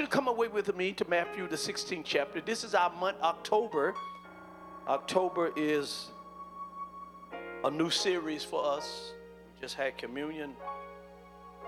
you 0.00 0.06
to 0.06 0.10
come 0.10 0.28
away 0.28 0.48
with 0.48 0.74
me 0.74 0.92
to 0.92 1.04
Matthew, 1.10 1.46
the 1.46 1.56
16th 1.56 2.04
chapter. 2.04 2.40
This 2.40 2.64
is 2.64 2.74
our 2.74 2.90
month, 2.90 3.18
October. 3.20 3.94
October 4.88 5.52
is 5.56 6.08
a 7.64 7.70
new 7.70 7.90
series 7.90 8.42
for 8.42 8.64
us. 8.64 9.12
We 9.54 9.60
just 9.60 9.74
had 9.74 9.98
communion. 9.98 10.54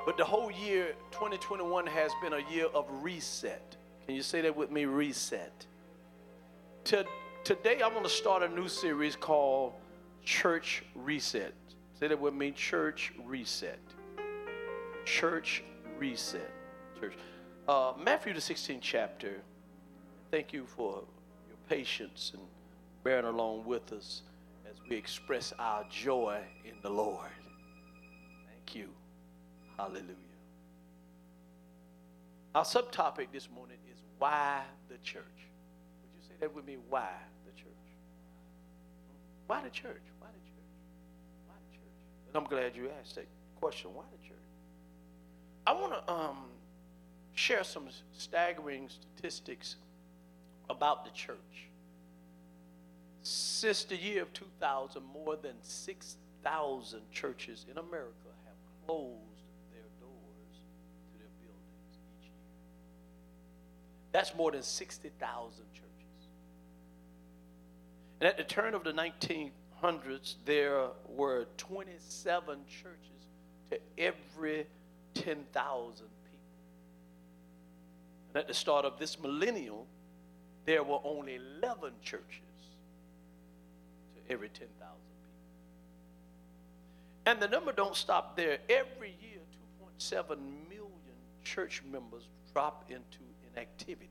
But 0.07 0.17
the 0.17 0.25
whole 0.25 0.51
year, 0.51 0.95
2021, 1.11 1.87
has 1.89 2.11
been 2.23 2.33
a 2.33 2.51
year 2.51 2.69
of 2.75 2.87
reset. 3.03 3.77
Can 4.07 4.15
you 4.15 4.23
say 4.23 4.41
that 4.41 4.57
with 4.57 4.71
me? 4.71 4.87
Reset. 4.87 5.67
To, 6.85 7.05
today, 7.45 7.83
I'm 7.85 7.93
going 7.93 8.03
to 8.03 8.09
start 8.09 8.43
a 8.43 8.49
new 8.49 8.69
series 8.69 9.15
called 9.15 9.75
Church 10.25 10.83
Reset. 10.95 11.53
Say 12.01 12.09
that 12.09 12.19
with 12.19 12.33
me 12.33 12.53
Church 12.53 13.13
Reset. 13.27 13.79
Church 15.05 15.63
Reset. 15.99 16.51
Church. 16.99 17.13
Uh, 17.69 17.93
Matthew, 17.97 18.35
the 18.35 18.41
16th 18.41 18.81
chapter. 18.81 19.41
Thank 20.33 20.53
you 20.53 20.67
for 20.67 21.05
your 21.47 21.57
patience 21.69 22.33
and 22.35 22.43
bearing 23.05 23.25
along 23.25 23.65
with 23.65 23.93
us 23.93 24.23
as 24.69 24.77
we 24.89 24.97
express 24.97 25.53
our 25.61 25.85
joy 25.89 26.41
in 26.65 26.75
the 26.83 26.91
Lord. 26.91 27.31
Thank 28.49 28.75
you. 28.75 28.89
Hallelujah. 29.79 30.03
Our 32.57 32.65
subtopic 32.65 33.29
this 33.33 33.49
morning 33.49 33.79
is 33.93 33.99
why 34.19 34.63
the 34.89 34.99
church. 34.99 35.23
Would 35.23 36.11
you 36.17 36.23
say 36.27 36.35
that 36.41 36.53
with 36.53 36.67
me? 36.67 36.79
Why 36.89 37.11
the 37.47 37.53
church? 37.53 37.69
Why 39.47 39.63
the 39.63 39.71
church? 39.71 40.03
Why 40.19 40.29
the 40.29 40.41
church? 40.41 40.73
Why 41.47 41.55
the 41.71 41.77
church? 41.77 41.95
And 42.27 42.37
I'm 42.37 42.45
glad 42.45 42.75
you 42.75 42.91
asked 43.01 43.15
that 43.15 43.29
question. 43.61 43.95
Why 43.95 44.03
the 44.11 44.27
church? 44.27 44.37
I 45.65 45.73
want 45.73 45.93
to 45.93 46.13
um, 46.13 46.39
share 47.35 47.65
some 47.65 47.89
staggering 48.13 48.89
statistics 48.89 49.77
about 50.69 51.05
the 51.05 51.11
church. 51.11 51.69
Since 53.23 53.85
the 53.85 53.97
year 53.97 54.23
of 54.23 54.33
2000, 54.33 55.03
more 55.03 55.37
than 55.37 55.55
6,000 55.63 57.01
churches 57.11 57.67
in 57.71 57.79
America 57.79 58.31
have 58.47 58.87
closed 58.87 59.47
their 59.71 59.89
doors 60.01 60.57
to 61.13 61.19
their 61.19 61.29
buildings 61.41 61.99
each 62.19 62.25
year. 62.25 62.33
That's 64.11 64.35
more 64.35 64.51
than 64.51 64.63
60,000 64.63 65.65
churches. 65.73 65.89
And 68.21 68.29
at 68.29 68.37
the 68.37 68.45
turn 68.45 68.75
of 68.75 68.85
the 68.85 68.93
1900s, 68.93 70.35
there 70.45 70.89
were 71.09 71.47
27 71.57 72.59
churches 72.69 73.27
to 73.71 73.79
every 73.99 74.67
10,000 75.15 76.07
and 76.07 76.12
at 78.35 78.49
the 78.49 78.55
start 78.55 78.85
of 78.85 78.99
this 78.99 79.21
millennium, 79.21 79.85
there 80.65 80.83
were 80.83 81.01
only 81.05 81.39
11 81.61 81.93
churches 82.03 82.41
to 84.15 84.33
every 84.33 84.49
10,000 84.49 84.69
people. 84.79 84.93
And 87.27 87.41
the 87.41 87.49
number 87.49 87.73
don't 87.73 87.97
stop 87.97 88.37
there. 88.37 88.59
Every 88.69 89.15
year, 89.21 89.41
2.7 89.99 90.29
million 90.69 90.89
church 91.45 91.83
members 91.91 92.29
drop 92.53 92.85
into 92.89 93.19
inactivity. 93.53 94.09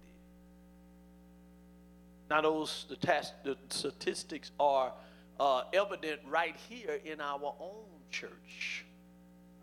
Now, 2.29 2.41
those 2.41 2.85
the 2.89 3.57
statistics 3.69 4.51
are 4.59 4.93
uh, 5.39 5.63
evident 5.73 6.21
right 6.29 6.55
here 6.69 6.99
in 7.03 7.19
our 7.19 7.53
own 7.59 7.87
church, 8.09 8.85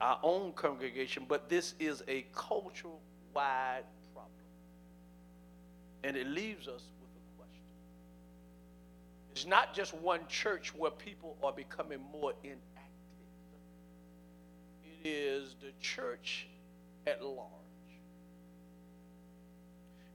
our 0.01 0.19
own 0.23 0.53
congregation, 0.53 1.25
but 1.27 1.49
this 1.49 1.75
is 1.79 2.03
a 2.09 2.27
cultural 2.35 3.01
wide 3.33 3.85
and 6.05 6.17
it 6.17 6.27
leaves 6.27 6.69
us 6.69 6.83
with 7.01 7.11
a 7.17 7.37
question. 7.37 7.65
It's 9.33 9.47
not 9.47 9.75
just 9.75 9.95
one 9.95 10.21
church 10.29 10.75
where 10.75 10.91
people 10.91 11.37
are 11.43 11.53
becoming 11.53 12.01
more 12.13 12.33
inactive, 12.43 12.63
it 15.03 15.09
is 15.09 15.57
the 15.61 15.73
church 15.81 16.47
at 17.07 17.25
large. 17.25 17.49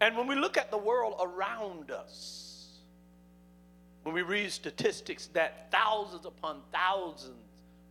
And 0.02 0.18
when 0.18 0.28
we 0.28 0.36
look 0.36 0.58
at 0.58 0.70
the 0.70 0.78
world 0.78 1.16
around 1.22 1.92
us, 1.92 2.80
when 4.04 4.14
we 4.14 4.22
read 4.22 4.52
statistics 4.52 5.28
that 5.28 5.72
thousands 5.72 6.26
upon 6.26 6.60
thousands 6.74 7.38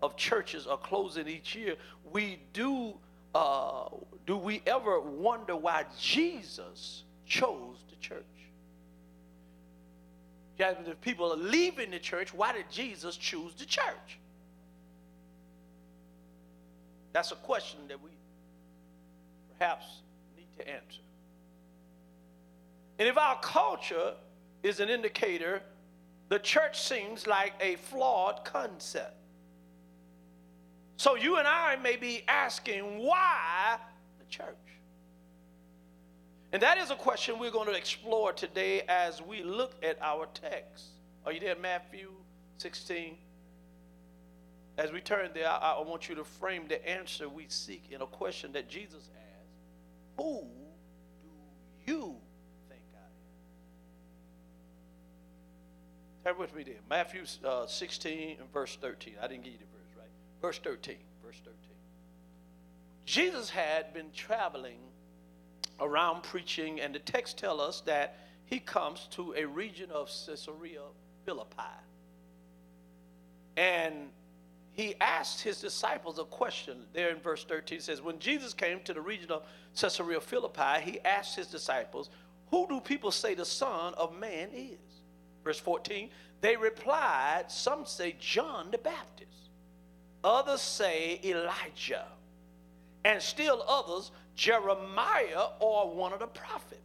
of 0.03 0.17
churches 0.17 0.67
are 0.67 0.77
closing 0.77 1.27
each 1.27 1.55
year, 1.55 1.77
we 2.13 2.39
do 2.53 2.95
uh, 3.35 3.89
do 4.27 4.37
we 4.37 4.63
ever 4.67 5.01
wonder 5.01 5.57
why 5.57 5.85
Jesus 5.99 7.05
chose 7.33 7.79
the 7.89 7.97
church. 7.97 8.23
If 10.59 11.01
people 11.01 11.33
are 11.33 11.37
leaving 11.37 11.91
the 11.91 11.99
church, 11.99 12.33
why 12.35 12.53
did 12.53 12.67
Jesus 12.71 13.17
choose 13.17 13.55
the 13.55 13.65
church? 13.65 14.19
That's 17.13 17.33
a 17.33 17.37
question 17.37 17.81
that 17.89 18.01
we 18.01 18.11
perhaps 19.59 19.87
need 20.37 20.47
to 20.59 20.69
answer. 20.69 21.01
And 22.99 23.09
if 23.09 23.17
our 23.17 23.41
culture 23.41 24.13
is 24.63 24.79
an 24.79 24.89
indicator, 24.91 25.63
the 26.29 26.39
church 26.39 26.81
seems 26.81 27.27
like 27.27 27.55
a 27.61 27.77
flawed 27.77 28.45
concept. 28.45 29.17
So 30.99 31.17
you 31.17 31.39
and 31.39 31.49
I 31.49 31.77
may 31.77 31.97
be 31.97 32.25
asking 32.29 32.99
why 32.99 33.79
the 34.21 34.27
church? 34.27 34.62
And 36.53 36.61
that 36.61 36.77
is 36.77 36.91
a 36.91 36.95
question 36.95 37.39
we're 37.39 37.51
going 37.51 37.69
to 37.69 37.75
explore 37.75 38.33
today 38.35 38.83
as 38.87 39.23
we 39.23 39.43
look 39.43 39.73
at 39.83 39.97
our 40.03 40.27
text. 40.35 40.85
Are 41.25 41.33
you 41.33 41.41
there, 41.41 41.57
Matthew 41.57 42.11
16? 42.59 43.17
As 44.77 44.93
we 44.93 45.01
turn 45.01 45.31
there, 45.33 45.49
I, 45.49 45.77
I 45.79 45.81
want 45.83 46.11
you 46.11 46.15
to 46.17 46.25
frame 46.25 46.65
the 46.69 46.87
answer 46.89 47.27
we 47.29 47.47
seek 47.49 47.89
in 47.91 48.03
a 48.03 48.07
question 48.07 48.53
that 48.53 48.69
Jesus 48.69 49.09
asked 49.15 49.49
Who 50.19 50.43
do 51.23 51.91
you 51.91 52.17
think 52.69 52.83
I 52.95 52.99
am? 56.29 56.35
Turn 56.35 56.39
with 56.39 56.55
me 56.55 56.65
there. 56.65 56.81
Matthew 56.89 57.23
uh, 57.47 57.67
16 57.67 58.37
and 58.41 58.53
verse 58.53 58.77
13. 58.77 59.15
I 59.23 59.27
didn't 59.27 59.45
give 59.45 59.53
you 59.55 59.59
the 59.59 59.65
verse, 59.65 59.97
right? 59.99 60.11
Verse 60.43 60.59
13. 60.59 60.97
Verse 61.25 61.41
13. 61.45 61.55
Jesus 63.07 63.49
had 63.51 63.95
been 63.95 64.11
traveling 64.15 64.79
around 65.81 66.23
preaching, 66.23 66.81
and 66.81 66.95
the 66.95 66.99
text 66.99 67.39
tell 67.39 67.61
us 67.61 67.81
that 67.83 68.19
he 68.45 68.59
comes 68.59 69.09
to 69.13 69.35
a 69.37 69.45
region 69.45 69.91
of 69.91 70.11
Caesarea 70.27 70.83
Philippi. 71.25 71.63
And 73.57 74.11
he 74.73 74.95
asked 75.01 75.43
his 75.43 75.61
disciples 75.61 76.19
a 76.19 76.25
question 76.25 76.85
there 76.93 77.11
in 77.11 77.19
verse 77.19 77.45
13. 77.45 77.79
It 77.79 77.83
says, 77.83 78.01
When 78.01 78.19
Jesus 78.19 78.55
came 78.55 78.81
to 78.85 78.95
the 78.95 79.01
region 79.01 79.31
of 79.31 79.43
Caesarea 79.77 80.21
Philippi, 80.21 80.81
he 80.83 81.01
asked 81.01 81.37
his 81.37 81.47
disciples, 81.47 82.11
Who 82.51 82.67
do 82.69 82.81
people 82.81 83.11
say 83.11 83.35
the 83.35 83.45
Son 83.45 83.95
of 83.95 84.19
Man 84.19 84.49
is? 84.55 84.79
Verse 85.45 85.59
14, 85.59 86.09
they 86.41 86.57
replied, 86.57 87.45
Some 87.49 87.85
say 87.85 88.17
John 88.19 88.71
the 88.71 88.79
Baptist, 88.79 89.51
others 90.25 90.61
say 90.61 91.21
Elijah, 91.23 92.07
and 93.05 93.21
still 93.21 93.65
others 93.69 94.11
Jeremiah 94.35 95.47
or 95.61 95.95
one 95.95 96.13
of 96.13 96.21
the 96.21 96.27
prophets. 96.27 96.79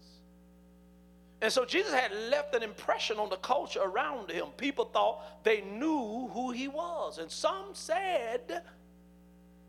And 1.41 1.53
so 1.53 1.65
Jesus 1.65 1.93
had 1.93 2.11
left 2.31 2.55
an 2.55 2.63
impression 2.63 3.17
on 3.17 3.29
the 3.29 3.37
culture 3.37 3.81
around 3.81 4.31
him. 4.31 4.47
People 4.57 4.85
thought 4.85 5.43
they 5.43 5.61
knew 5.61 6.29
who 6.33 6.51
he 6.51 6.67
was. 6.67 7.19
And 7.19 7.29
some 7.29 7.67
said, 7.73 8.63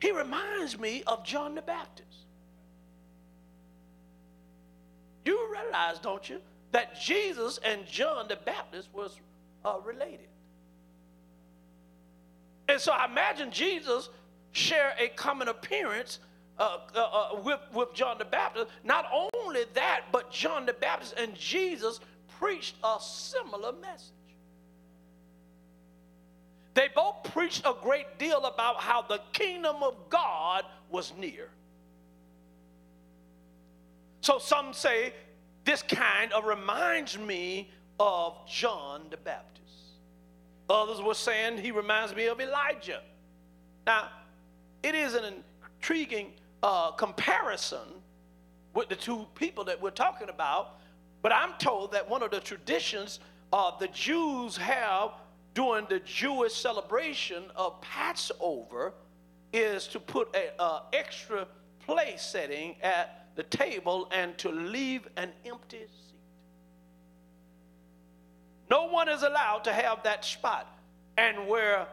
he 0.00 0.10
reminds 0.10 0.78
me 0.78 1.02
of 1.06 1.24
John 1.24 1.54
the 1.54 1.62
Baptist. 1.62 2.08
You 5.24 5.48
realize, 5.52 5.98
don't 5.98 6.26
you, 6.28 6.40
that 6.72 6.98
Jesus 6.98 7.58
and 7.62 7.84
John 7.86 8.28
the 8.28 8.36
Baptist 8.36 8.88
was 8.94 9.18
uh, 9.64 9.74
related. 9.84 10.28
And 12.68 12.80
so 12.80 12.92
I 12.92 13.04
imagine 13.04 13.50
Jesus 13.50 14.08
share 14.52 14.94
a 14.98 15.08
common 15.08 15.48
appearance 15.48 16.18
uh, 16.58 16.78
uh, 16.94 16.98
uh, 16.98 17.40
with, 17.42 17.60
with 17.72 17.94
John 17.94 18.18
the 18.18 18.24
Baptist. 18.24 18.66
Not 18.84 19.06
only 19.12 19.64
that, 19.74 20.06
but 20.12 20.30
John 20.30 20.66
the 20.66 20.72
Baptist 20.72 21.14
and 21.16 21.34
Jesus 21.34 22.00
preached 22.38 22.76
a 22.82 22.96
similar 23.00 23.72
message. 23.72 24.12
They 26.74 26.88
both 26.94 27.24
preached 27.32 27.64
a 27.64 27.74
great 27.82 28.18
deal 28.18 28.44
about 28.44 28.80
how 28.80 29.02
the 29.02 29.20
kingdom 29.32 29.82
of 29.82 29.96
God 30.10 30.64
was 30.90 31.12
near. 31.18 31.48
So 34.20 34.38
some 34.38 34.72
say 34.72 35.12
this 35.64 35.82
kind 35.82 36.32
of 36.32 36.44
reminds 36.44 37.18
me 37.18 37.70
of 37.98 38.34
John 38.46 39.02
the 39.10 39.16
Baptist. 39.16 39.58
Others 40.70 41.00
were 41.02 41.14
saying 41.14 41.58
he 41.58 41.70
reminds 41.70 42.14
me 42.14 42.26
of 42.26 42.40
Elijah. 42.40 43.00
Now, 43.86 44.08
it 44.82 44.94
is 44.94 45.14
an 45.14 45.42
intriguing 45.80 46.32
uh, 46.62 46.92
comparison 46.92 47.78
with 48.74 48.88
the 48.88 48.96
two 48.96 49.26
people 49.34 49.64
that 49.64 49.80
we're 49.80 49.90
talking 49.90 50.28
about. 50.28 50.78
But 51.22 51.32
I'm 51.32 51.52
told 51.58 51.92
that 51.92 52.08
one 52.08 52.22
of 52.22 52.30
the 52.30 52.40
traditions 52.40 53.20
uh, 53.52 53.72
the 53.78 53.88
Jews 53.88 54.56
have 54.56 55.12
during 55.54 55.86
the 55.88 56.00
Jewish 56.00 56.54
celebration 56.54 57.44
of 57.56 57.80
Passover 57.80 58.92
is 59.52 59.88
to 59.88 59.98
put 60.00 60.34
an 60.36 60.80
extra 60.92 61.46
place 61.84 62.22
setting 62.22 62.76
at 62.82 63.26
the 63.34 63.42
table 63.44 64.08
and 64.12 64.36
to 64.38 64.50
leave 64.50 65.08
an 65.16 65.30
empty 65.46 65.78
seat. 65.78 66.18
No 68.70 68.88
one 68.88 69.08
is 69.08 69.22
allowed 69.22 69.64
to 69.64 69.72
have 69.72 70.02
that 70.02 70.24
spot. 70.24 70.66
And 71.16 71.48
where, 71.48 71.86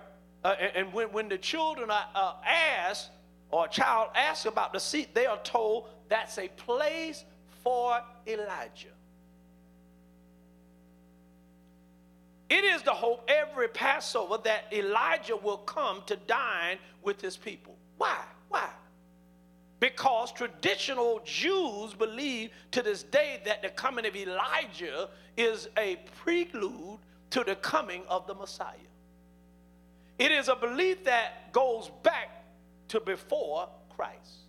uh, 0.44 0.56
and 0.76 0.92
when, 0.94 1.12
when 1.12 1.30
the 1.30 1.38
children 1.38 1.90
are 1.90 2.08
uh, 2.14 2.34
asked, 2.46 3.10
or 3.51 3.65
a 3.65 3.69
child 3.69 4.09
asks 4.15 4.45
about 4.45 4.74
the 4.74 4.80
seat, 4.80 5.13
they 5.13 5.25
are 5.25 5.39
told 5.44 5.88
that's 6.09 6.38
a 6.38 6.47
place 6.50 7.25
for 7.63 8.00
Elijah. 8.27 8.89
It 12.50 12.63
is 12.63 12.83
the 12.83 12.92
hope 12.92 13.27
every 13.27 13.68
Passover 13.68 14.38
that 14.44 14.71
Elijah 14.71 15.36
will 15.36 15.57
come 15.57 16.03
to 16.06 16.15
dine 16.15 16.77
with 17.01 17.19
his 17.19 17.38
people. 17.38 17.75
Why? 17.97 18.18
Why? 18.50 18.69
Because 19.80 20.31
traditional 20.31 21.21
Jews 21.25 21.94
believe 21.94 22.51
to 22.71 22.81
this 22.81 23.03
day 23.03 23.42
that 23.45 23.62
the 23.62 23.69
coming 23.69 24.06
of 24.06 24.15
Elijah 24.15 25.09
is 25.36 25.69
a 25.77 25.97
prelude 26.24 27.00
to 27.31 27.44
the 27.44 27.56
coming 27.56 28.03
of 28.07 28.27
the 28.27 28.36
Messiah. 28.36 28.75
It 30.18 30.31
is 30.31 30.47
a 30.47 30.56
belief 30.56 31.03
that 31.03 31.51
goes 31.51 31.92
back 32.03 32.44
to 32.90 33.00
before 33.00 33.70
Christ. 33.96 34.46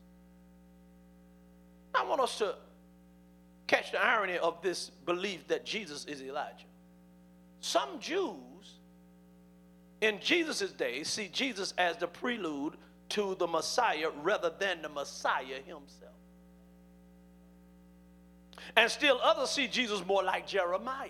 I 1.95 2.05
want 2.05 2.21
us 2.21 2.39
to 2.39 2.55
catch 3.67 3.93
the 3.93 4.03
irony 4.03 4.39
of 4.39 4.61
this 4.63 4.91
belief 5.07 5.49
that 5.49 5.65
Jesus 5.65 6.05
is 6.05 6.23
Elijah. 6.23 6.67
Some 7.61 7.99
Jews 7.99 8.47
in 10.01 10.21
Jesus' 10.21 10.73
day 10.73 11.03
see 11.05 11.29
Jesus 11.29 11.73
as 11.79 11.97
the 11.97 12.07
prelude 12.07 12.75
to 13.11 13.35
the 13.37 13.47
Messiah 13.47 14.11
rather 14.23 14.53
than 14.59 14.83
the 14.83 14.89
Messiah 14.89 15.61
himself. 15.65 16.13
And 18.77 18.91
still 18.91 19.19
others 19.23 19.51
see 19.51 19.69
Jesus 19.69 20.05
more 20.05 20.23
like 20.23 20.47
Jeremiah. 20.47 21.09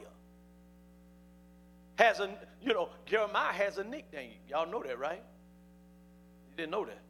Has 1.99 2.21
a, 2.21 2.31
you 2.63 2.75
know, 2.75 2.91
Jeremiah 3.07 3.53
has 3.53 3.79
a 3.79 3.85
nickname. 3.85 4.33
Y'all 4.49 4.71
know 4.71 4.83
that, 4.83 4.99
right? 4.99 5.23
You 6.51 6.57
didn't 6.57 6.71
know 6.71 6.85
that. 6.85 7.01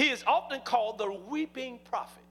He 0.00 0.08
is 0.08 0.24
often 0.26 0.62
called 0.62 0.96
the 0.96 1.12
weeping 1.12 1.78
prophet. 1.84 2.22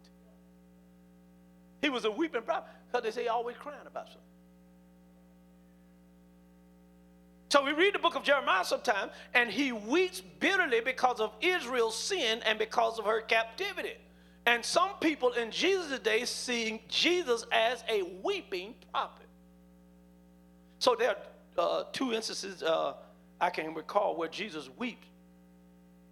He 1.84 1.90
was 1.90 2.04
a 2.04 2.10
weeping 2.10 2.42
prophet 2.42 2.68
because 2.88 3.04
they 3.04 3.12
say 3.12 3.28
always 3.28 3.58
crying 3.58 3.86
about 3.86 4.08
something. 4.08 4.24
So 7.50 7.64
we 7.64 7.74
read 7.74 7.94
the 7.94 8.00
book 8.00 8.16
of 8.16 8.24
Jeremiah 8.24 8.66
sometimes, 8.66 9.12
and 9.36 9.52
he 9.52 9.72
weeps 9.72 10.20
bitterly 10.40 10.82
because 10.82 11.20
of 11.20 11.32
Israel's 11.42 11.96
sin 11.96 12.42
and 12.44 12.58
because 12.58 12.98
of 12.98 13.06
her 13.06 13.22
captivity. 13.22 13.98
And 14.48 14.66
some 14.66 14.90
people 15.00 15.34
in 15.34 15.52
Jesus' 15.52 16.00
day 16.00 16.26
seeing 16.26 16.80
Jesus 16.88 17.46
as 17.52 17.84
a 17.88 18.02
weeping 18.24 18.74
prophet. 18.92 19.28
So 20.80 20.96
there 20.98 21.10
are 21.10 21.18
uh, 21.60 21.84
two 21.94 22.14
instances 22.14 22.64
uh, 22.64 22.94
I 23.40 23.52
can 23.52 23.76
recall 23.76 24.18
where 24.18 24.28
Jesus 24.28 24.72
weeps. 24.76 25.09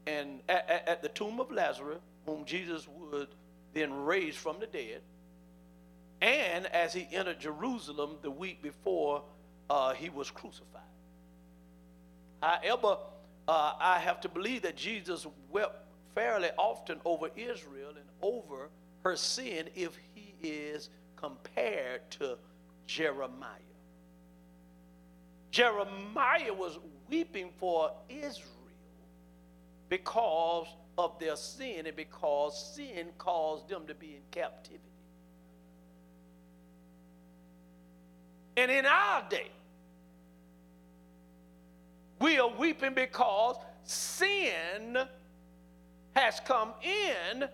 And 0.07 0.41
at, 0.47 0.87
at, 0.87 1.01
the 1.01 1.09
tomb 1.09 1.39
of 1.39 1.51
Lazarus, 1.51 1.99
whom 2.25 2.45
Jesus 2.45 2.87
would 2.87 3.27
then 3.73 3.93
raise 3.93 4.35
from 4.35 4.59
the 4.59 4.65
dead, 4.65 5.01
and 6.21 6.65
as 6.67 6.93
he 6.93 7.07
entered 7.11 7.39
Jerusalem 7.39 8.17
the 8.21 8.31
week 8.31 8.63
before 8.63 9.23
uh, 9.69 9.93
he 9.93 10.09
was 10.09 10.31
crucified. 10.31 10.81
However, 12.41 12.97
uh, 13.47 13.73
I 13.79 13.99
have 13.99 14.21
to 14.21 14.29
believe 14.29 14.61
that 14.63 14.75
Jesus 14.75 15.27
wept 15.51 15.85
fairly 16.15 16.49
often 16.57 16.99
over 17.05 17.29
Israel 17.35 17.89
and 17.89 18.09
over 18.21 18.69
her 19.03 19.15
sin 19.15 19.69
if 19.75 19.97
he 20.15 20.33
is 20.41 20.89
compared 21.15 22.09
to 22.11 22.37
Jeremiah. 22.85 23.51
Jeremiah 25.51 26.53
was 26.53 26.77
weeping 27.09 27.49
for 27.57 27.91
Israel 28.09 28.56
because 29.89 30.67
of 30.97 31.17
their 31.19 31.35
sin 31.35 31.85
and 31.85 31.95
because 31.95 32.75
sin 32.75 33.07
caused 33.17 33.69
them 33.69 33.85
to 33.87 33.93
be 33.93 34.15
in 34.15 34.21
captivity. 34.31 34.81
And 38.55 38.71
in 38.71 38.85
our 38.85 39.23
day, 39.29 39.51
we 42.19 42.39
are 42.39 42.49
weeping 42.49 42.95
because 42.95 43.57
sin 43.83 44.97
has 46.15 46.39
come 46.39 46.73
in 46.81 47.47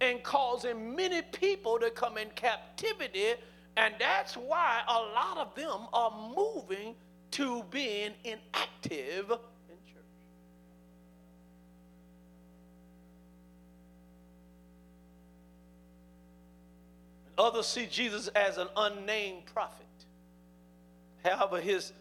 and 0.00 0.22
causing 0.22 0.94
many 0.94 1.22
people 1.22 1.78
to 1.80 1.90
come 1.90 2.16
in 2.16 2.28
captivity. 2.36 3.34
And 3.76 3.94
that's 3.98 4.36
why 4.36 4.82
a 4.88 4.92
lot 4.92 5.38
of 5.38 5.54
them 5.54 5.88
are 5.92 6.12
moving 6.34 6.94
to 7.32 7.64
being 7.70 8.12
inactive 8.24 9.30
in 9.30 9.76
church. 9.84 10.04
Others 17.38 17.66
see 17.66 17.86
Jesus 17.86 18.28
as 18.28 18.56
an 18.58 18.68
unnamed 18.76 19.44
prophet. 19.46 19.86
However, 21.24 21.60
his 21.60 21.92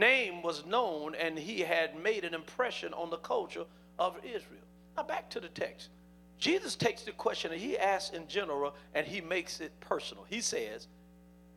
name 0.00 0.42
was 0.42 0.64
known 0.66 1.14
and 1.14 1.38
he 1.38 1.60
had 1.60 2.00
made 2.02 2.24
an 2.24 2.34
impression 2.34 2.92
on 2.94 3.10
the 3.10 3.18
culture 3.18 3.64
of 3.98 4.16
Israel. 4.24 4.62
Now, 4.96 5.02
back 5.04 5.30
to 5.30 5.40
the 5.40 5.48
text. 5.48 5.90
Jesus 6.38 6.74
takes 6.74 7.02
the 7.02 7.12
question 7.12 7.52
and 7.52 7.60
he 7.60 7.78
asks 7.78 8.14
in 8.16 8.26
general 8.26 8.74
and 8.94 9.06
he 9.06 9.20
makes 9.20 9.60
it 9.60 9.72
personal. 9.80 10.24
He 10.28 10.40
says, 10.40 10.88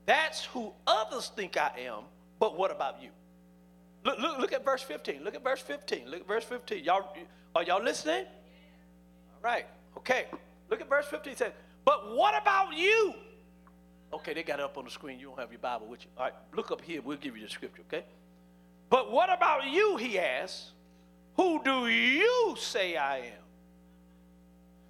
That's 0.05 0.45
who 0.45 0.73
others 0.85 1.31
think 1.35 1.57
I 1.57 1.71
am, 1.87 2.03
but 2.39 2.57
what 2.57 2.69
about 2.69 3.01
you? 3.01 3.09
Look, 4.03 4.19
look, 4.19 4.37
look 4.39 4.53
at 4.53 4.65
verse 4.65 4.81
15. 4.81 5.23
Look 5.23 5.35
at 5.35 5.43
verse 5.43 5.61
15. 5.61 6.09
Look 6.09 6.21
at 6.21 6.27
verse 6.27 6.43
15. 6.43 6.83
Y'all, 6.83 7.15
are 7.55 7.63
y'all 7.63 7.81
listening? 7.81 8.25
All 8.25 9.41
right. 9.41 9.65
Okay. 9.97 10.25
Look 10.69 10.81
at 10.81 10.89
verse 10.89 11.05
15. 11.05 11.31
It 11.31 11.39
says, 11.39 11.53
But 11.85 12.15
what 12.15 12.39
about 12.41 12.75
you? 12.75 13.13
Okay, 14.13 14.33
they 14.33 14.43
got 14.43 14.59
it 14.59 14.65
up 14.65 14.77
on 14.77 14.85
the 14.85 14.91
screen. 14.91 15.19
You 15.19 15.27
don't 15.27 15.39
have 15.39 15.51
your 15.51 15.59
Bible 15.59 15.87
with 15.87 16.03
you. 16.03 16.09
All 16.17 16.25
right, 16.25 16.33
look 16.55 16.71
up 16.71 16.81
here. 16.81 17.01
We'll 17.01 17.17
give 17.17 17.35
you 17.35 17.43
the 17.43 17.49
scripture, 17.49 17.81
okay? 17.87 18.05
But 18.89 19.11
what 19.11 19.33
about 19.33 19.67
you, 19.67 19.97
he 19.97 20.19
asks? 20.19 20.71
Who 21.35 21.61
do 21.63 21.87
you 21.87 22.55
say 22.59 22.95
I 22.95 23.17
am? 23.17 23.43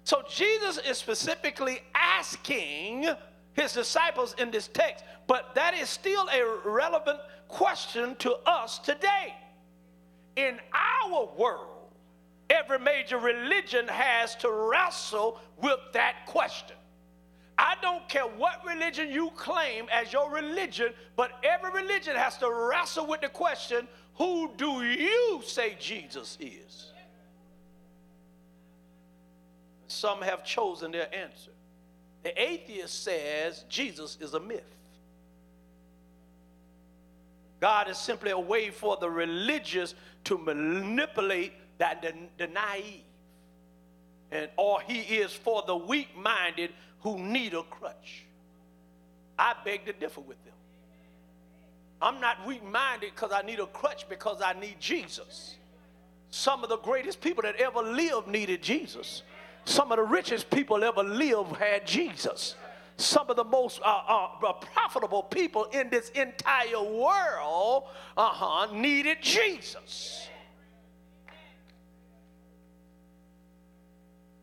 So 0.04 0.22
Jesus 0.28 0.78
is 0.78 0.98
specifically 0.98 1.80
asking 1.94 3.08
his 3.54 3.72
disciples 3.72 4.34
in 4.38 4.50
this 4.50 4.68
text, 4.68 5.04
but 5.26 5.54
that 5.54 5.74
is 5.74 5.88
still 5.88 6.28
a 6.28 6.68
relevant 6.68 7.20
question 7.48 8.14
to 8.16 8.34
us 8.44 8.78
today. 8.78 9.34
In 10.36 10.58
our 10.74 11.30
world, 11.38 11.92
every 12.50 12.78
major 12.78 13.18
religion 13.18 13.88
has 13.88 14.36
to 14.36 14.50
wrestle 14.50 15.40
with 15.62 15.78
that 15.92 16.26
question. 16.26 16.76
I 17.56 17.76
don't 17.80 18.08
care 18.08 18.24
what 18.24 18.64
religion 18.66 19.10
you 19.10 19.30
claim 19.36 19.86
as 19.92 20.12
your 20.12 20.30
religion, 20.30 20.92
but 21.16 21.32
every 21.42 21.70
religion 21.70 22.16
has 22.16 22.36
to 22.38 22.50
wrestle 22.50 23.06
with 23.06 23.20
the 23.20 23.28
question 23.28 23.86
who 24.16 24.50
do 24.56 24.82
you 24.82 25.42
say 25.44 25.76
Jesus 25.78 26.38
is? 26.40 26.92
Some 29.88 30.22
have 30.22 30.44
chosen 30.44 30.92
their 30.92 31.12
answer. 31.14 31.50
The 32.22 32.40
atheist 32.40 33.02
says 33.02 33.64
Jesus 33.68 34.16
is 34.20 34.34
a 34.34 34.40
myth. 34.40 34.62
God 37.60 37.88
is 37.88 37.98
simply 37.98 38.30
a 38.30 38.38
way 38.38 38.70
for 38.70 38.96
the 39.00 39.08
religious 39.08 39.94
to 40.24 40.38
manipulate 40.38 41.52
that 41.78 42.02
the, 42.02 42.12
the 42.38 42.46
naive. 42.46 43.02
And 44.30 44.48
or 44.56 44.80
he 44.80 45.00
is 45.00 45.32
for 45.32 45.62
the 45.66 45.76
weak-minded 45.76 46.72
who 47.04 47.18
need 47.18 47.52
a 47.52 47.62
crutch. 47.62 48.24
I 49.38 49.54
beg 49.64 49.84
to 49.86 49.92
differ 49.92 50.22
with 50.22 50.42
them. 50.44 50.54
I'm 52.00 52.20
not 52.20 52.44
weak 52.46 52.64
minded 52.64 53.12
because 53.14 53.30
I 53.30 53.42
need 53.42 53.60
a 53.60 53.66
crutch 53.66 54.08
because 54.08 54.40
I 54.42 54.54
need 54.58 54.80
Jesus. 54.80 55.54
Some 56.30 56.64
of 56.64 56.70
the 56.70 56.78
greatest 56.78 57.20
people 57.20 57.42
that 57.42 57.56
ever 57.56 57.82
lived 57.82 58.26
needed 58.26 58.62
Jesus. 58.62 59.22
Some 59.66 59.92
of 59.92 59.98
the 59.98 60.02
richest 60.02 60.50
people 60.50 60.82
ever 60.82 61.02
lived 61.02 61.56
had 61.56 61.86
Jesus. 61.86 62.56
Some 62.96 63.28
of 63.28 63.36
the 63.36 63.44
most 63.44 63.80
uh, 63.82 64.02
uh, 64.08 64.52
profitable 64.52 65.24
people 65.24 65.64
in 65.64 65.90
this 65.90 66.08
entire 66.10 66.82
world 66.82 67.84
uh-huh, 68.16 68.72
needed 68.72 69.18
Jesus. 69.20 70.28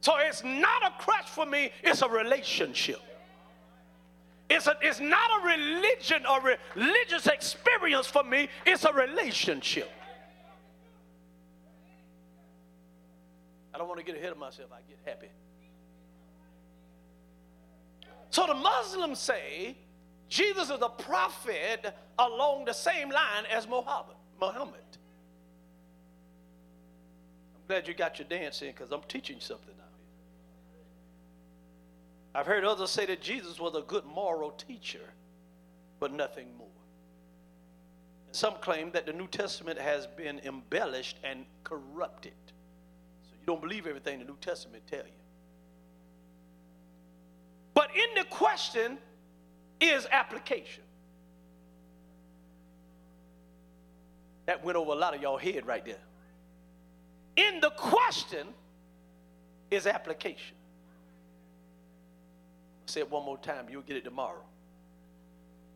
So 0.02 0.14
it's 0.18 0.44
not 0.44 0.84
a 0.86 0.92
crutch 1.02 1.30
for 1.30 1.46
me, 1.46 1.72
it's 1.84 2.02
a 2.02 2.10
relationship. 2.10 3.00
It's, 4.50 4.68
a, 4.68 4.76
it's 4.82 5.00
not 5.00 5.30
a 5.42 5.48
religion 5.48 6.26
or 6.30 6.58
religious 6.76 7.28
experience 7.28 8.08
for 8.08 8.24
me, 8.24 8.50
it's 8.66 8.84
a 8.84 8.92
relationship. 8.92 9.90
I 13.74 13.78
don't 13.78 13.88
want 13.88 14.00
to 14.00 14.06
get 14.06 14.18
ahead 14.18 14.32
of 14.32 14.38
myself, 14.38 14.70
I 14.74 14.80
get 14.90 14.98
happy. 15.06 15.30
So 18.32 18.48
the 18.48 18.54
Muslims 18.54 19.20
say 19.20 19.76
Jesus 20.30 20.70
is 20.70 20.80
a 20.82 20.90
prophet 20.90 21.94
along 22.18 22.66
the 22.66 22.74
same 22.74 23.10
line 23.10 23.44
as 23.52 23.68
Muhammad. 23.68 24.16
Muhammad. 24.40 24.76
I'm 27.56 27.68
glad 27.68 27.88
you 27.88 27.94
got 27.94 28.18
your 28.18 28.28
dance 28.28 28.62
in 28.62 28.70
because 28.70 28.92
I'm 28.92 29.02
teaching 29.08 29.38
something 29.40 29.76
now. 29.78 29.91
I've 32.34 32.46
heard 32.46 32.64
others 32.64 32.90
say 32.90 33.06
that 33.08 33.22
Jesus 33.22 33.60
was 33.60 33.76
a 33.76 33.82
good 33.82 34.06
moral 34.06 34.52
teacher, 34.52 35.14
but 36.00 36.14
nothing 36.14 36.48
more. 36.58 36.68
Some 38.32 38.54
claim 38.62 38.92
that 38.92 39.06
the 39.06 39.12
New 39.12 39.28
Testament 39.28 39.78
has 39.78 40.08
been 40.08 40.40
embellished 40.46 41.18
and 41.24 41.46
corrupted. 41.66 42.32
So 43.24 43.32
you 43.40 43.46
don't 43.46 43.62
believe 43.62 43.86
everything 43.86 44.20
the 44.20 44.26
New 44.26 44.38
Testament 44.40 44.84
tell 44.90 45.00
you. 45.00 45.12
But 47.74 47.90
in 47.94 48.16
the 48.16 48.24
question 48.30 48.98
is 49.82 50.08
application. 50.10 50.84
That 54.46 54.64
went 54.64 54.78
over 54.78 54.92
a 54.92 54.96
lot 54.96 55.14
of 55.14 55.22
y'all 55.22 55.38
head 55.38 55.68
right 55.68 55.86
there. 55.86 55.96
In 57.36 57.60
the 57.60 57.72
question 57.72 58.48
is 59.70 59.86
application. 59.88 60.56
Say 62.92 63.00
it 63.00 63.10
one 63.10 63.24
more 63.24 63.38
time, 63.38 63.68
you'll 63.72 63.84
get 63.84 63.96
it 63.96 64.04
tomorrow. 64.04 64.44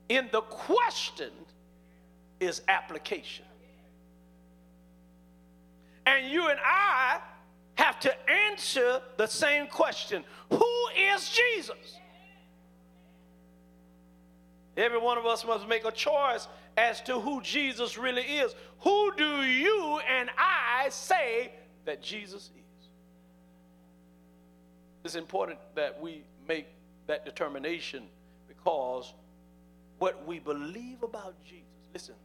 In 0.10 0.28
the 0.34 0.42
question 0.42 1.32
is 2.42 2.62
application. 2.68 3.46
And 6.06 6.30
you 6.30 6.50
and 6.50 6.60
I 6.62 7.20
have 7.76 8.02
to 8.02 8.30
answer 8.30 9.00
the 9.16 9.28
same 9.28 9.68
question 9.68 10.26
Who 10.50 10.88
is 11.14 11.30
Jesus? 11.30 12.00
Every 14.76 15.00
one 15.00 15.18
of 15.18 15.26
us 15.26 15.46
must 15.46 15.70
make 15.70 15.86
a 15.86 15.92
choice 15.92 16.50
as 16.76 17.00
to 17.04 17.22
who 17.22 17.42
Jesus 17.42 17.98
really 17.98 18.24
is. 18.24 18.54
Who 18.82 19.16
do 19.16 19.42
you 19.44 20.02
and 20.06 20.30
I 20.38 20.90
say 20.90 21.54
that 21.86 22.04
Jesus 22.04 22.50
is? 22.58 22.90
It's 25.06 25.16
important 25.16 25.60
that 25.76 26.02
we 26.02 26.26
make 26.46 26.68
that 27.08 27.26
determination 27.26 28.04
because 28.48 29.14
what 30.00 30.26
we 30.28 30.40
believe 30.40 31.04
about 31.04 31.36
Jesus, 31.44 31.66
listen, 31.94 32.16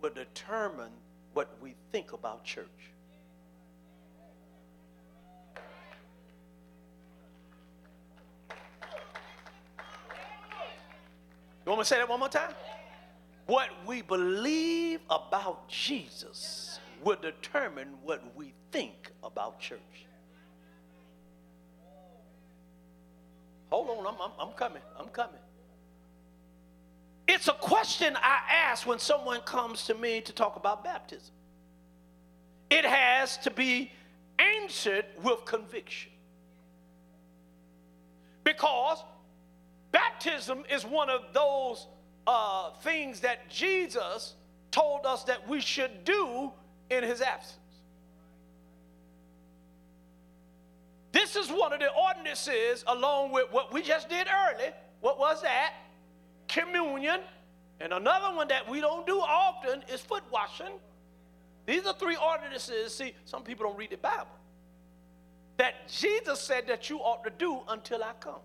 will 0.00 0.12
determine 0.14 0.92
what 1.32 1.56
we 1.60 1.74
think 1.92 2.12
about 2.12 2.44
church. 2.44 2.66
You 11.64 11.70
want 11.70 11.78
me 11.78 11.82
to 11.82 11.88
say 11.88 11.96
that 11.96 12.08
one 12.08 12.20
more 12.20 12.28
time? 12.28 12.52
What 13.46 13.70
we 13.86 14.02
believe 14.02 15.00
about 15.08 15.66
Jesus 15.68 16.78
will 17.02 17.16
determine 17.20 17.88
what 18.02 18.22
we 18.36 18.52
think 18.70 19.10
about 19.22 19.60
church. 19.60 20.06
Hold 23.74 24.06
on, 24.06 24.14
I'm, 24.14 24.20
I'm, 24.20 24.48
I'm 24.48 24.54
coming. 24.54 24.82
I'm 24.98 25.08
coming. 25.08 25.40
It's 27.26 27.48
a 27.48 27.52
question 27.52 28.16
I 28.16 28.40
ask 28.50 28.86
when 28.86 28.98
someone 28.98 29.40
comes 29.40 29.86
to 29.86 29.94
me 29.94 30.20
to 30.22 30.32
talk 30.32 30.56
about 30.56 30.84
baptism. 30.84 31.34
It 32.70 32.84
has 32.84 33.36
to 33.38 33.50
be 33.50 33.90
answered 34.38 35.06
with 35.22 35.44
conviction. 35.44 36.10
Because 38.44 39.02
Baptism 39.94 40.64
is 40.68 40.84
one 40.84 41.08
of 41.08 41.20
those 41.32 41.86
uh, 42.26 42.70
things 42.82 43.20
that 43.20 43.48
Jesus 43.48 44.34
told 44.72 45.06
us 45.06 45.22
that 45.22 45.48
we 45.48 45.60
should 45.60 46.04
do 46.04 46.50
in 46.90 47.04
his 47.04 47.20
absence. 47.20 47.60
This 51.14 51.36
is 51.36 51.48
one 51.48 51.72
of 51.72 51.78
the 51.78 51.90
ordinances, 51.92 52.82
along 52.88 53.30
with 53.30 53.46
what 53.52 53.72
we 53.72 53.82
just 53.82 54.08
did 54.08 54.26
early. 54.26 54.70
What 55.00 55.16
was 55.16 55.42
that? 55.42 55.74
Communion. 56.48 57.20
And 57.78 57.92
another 57.92 58.34
one 58.34 58.48
that 58.48 58.68
we 58.68 58.80
don't 58.80 59.06
do 59.06 59.20
often 59.20 59.84
is 59.92 60.00
foot 60.00 60.24
washing. 60.32 60.72
These 61.66 61.86
are 61.86 61.94
three 61.94 62.16
ordinances. 62.16 62.96
See, 62.96 63.14
some 63.26 63.44
people 63.44 63.64
don't 63.64 63.78
read 63.78 63.90
the 63.90 63.96
Bible. 63.96 64.26
That 65.56 65.88
Jesus 65.88 66.40
said 66.40 66.66
that 66.66 66.90
you 66.90 66.98
ought 66.98 67.22
to 67.22 67.30
do 67.30 67.60
until 67.68 68.02
I 68.02 68.10
come. 68.18 68.42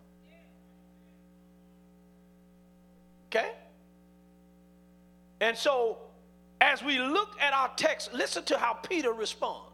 Okay? 3.32 3.50
And 5.42 5.58
so, 5.58 5.98
as 6.62 6.84
we 6.84 7.00
look 7.00 7.30
at 7.42 7.52
our 7.52 7.72
text, 7.78 8.14
listen 8.14 8.44
to 8.44 8.60
how 8.60 8.74
Peter 8.74 9.12
responds. 9.12 9.69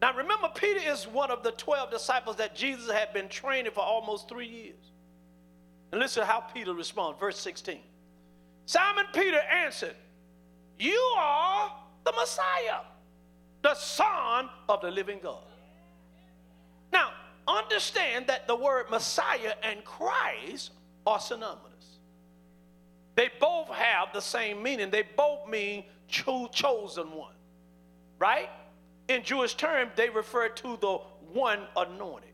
Now, 0.00 0.16
remember, 0.16 0.48
Peter 0.54 0.80
is 0.90 1.06
one 1.06 1.30
of 1.30 1.42
the 1.42 1.52
12 1.52 1.90
disciples 1.90 2.36
that 2.36 2.56
Jesus 2.56 2.90
had 2.90 3.12
been 3.12 3.28
training 3.28 3.72
for 3.72 3.80
almost 3.80 4.28
three 4.28 4.48
years. 4.48 4.92
And 5.92 6.00
listen 6.00 6.22
to 6.22 6.26
how 6.26 6.40
Peter 6.40 6.72
responds, 6.72 7.20
verse 7.20 7.38
16. 7.38 7.80
Simon 8.64 9.04
Peter 9.12 9.40
answered, 9.40 9.96
You 10.78 10.98
are 11.18 11.72
the 12.04 12.12
Messiah, 12.12 12.80
the 13.62 13.74
Son 13.74 14.48
of 14.68 14.80
the 14.80 14.90
living 14.90 15.18
God. 15.22 15.42
Now, 16.92 17.10
understand 17.46 18.26
that 18.28 18.46
the 18.46 18.56
word 18.56 18.86
Messiah 18.90 19.54
and 19.62 19.84
Christ 19.84 20.70
are 21.06 21.18
synonymous. 21.18 21.66
They 23.16 23.28
both 23.38 23.68
have 23.68 24.14
the 24.14 24.20
same 24.20 24.62
meaning. 24.62 24.90
They 24.90 25.02
both 25.16 25.48
mean 25.48 25.84
cho- 26.08 26.48
chosen 26.48 27.10
one, 27.12 27.34
right? 28.18 28.48
In 29.10 29.24
Jewish 29.24 29.54
terms, 29.54 29.90
they 29.96 30.08
refer 30.08 30.48
to 30.48 30.78
the 30.80 30.98
one 31.32 31.66
anointed. 31.76 32.30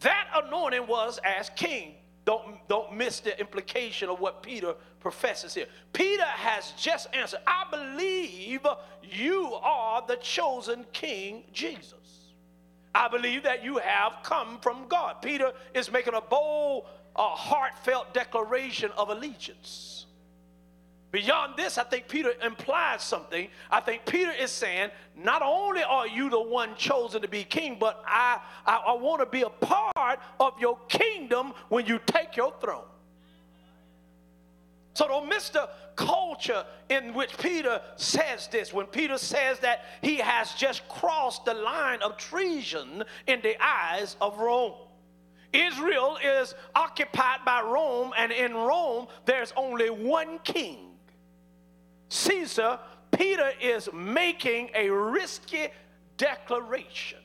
That 0.00 0.26
anointing 0.34 0.86
was 0.86 1.20
as 1.22 1.50
king. 1.50 1.96
Don't, 2.24 2.66
don't 2.66 2.96
miss 2.96 3.20
the 3.20 3.38
implication 3.38 4.08
of 4.08 4.18
what 4.18 4.42
Peter 4.42 4.74
professes 5.00 5.52
here. 5.52 5.66
Peter 5.92 6.24
has 6.24 6.72
just 6.78 7.08
answered, 7.14 7.40
I 7.46 7.64
believe 7.70 8.66
you 9.02 9.52
are 9.62 10.02
the 10.08 10.16
chosen 10.16 10.86
king, 10.94 11.44
Jesus. 11.52 12.32
I 12.94 13.08
believe 13.08 13.42
that 13.42 13.62
you 13.62 13.76
have 13.76 14.14
come 14.22 14.58
from 14.60 14.88
God. 14.88 15.20
Peter 15.20 15.52
is 15.74 15.92
making 15.92 16.14
a 16.14 16.22
bold 16.22 16.86
a 17.16 17.28
heartfelt 17.28 18.14
declaration 18.14 18.90
of 18.96 19.10
allegiance. 19.10 20.05
Beyond 21.12 21.54
this, 21.56 21.78
I 21.78 21.84
think 21.84 22.08
Peter 22.08 22.32
implies 22.44 23.02
something. 23.02 23.48
I 23.70 23.80
think 23.80 24.04
Peter 24.06 24.32
is 24.32 24.50
saying, 24.50 24.90
not 25.16 25.40
only 25.40 25.82
are 25.82 26.06
you 26.06 26.28
the 26.28 26.40
one 26.40 26.74
chosen 26.76 27.22
to 27.22 27.28
be 27.28 27.44
king, 27.44 27.76
but 27.78 28.02
I, 28.06 28.40
I, 28.66 28.76
I 28.88 28.92
want 28.94 29.20
to 29.20 29.26
be 29.26 29.42
a 29.42 29.48
part 29.48 30.18
of 30.40 30.58
your 30.60 30.78
kingdom 30.88 31.54
when 31.68 31.86
you 31.86 32.00
take 32.06 32.36
your 32.36 32.52
throne. 32.60 32.84
So 34.94 35.06
don't 35.06 35.28
miss 35.28 35.50
the 35.50 35.68
culture 35.94 36.64
in 36.88 37.14
which 37.14 37.36
Peter 37.38 37.80
says 37.96 38.48
this. 38.48 38.72
When 38.72 38.86
Peter 38.86 39.18
says 39.18 39.58
that 39.60 39.84
he 40.02 40.16
has 40.16 40.54
just 40.54 40.88
crossed 40.88 41.44
the 41.44 41.54
line 41.54 42.02
of 42.02 42.16
treason 42.16 43.04
in 43.26 43.40
the 43.42 43.56
eyes 43.62 44.16
of 44.20 44.38
Rome. 44.38 44.74
Israel 45.52 46.18
is 46.22 46.54
occupied 46.74 47.38
by 47.44 47.62
Rome, 47.62 48.12
and 48.18 48.32
in 48.32 48.54
Rome, 48.54 49.06
there's 49.24 49.52
only 49.56 49.88
one 49.88 50.38
king 50.40 50.85
Caesar. 52.16 52.78
Peter 53.12 53.50
is 53.60 53.88
making 53.92 54.70
a 54.74 54.90
risky 54.90 55.68
declaration. 56.16 57.18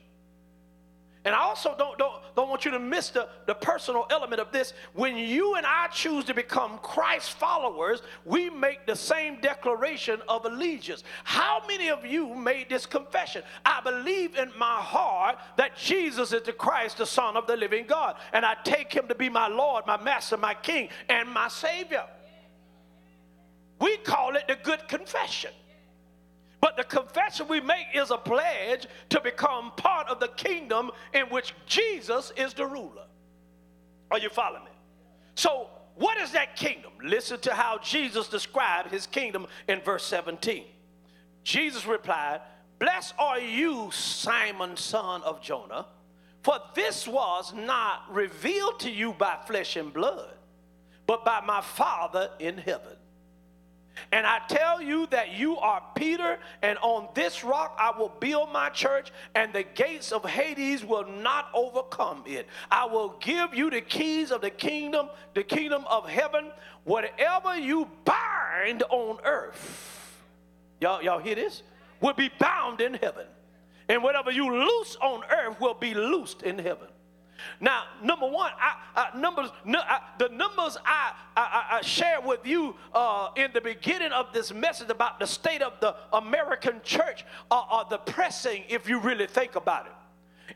And 1.24 1.36
I 1.36 1.38
also 1.38 1.76
don't, 1.78 1.96
don't, 1.98 2.14
don't 2.34 2.48
want 2.48 2.64
you 2.64 2.72
to 2.72 2.80
miss 2.80 3.10
the, 3.10 3.28
the 3.46 3.54
personal 3.54 4.06
element 4.10 4.40
of 4.40 4.50
this. 4.50 4.72
When 4.92 5.16
you 5.16 5.54
and 5.54 5.64
I 5.64 5.86
choose 5.86 6.24
to 6.24 6.34
become 6.34 6.78
Christ 6.78 7.34
followers, 7.34 8.02
we 8.24 8.50
make 8.50 8.86
the 8.86 8.96
same 8.96 9.40
declaration 9.40 10.20
of 10.28 10.44
allegiance. 10.44 11.04
How 11.22 11.62
many 11.68 11.90
of 11.90 12.04
you 12.04 12.34
made 12.34 12.68
this 12.68 12.86
confession? 12.86 13.42
I 13.64 13.80
believe 13.82 14.34
in 14.34 14.50
my 14.58 14.80
heart 14.80 15.38
that 15.58 15.76
Jesus 15.76 16.32
is 16.32 16.42
the 16.42 16.52
Christ, 16.52 16.98
the 16.98 17.06
Son 17.06 17.36
of 17.36 17.46
the 17.46 17.56
living 17.56 17.86
God, 17.86 18.16
and 18.32 18.44
I 18.44 18.56
take 18.64 18.92
him 18.92 19.06
to 19.06 19.14
be 19.14 19.28
my 19.28 19.46
Lord, 19.46 19.86
my 19.86 20.02
Master, 20.02 20.36
my 20.36 20.54
King, 20.54 20.88
and 21.08 21.30
my 21.30 21.46
Savior. 21.46 22.04
We 23.82 23.96
call 23.96 24.36
it 24.36 24.46
the 24.46 24.56
good 24.62 24.86
confession. 24.86 25.50
But 26.60 26.76
the 26.76 26.84
confession 26.84 27.48
we 27.48 27.60
make 27.60 27.86
is 27.92 28.12
a 28.12 28.16
pledge 28.16 28.86
to 29.08 29.20
become 29.20 29.72
part 29.76 30.06
of 30.06 30.20
the 30.20 30.28
kingdom 30.28 30.92
in 31.12 31.24
which 31.26 31.52
Jesus 31.66 32.32
is 32.36 32.54
the 32.54 32.64
ruler. 32.64 33.06
Are 34.12 34.20
you 34.20 34.28
following 34.28 34.64
me? 34.64 34.70
So, 35.34 35.66
what 35.96 36.16
is 36.18 36.30
that 36.30 36.54
kingdom? 36.54 36.92
Listen 37.02 37.40
to 37.40 37.54
how 37.54 37.78
Jesus 37.78 38.28
described 38.28 38.92
his 38.92 39.08
kingdom 39.08 39.48
in 39.66 39.80
verse 39.80 40.04
17. 40.04 40.64
Jesus 41.42 41.84
replied, 41.84 42.40
Blessed 42.78 43.14
are 43.18 43.40
you, 43.40 43.90
Simon, 43.90 44.76
son 44.76 45.22
of 45.22 45.42
Jonah, 45.42 45.86
for 46.44 46.60
this 46.76 47.08
was 47.08 47.52
not 47.52 48.04
revealed 48.12 48.78
to 48.80 48.90
you 48.90 49.12
by 49.12 49.38
flesh 49.44 49.74
and 49.74 49.92
blood, 49.92 50.34
but 51.08 51.24
by 51.24 51.40
my 51.40 51.60
Father 51.60 52.30
in 52.38 52.58
heaven. 52.58 52.96
And 54.10 54.26
I 54.26 54.40
tell 54.48 54.80
you 54.82 55.06
that 55.06 55.36
you 55.38 55.56
are 55.58 55.82
Peter, 55.94 56.38
and 56.62 56.78
on 56.78 57.08
this 57.14 57.44
rock 57.44 57.76
I 57.78 57.96
will 57.96 58.12
build 58.20 58.52
my 58.52 58.68
church, 58.68 59.12
and 59.34 59.52
the 59.52 59.62
gates 59.62 60.12
of 60.12 60.24
Hades 60.24 60.84
will 60.84 61.06
not 61.06 61.48
overcome 61.54 62.24
it. 62.26 62.46
I 62.70 62.86
will 62.86 63.16
give 63.20 63.54
you 63.54 63.70
the 63.70 63.80
keys 63.80 64.30
of 64.30 64.40
the 64.40 64.50
kingdom, 64.50 65.08
the 65.34 65.42
kingdom 65.42 65.84
of 65.88 66.08
heaven. 66.08 66.50
Whatever 66.84 67.56
you 67.56 67.88
bind 68.04 68.82
on 68.90 69.18
earth, 69.24 70.20
y'all, 70.80 71.02
y'all 71.02 71.20
hear 71.20 71.34
this? 71.34 71.62
Will 72.00 72.14
be 72.14 72.30
bound 72.38 72.80
in 72.80 72.94
heaven. 72.94 73.26
And 73.88 74.02
whatever 74.02 74.30
you 74.30 74.50
loose 74.50 74.96
on 75.00 75.22
earth 75.30 75.60
will 75.60 75.74
be 75.74 75.94
loosed 75.94 76.42
in 76.42 76.58
heaven. 76.58 76.88
Now, 77.60 77.84
number 78.02 78.26
one, 78.26 78.52
I, 78.60 78.76
I 78.94 79.18
numbers, 79.18 79.50
the 79.64 80.28
numbers 80.28 80.76
I, 80.84 81.12
I, 81.36 81.66
I 81.72 81.80
shared 81.82 82.24
with 82.24 82.46
you 82.46 82.74
uh, 82.94 83.30
in 83.36 83.50
the 83.52 83.60
beginning 83.60 84.12
of 84.12 84.32
this 84.32 84.52
message 84.52 84.90
about 84.90 85.20
the 85.20 85.26
state 85.26 85.62
of 85.62 85.74
the 85.80 85.94
American 86.12 86.80
church 86.82 87.24
are, 87.50 87.66
are 87.70 87.86
depressing 87.88 88.64
if 88.68 88.88
you 88.88 88.98
really 89.00 89.26
think 89.26 89.56
about 89.56 89.86
it. 89.86 89.92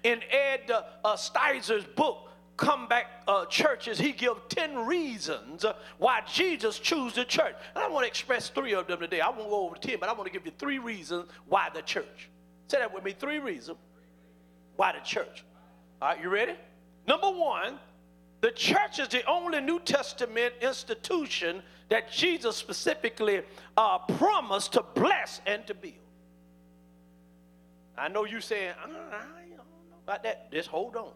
In 0.02 0.20
Ed 0.30 0.70
uh, 0.70 0.82
uh, 1.04 1.80
book, 1.94 2.28
comeback 2.56 3.06
uh, 3.28 3.44
churches, 3.46 3.98
he 3.98 4.12
gives 4.12 4.40
10 4.48 4.86
reasons 4.86 5.64
why 5.98 6.22
Jesus 6.30 6.78
chose 6.78 7.14
the 7.14 7.24
church. 7.24 7.54
And 7.74 7.84
I 7.84 7.88
want 7.88 8.04
to 8.04 8.08
express 8.08 8.48
three 8.48 8.74
of 8.74 8.86
them 8.86 9.00
today. 9.00 9.20
I 9.20 9.28
won't 9.28 9.50
go 9.50 9.66
over 9.66 9.76
10, 9.76 9.98
but 10.00 10.08
I 10.08 10.12
want 10.12 10.26
to 10.26 10.32
give 10.32 10.46
you 10.46 10.52
three 10.58 10.78
reasons 10.78 11.26
why 11.48 11.68
the 11.72 11.82
church. 11.82 12.30
Say 12.68 12.78
that 12.78 12.92
with 12.92 13.04
me 13.04 13.14
three 13.18 13.38
reasons 13.38 13.78
why 14.76 14.92
the 14.92 15.00
church. 15.00 15.44
All 16.00 16.08
right, 16.08 16.22
you 16.22 16.28
ready? 16.28 16.54
Number 17.06 17.30
one, 17.30 17.78
the 18.40 18.50
church 18.50 18.98
is 18.98 19.08
the 19.08 19.24
only 19.26 19.60
New 19.60 19.80
Testament 19.80 20.54
institution 20.60 21.62
that 21.88 22.10
Jesus 22.10 22.56
specifically 22.56 23.42
uh, 23.76 23.98
promised 23.98 24.72
to 24.74 24.84
bless 24.94 25.40
and 25.46 25.66
to 25.66 25.74
build. 25.74 25.94
I 27.96 28.08
know 28.08 28.24
you 28.24 28.40
saying, 28.40 28.74
I 28.78 28.86
don't 28.86 28.92
know 28.92 29.56
about 30.04 30.22
that. 30.24 30.52
Just 30.52 30.68
hold 30.68 30.96
on. 30.96 31.12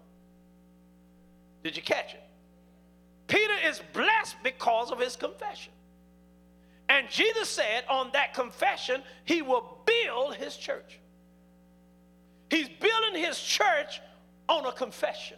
Did 1.62 1.76
you 1.76 1.82
catch 1.82 2.14
it? 2.14 2.22
Peter 3.26 3.52
is 3.66 3.82
blessed 3.92 4.36
because 4.42 4.90
of 4.90 4.98
his 4.98 5.14
confession. 5.14 5.72
And 6.88 7.08
Jesus 7.08 7.48
said 7.48 7.84
on 7.88 8.10
that 8.12 8.34
confession, 8.34 9.02
he 9.24 9.42
will 9.42 9.78
build 9.86 10.34
his 10.34 10.56
church. 10.56 10.98
He's 12.50 12.68
building 12.68 13.22
his 13.22 13.38
church 13.38 14.00
on 14.48 14.66
a 14.66 14.72
confession. 14.72 15.36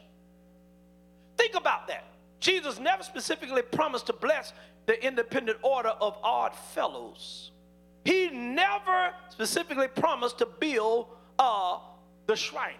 Think 1.43 1.57
about 1.57 1.89
that. 1.89 2.05
Jesus 2.39 2.79
never 2.79 3.03
specifically 3.03 3.63
promised 3.63 4.07
to 4.07 4.13
bless 4.13 4.53
the 4.87 5.05
independent 5.05 5.59
order 5.63 5.89
of 5.89 6.17
odd 6.23 6.55
fellows. 6.55 7.51
He 8.05 8.29
never 8.31 9.11
specifically 9.29 9.89
promised 9.89 10.39
to 10.39 10.47
build 10.47 11.07
uh, 11.41 11.79
the 12.29 12.37
Shriners. 12.37 12.77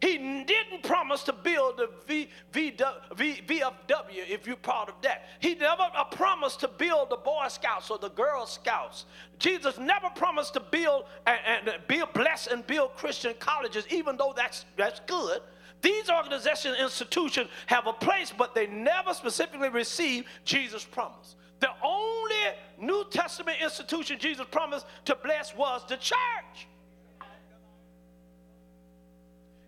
He 0.00 0.16
didn't 0.16 0.84
promise 0.84 1.24
to 1.24 1.32
build 1.32 1.78
the 1.78 1.90
v, 2.06 2.28
v, 2.52 2.70
v, 3.16 3.42
VFW, 3.48 4.28
if 4.28 4.46
you're 4.46 4.54
part 4.54 4.88
of 4.88 4.94
that. 5.02 5.24
He 5.40 5.56
never 5.56 5.88
uh, 5.92 6.04
promised 6.04 6.60
to 6.60 6.68
build 6.68 7.10
the 7.10 7.16
Boy 7.16 7.48
Scouts 7.48 7.90
or 7.90 7.98
the 7.98 8.10
Girl 8.10 8.46
Scouts. 8.46 9.06
Jesus 9.40 9.76
never 9.76 10.08
promised 10.10 10.54
to 10.54 10.60
build 10.60 11.06
and, 11.26 11.66
and 11.66 11.88
build, 11.88 12.12
bless 12.12 12.46
and 12.46 12.64
build 12.64 12.94
Christian 12.94 13.34
colleges, 13.40 13.86
even 13.90 14.16
though 14.16 14.32
that's, 14.36 14.66
that's 14.76 15.00
good. 15.08 15.40
These 15.80 16.10
organizations 16.10 16.74
and 16.74 16.84
institutions 16.84 17.48
have 17.66 17.86
a 17.86 17.92
place, 17.92 18.32
but 18.36 18.54
they 18.54 18.66
never 18.66 19.14
specifically 19.14 19.68
receive 19.68 20.24
Jesus' 20.44 20.84
promise. 20.84 21.36
The 21.60 21.70
only 21.82 22.34
New 22.78 23.04
Testament 23.10 23.58
institution 23.62 24.18
Jesus 24.18 24.46
promised 24.50 24.86
to 25.06 25.16
bless 25.16 25.54
was 25.54 25.82
the 25.88 25.96
church. 25.96 26.68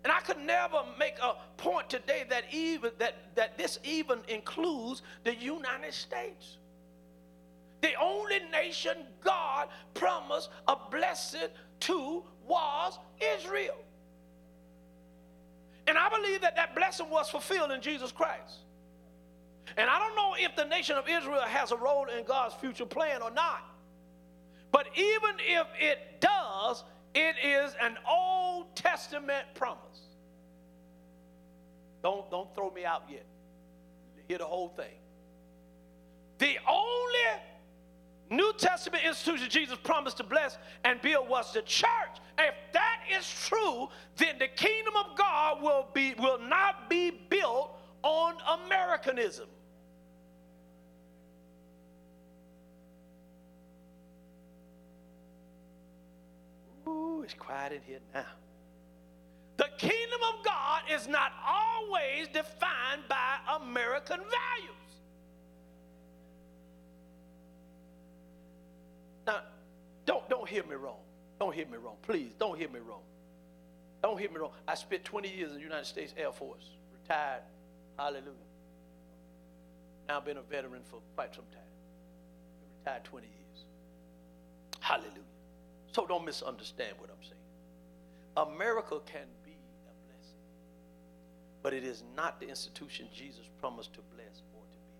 And 0.03 0.11
I 0.11 0.19
could 0.21 0.39
never 0.39 0.83
make 0.97 1.15
a 1.21 1.35
point 1.57 1.89
today 1.89 2.25
that 2.29 2.45
even 2.51 2.91
that, 2.97 3.35
that 3.35 3.57
this 3.57 3.77
even 3.83 4.19
includes 4.27 5.03
the 5.23 5.35
United 5.35 5.93
States. 5.93 6.57
The 7.81 7.93
only 8.01 8.39
nation 8.51 8.97
God 9.23 9.67
promised 9.93 10.49
a 10.67 10.75
blessing 10.89 11.49
to 11.81 12.23
was 12.47 12.97
Israel. 13.37 13.77
And 15.91 15.97
I 15.97 16.07
believe 16.07 16.39
that 16.39 16.55
that 16.55 16.73
blessing 16.73 17.09
was 17.09 17.29
fulfilled 17.29 17.69
in 17.69 17.81
Jesus 17.81 18.13
Christ. 18.13 18.59
And 19.75 19.89
I 19.89 19.99
don't 19.99 20.15
know 20.15 20.35
if 20.39 20.55
the 20.55 20.63
nation 20.63 20.95
of 20.95 21.03
Israel 21.09 21.41
has 21.41 21.73
a 21.73 21.75
role 21.75 22.05
in 22.05 22.23
God's 22.23 22.55
future 22.55 22.85
plan 22.85 23.21
or 23.21 23.29
not. 23.29 23.65
But 24.71 24.87
even 24.95 25.35
if 25.39 25.67
it 25.77 26.21
does, 26.21 26.85
it 27.13 27.35
is 27.43 27.75
an 27.81 27.97
Old 28.09 28.73
Testament 28.73 29.45
promise. 29.53 29.99
Don't, 32.01 32.31
don't 32.31 32.55
throw 32.55 32.71
me 32.71 32.85
out 32.85 33.03
yet. 33.11 33.25
Hear 34.29 34.37
the 34.37 34.45
whole 34.45 34.69
thing. 34.69 34.95
The 36.37 36.55
only 36.69 37.19
New 38.31 38.53
Testament 38.57 39.03
institution 39.05 39.49
Jesus 39.49 39.77
promised 39.83 40.15
to 40.17 40.23
bless 40.23 40.57
and 40.85 41.01
build 41.01 41.27
was 41.27 41.51
the 41.51 41.61
church. 41.63 41.89
If 42.39 42.55
that 42.71 43.01
is 43.13 43.29
true, 43.45 43.89
then 44.15 44.39
the 44.39 44.47
kingdom 44.47 44.93
of 44.95 45.17
God 45.17 45.61
will, 45.61 45.87
be, 45.93 46.13
will 46.17 46.39
not 46.39 46.89
be 46.89 47.11
built 47.29 47.77
on 48.03 48.35
Americanism. 48.65 49.47
Ooh, 56.87 57.23
it's 57.23 57.33
quiet 57.33 57.73
in 57.73 57.81
here 57.85 57.99
now. 58.13 58.25
The 59.57 59.69
kingdom 59.77 60.21
of 60.33 60.45
God 60.45 60.83
is 60.89 61.05
not 61.09 61.33
always 61.45 62.29
defined 62.29 63.03
by 63.09 63.39
American 63.61 64.19
values. 64.19 64.90
Now, 69.25 69.41
don't, 70.05 70.27
don't 70.29 70.47
hear 70.47 70.63
me 70.63 70.75
wrong. 70.75 70.99
Don't 71.39 71.53
hear 71.53 71.65
me 71.65 71.77
wrong. 71.77 71.95
Please, 72.01 72.31
don't 72.39 72.57
hear 72.57 72.69
me 72.69 72.79
wrong. 72.79 73.01
Don't 74.01 74.19
hear 74.19 74.29
me 74.29 74.37
wrong. 74.37 74.51
I 74.67 74.75
spent 74.75 75.03
20 75.03 75.29
years 75.29 75.51
in 75.51 75.57
the 75.57 75.63
United 75.63 75.85
States 75.85 76.13
Air 76.17 76.31
Force, 76.31 76.69
retired. 77.01 77.43
Hallelujah. 77.97 78.31
Now 80.07 80.17
I've 80.17 80.25
been 80.25 80.37
a 80.37 80.41
veteran 80.41 80.81
for 80.83 80.99
quite 81.15 81.33
some 81.35 81.45
time. 81.51 81.61
Retired 82.79 83.03
20 83.03 83.27
years. 83.27 83.65
Hallelujah. 84.79 85.11
So 85.91 86.05
don't 86.05 86.25
misunderstand 86.25 86.95
what 86.97 87.09
I'm 87.09 87.21
saying. 87.21 87.35
America 88.37 88.99
can 89.05 89.27
be 89.45 89.51
a 89.51 89.93
blessing, 90.07 90.39
but 91.61 91.73
it 91.73 91.83
is 91.83 92.03
not 92.15 92.39
the 92.39 92.47
institution 92.47 93.07
Jesus 93.13 93.45
promised 93.59 93.93
to 93.93 93.99
bless 94.15 94.41
or 94.53 94.63
to 94.63 94.77
build. 94.77 94.99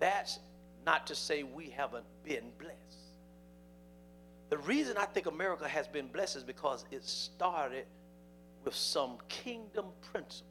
That's 0.00 0.38
not 0.84 1.06
to 1.08 1.14
say 1.14 1.42
we 1.42 1.70
haven't 1.70 2.04
been 2.24 2.44
blessed. 2.58 2.76
The 4.50 4.58
reason 4.58 4.96
I 4.98 5.06
think 5.06 5.26
America 5.26 5.66
has 5.66 5.88
been 5.88 6.08
blessed 6.08 6.36
is 6.36 6.44
because 6.44 6.84
it 6.90 7.04
started 7.04 7.86
with 8.64 8.74
some 8.74 9.16
kingdom 9.28 9.86
principles. 10.12 10.48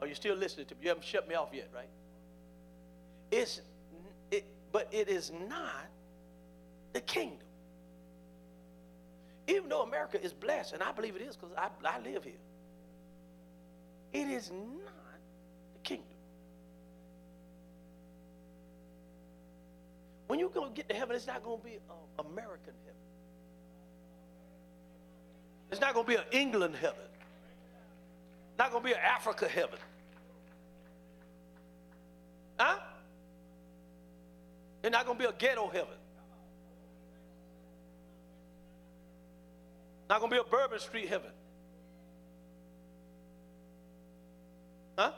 Are 0.00 0.06
you 0.06 0.14
still 0.14 0.34
listening 0.34 0.66
to 0.66 0.74
me? 0.74 0.80
You 0.82 0.88
haven't 0.88 1.04
shut 1.04 1.28
me 1.28 1.34
off 1.34 1.50
yet, 1.52 1.68
right? 1.74 1.88
It's, 3.30 3.60
it, 4.30 4.44
but 4.72 4.88
it 4.90 5.08
is 5.08 5.30
not 5.48 5.86
the 6.92 7.00
kingdom. 7.00 7.46
Even 9.46 9.68
though 9.68 9.82
America 9.82 10.22
is 10.22 10.32
blessed, 10.32 10.72
and 10.72 10.82
I 10.82 10.92
believe 10.92 11.16
it 11.16 11.22
is 11.22 11.36
because 11.36 11.54
I, 11.56 11.68
I 11.84 12.00
live 12.00 12.24
here, 12.24 12.32
it 14.12 14.28
is 14.28 14.50
not 14.50 15.18
the 15.74 15.80
kingdom. 15.82 16.06
When 20.30 20.38
you 20.38 20.48
go 20.54 20.68
get 20.68 20.88
to 20.88 20.94
heaven, 20.94 21.16
it's 21.16 21.26
not 21.26 21.42
going 21.42 21.58
to 21.58 21.64
be 21.64 21.72
an 21.72 21.80
American 22.20 22.72
heaven. 22.84 23.00
It's 25.72 25.80
not 25.80 25.92
going 25.92 26.06
to 26.06 26.08
be 26.08 26.14
an 26.14 26.24
England 26.30 26.76
heaven. 26.80 27.02
Not 28.56 28.70
going 28.70 28.84
to 28.84 28.88
be 28.90 28.92
an 28.92 29.00
Africa 29.00 29.48
heaven. 29.48 29.80
Huh? 32.60 32.78
It's 34.84 34.92
not 34.92 35.04
going 35.04 35.18
to 35.18 35.24
be 35.24 35.28
a 35.28 35.32
ghetto 35.36 35.66
heaven. 35.66 35.98
Not 40.08 40.20
going 40.20 40.30
to 40.30 40.36
be 40.36 40.40
a 40.40 40.48
Bourbon 40.48 40.78
Street 40.78 41.08
heaven. 41.08 41.32
Huh? 44.96 45.10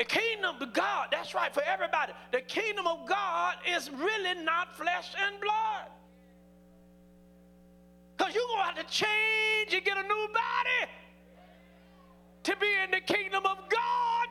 The 0.00 0.06
kingdom 0.06 0.56
of 0.58 0.72
God, 0.72 1.08
that's 1.10 1.34
right, 1.34 1.52
for 1.52 1.62
everybody. 1.62 2.14
The 2.32 2.40
kingdom 2.40 2.86
of 2.86 3.06
God 3.06 3.56
is 3.68 3.90
really 3.90 4.42
not 4.42 4.74
flesh 4.74 5.12
and 5.22 5.38
blood. 5.38 5.90
Because 8.16 8.34
you're 8.34 8.46
going 8.46 8.60
to 8.60 8.64
have 8.64 8.76
to 8.76 8.90
change 8.90 9.74
and 9.74 9.84
get 9.84 9.98
a 9.98 10.02
new 10.02 10.28
body 10.32 10.90
to 12.44 12.56
be 12.56 12.66
in 12.82 12.90
the 12.92 13.00
kingdom 13.00 13.44
of 13.44 13.58
God. 13.68 14.28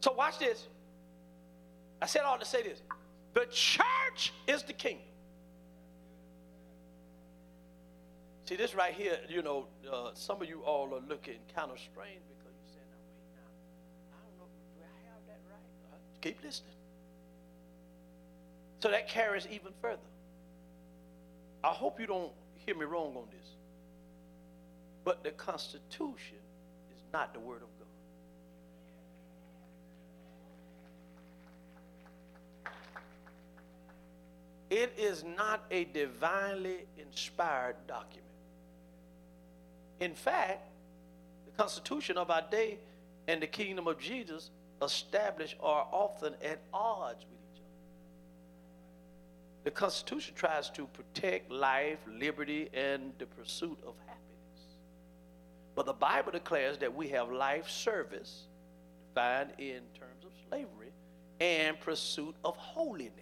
So 0.00 0.14
watch 0.14 0.38
this. 0.38 0.66
I 2.00 2.06
said 2.06 2.22
all 2.22 2.38
to 2.38 2.46
say 2.46 2.62
this. 2.62 2.80
The 3.34 3.44
church 3.50 4.32
is 4.46 4.62
the 4.62 4.72
kingdom. 4.72 5.04
See, 8.46 8.54
this 8.54 8.76
right 8.76 8.94
here, 8.94 9.18
you 9.28 9.42
know, 9.42 9.66
uh, 9.92 10.10
some 10.14 10.40
of 10.40 10.48
you 10.48 10.60
all 10.60 10.94
are 10.94 11.00
looking 11.08 11.38
kind 11.52 11.68
of 11.72 11.80
strange 11.80 12.20
because 12.28 12.54
you're 12.54 12.74
saying, 12.74 12.86
now, 12.92 13.02
wait, 13.02 13.26
now, 13.34 14.14
I 14.14 14.22
don't 14.22 14.38
know, 14.38 14.46
do 14.76 14.82
I 14.84 15.02
have 15.10 15.26
that 15.26 15.40
right? 15.50 15.92
Uh, 15.92 15.96
keep 16.20 16.40
listening. 16.44 16.70
So 18.78 18.88
that 18.92 19.08
carries 19.08 19.48
even 19.48 19.72
further. 19.82 19.98
I 21.64 21.70
hope 21.70 21.98
you 21.98 22.06
don't 22.06 22.30
hear 22.64 22.76
me 22.76 22.84
wrong 22.84 23.16
on 23.16 23.24
this. 23.32 23.48
But 25.02 25.24
the 25.24 25.32
Constitution 25.32 26.38
is 26.94 27.02
not 27.12 27.34
the 27.34 27.40
Word 27.40 27.62
of 27.62 27.68
God. 32.62 32.72
It 34.70 34.92
is 34.96 35.24
not 35.36 35.64
a 35.72 35.84
divinely 35.84 36.86
inspired 36.96 37.76
document. 37.88 38.25
In 40.00 40.14
fact, 40.14 40.68
the 41.46 41.62
Constitution 41.62 42.18
of 42.18 42.30
our 42.30 42.42
day 42.50 42.78
and 43.28 43.40
the 43.40 43.46
kingdom 43.46 43.86
of 43.86 43.98
Jesus 43.98 44.50
established 44.82 45.56
are 45.60 45.86
often 45.90 46.34
at 46.44 46.58
odds 46.72 47.24
with 47.24 47.38
each 47.54 47.60
other. 47.60 47.70
The 49.64 49.70
Constitution 49.70 50.34
tries 50.34 50.68
to 50.70 50.86
protect 50.88 51.50
life, 51.50 51.98
liberty, 52.06 52.68
and 52.74 53.12
the 53.18 53.26
pursuit 53.26 53.78
of 53.86 53.94
happiness. 54.06 54.22
But 55.74 55.86
the 55.86 55.94
Bible 55.94 56.32
declares 56.32 56.78
that 56.78 56.94
we 56.94 57.08
have 57.08 57.30
life 57.32 57.68
service, 57.68 58.44
defined 59.08 59.52
in 59.58 59.80
terms 59.98 60.24
of 60.24 60.30
slavery, 60.48 60.92
and 61.40 61.78
pursuit 61.80 62.34
of 62.44 62.56
holiness. 62.56 63.12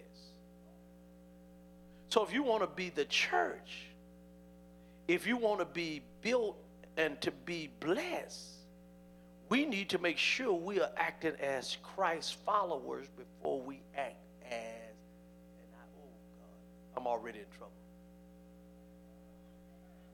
So 2.09 2.23
if 2.23 2.33
you 2.33 2.43
want 2.43 2.61
to 2.61 2.67
be 2.67 2.89
the 2.89 3.05
church, 3.05 3.87
if 5.07 5.27
you 5.27 5.37
want 5.37 5.59
to 5.59 5.65
be 5.65 6.01
built 6.21 6.57
and 6.97 7.19
to 7.21 7.31
be 7.31 7.69
blessed, 7.79 8.51
we 9.49 9.65
need 9.65 9.89
to 9.89 9.99
make 9.99 10.17
sure 10.17 10.53
we 10.53 10.79
are 10.79 10.91
acting 10.97 11.33
as 11.39 11.77
Christ's 11.83 12.31
followers 12.31 13.07
before 13.15 13.61
we 13.61 13.81
act 13.95 14.17
as, 14.45 14.51
and 14.51 15.71
I, 15.73 15.83
oh 15.97 16.09
God, 16.39 16.97
I'm 17.01 17.07
already 17.07 17.39
in 17.39 17.45
trouble. 17.57 17.71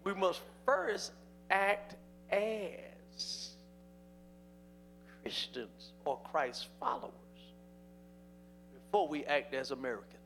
We 0.04 0.14
must 0.14 0.42
first 0.66 1.12
act 1.50 1.96
as 2.32 3.52
Christians 5.22 5.94
or 6.06 6.20
Christ's 6.32 6.68
followers 6.80 7.12
before 8.74 9.08
we 9.08 9.24
act 9.26 9.54
as 9.54 9.72
Americans. 9.72 10.21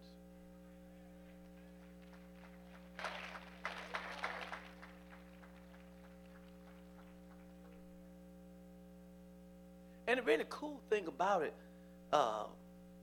And 10.15 10.23
the 10.23 10.27
really 10.31 10.45
cool 10.47 10.79
thing 10.89 11.07
about 11.07 11.41
it 11.41 11.53
uh, 12.13 12.45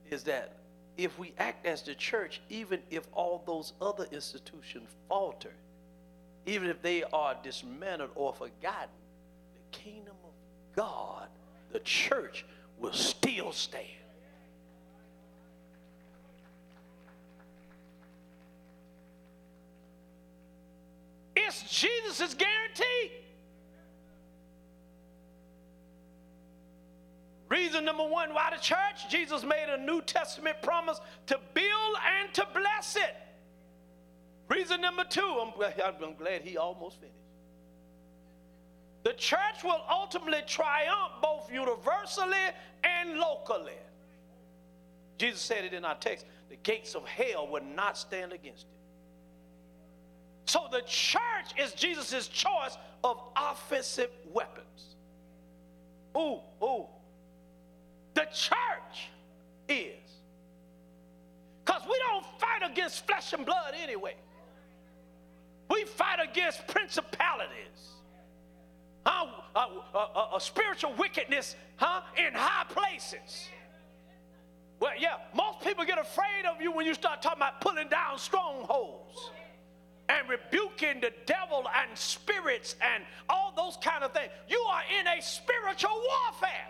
is 0.09 0.23
that 0.23 0.57
if 0.97 1.19
we 1.19 1.31
act 1.37 1.63
as 1.63 1.83
the 1.83 1.93
church, 1.93 2.41
even 2.49 2.79
if 2.89 3.05
all 3.13 3.43
those 3.45 3.73
other 3.79 4.07
institutions 4.11 4.89
falter, 5.07 5.53
even 6.47 6.69
if 6.69 6.81
they 6.81 7.03
are 7.03 7.35
dismantled 7.43 8.09
or 8.15 8.33
forgotten, 8.33 8.89
the 9.53 9.77
kingdom 9.77 10.15
of 10.23 10.31
God, 10.75 11.27
the 11.71 11.81
church, 11.81 12.45
will 12.79 12.93
still 12.93 13.51
stand. 13.51 13.85
It's 21.35 21.61
Jesus' 21.69 22.33
guarantee. 22.33 23.11
Reason 27.73 27.85
number 27.85 28.03
one 28.05 28.35
why 28.35 28.51
the 28.55 28.61
church? 28.61 29.09
Jesus 29.09 29.43
made 29.43 29.65
a 29.67 29.81
New 29.81 29.99
Testament 30.03 30.57
promise 30.61 31.01
to 31.25 31.39
build 31.55 31.97
and 32.21 32.31
to 32.35 32.45
bless 32.53 32.95
it. 32.95 33.15
Reason 34.47 34.79
number 34.79 35.03
two, 35.03 35.41
I'm, 35.41 35.53
I'm 35.83 36.13
glad 36.13 36.43
he 36.43 36.55
almost 36.55 36.99
finished. 36.99 37.17
The 39.01 39.13
church 39.13 39.63
will 39.63 39.81
ultimately 39.89 40.43
triumph 40.45 41.13
both 41.19 41.51
universally 41.51 42.37
and 42.83 43.17
locally. 43.17 43.71
Jesus 45.17 45.41
said 45.41 45.65
it 45.65 45.73
in 45.73 45.83
our 45.83 45.95
text 45.95 46.27
the 46.51 46.57
gates 46.57 46.93
of 46.93 47.07
hell 47.07 47.47
will 47.47 47.63
not 47.63 47.97
stand 47.97 48.33
against 48.33 48.67
it. 48.67 48.77
So 50.45 50.67
the 50.71 50.83
church 50.85 51.59
is 51.59 51.73
Jesus' 51.73 52.27
choice 52.27 52.77
of 53.03 53.19
offensive 53.35 54.11
weapons. 54.31 54.95
Ooh, 56.15 56.39
ooh, 56.61 56.85
the 58.13 58.25
church 58.33 59.09
is. 59.67 59.99
Because 61.65 61.81
we 61.89 61.97
don't 62.07 62.25
fight 62.39 62.69
against 62.69 63.05
flesh 63.07 63.33
and 63.33 63.45
blood 63.45 63.73
anyway. 63.81 64.15
We 65.69 65.85
fight 65.85 66.19
against 66.21 66.67
principalities, 66.67 67.97
huh? 69.05 69.27
Uh, 69.55 69.67
uh, 69.95 69.97
uh, 70.35 70.39
spiritual 70.39 70.93
wickedness 70.97 71.55
huh? 71.77 72.01
in 72.17 72.33
high 72.33 72.65
places. 72.65 73.47
Well, 74.79 74.91
yeah, 74.99 75.15
most 75.33 75.61
people 75.61 75.85
get 75.85 75.97
afraid 75.97 76.45
of 76.45 76.61
you 76.61 76.71
when 76.71 76.85
you 76.85 76.93
start 76.93 77.21
talking 77.21 77.37
about 77.37 77.61
pulling 77.61 77.87
down 77.87 78.19
strongholds 78.19 79.31
and 80.09 80.27
rebuking 80.27 80.99
the 80.99 81.11
devil 81.25 81.65
and 81.73 81.97
spirits 81.97 82.75
and 82.81 83.03
all 83.29 83.53
those 83.55 83.77
kind 83.81 84.03
of 84.03 84.11
things. 84.11 84.29
You 84.49 84.59
are 84.59 84.81
in 84.99 85.07
a 85.07 85.21
spiritual 85.21 85.91
warfare. 85.91 86.67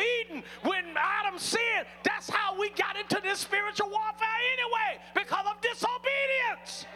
Eden 0.00 0.42
when 0.62 0.84
Adam 0.96 1.38
sinned. 1.38 1.86
That's 2.02 2.28
how 2.30 2.58
we 2.58 2.70
got 2.70 2.96
into 2.96 3.20
this 3.22 3.40
spiritual 3.40 3.90
warfare 3.90 4.28
anyway, 4.54 5.02
because 5.14 5.46
of 5.46 5.60
disobedience. 5.60 6.86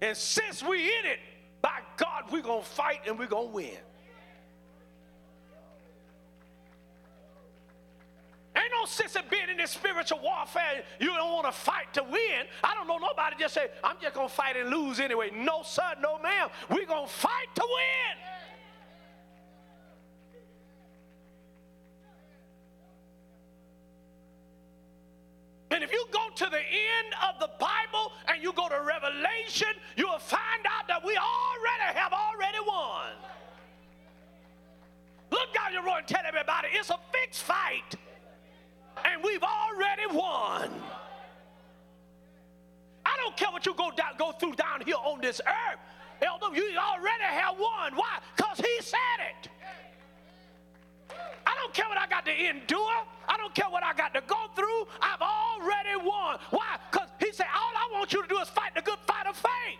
And 0.00 0.16
since 0.16 0.62
we're 0.62 0.74
in 0.74 1.06
it, 1.06 1.20
by 1.60 1.78
God, 1.96 2.24
we're 2.32 2.42
going 2.42 2.62
to 2.62 2.68
fight 2.68 3.02
and 3.06 3.18
we're 3.18 3.26
going 3.26 3.48
to 3.48 3.54
win. 3.54 3.78
Ain't 8.54 8.66
no 8.70 8.84
sense 8.84 9.16
in 9.16 9.22
being 9.30 9.48
in 9.50 9.56
this 9.56 9.70
spiritual 9.70 10.20
warfare. 10.22 10.84
You 11.00 11.06
don't 11.06 11.32
want 11.32 11.46
to 11.46 11.52
fight 11.52 11.92
to 11.94 12.02
win. 12.02 12.44
I 12.62 12.74
don't 12.74 12.86
know 12.86 12.98
nobody 12.98 13.36
just 13.38 13.54
say, 13.54 13.68
I'm 13.82 13.96
just 14.00 14.14
going 14.14 14.28
to 14.28 14.34
fight 14.34 14.56
and 14.56 14.68
lose 14.68 15.00
anyway. 15.00 15.30
No, 15.34 15.62
sir, 15.64 15.94
no, 16.02 16.18
ma'am. 16.18 16.50
We're 16.68 16.86
going 16.86 17.06
to 17.06 17.12
fight 17.12 17.48
to 17.54 17.62
win. 17.62 18.18
And 25.70 25.82
if 25.82 25.90
you 25.90 26.04
go 26.10 26.28
to 26.34 26.44
the 26.50 26.58
end 26.58 27.14
of 27.26 27.40
the 27.40 27.48
Bible 27.58 28.12
and 28.28 28.42
you 28.42 28.52
go 28.52 28.68
to 28.68 28.82
Revelation, 28.82 29.72
you'll 29.96 30.18
find 30.18 30.66
out 30.68 30.86
that 30.88 31.02
we 31.02 31.16
already 31.16 31.98
have 31.98 32.12
already 32.12 32.58
won. 32.66 33.12
Look 35.30 35.54
down 35.54 35.72
your 35.72 35.82
road 35.82 36.00
and 36.00 36.06
tell 36.06 36.22
everybody 36.26 36.68
it's 36.72 36.90
a 36.90 36.98
fixed 37.10 37.44
fight 37.44 37.94
and 39.04 39.22
we've 39.22 39.42
already 39.42 40.06
won. 40.10 40.70
I 43.04 43.16
don't 43.16 43.36
care 43.36 43.50
what 43.50 43.66
you 43.66 43.74
go 43.74 43.90
down, 43.90 44.12
go 44.18 44.32
through 44.32 44.54
down 44.54 44.82
here 44.84 44.96
on 44.96 45.20
this 45.20 45.40
earth. 45.46 45.78
Elder, 46.22 46.54
you 46.54 46.78
already 46.78 47.24
have 47.24 47.58
won. 47.58 47.94
Why? 47.96 48.18
Because 48.36 48.58
he 48.58 48.80
said 48.80 48.98
it. 49.30 49.48
I 51.44 51.54
don't 51.56 51.74
care 51.74 51.88
what 51.88 51.98
I 51.98 52.06
got 52.06 52.24
to 52.26 52.32
endure. 52.32 53.04
I 53.28 53.36
don't 53.36 53.54
care 53.54 53.68
what 53.68 53.82
I 53.82 53.92
got 53.92 54.14
to 54.14 54.22
go 54.26 54.46
through. 54.54 54.86
I've 55.00 55.20
already 55.20 55.96
won. 55.96 56.38
Why? 56.50 56.78
Because 56.90 57.08
he 57.18 57.32
said, 57.32 57.46
all 57.52 57.72
I 57.74 57.88
want 57.92 58.12
you 58.12 58.22
to 58.22 58.28
do 58.28 58.38
is 58.38 58.48
fight 58.48 58.74
the 58.74 58.82
good 58.82 58.98
fight 59.06 59.26
of 59.26 59.36
faith. 59.36 59.78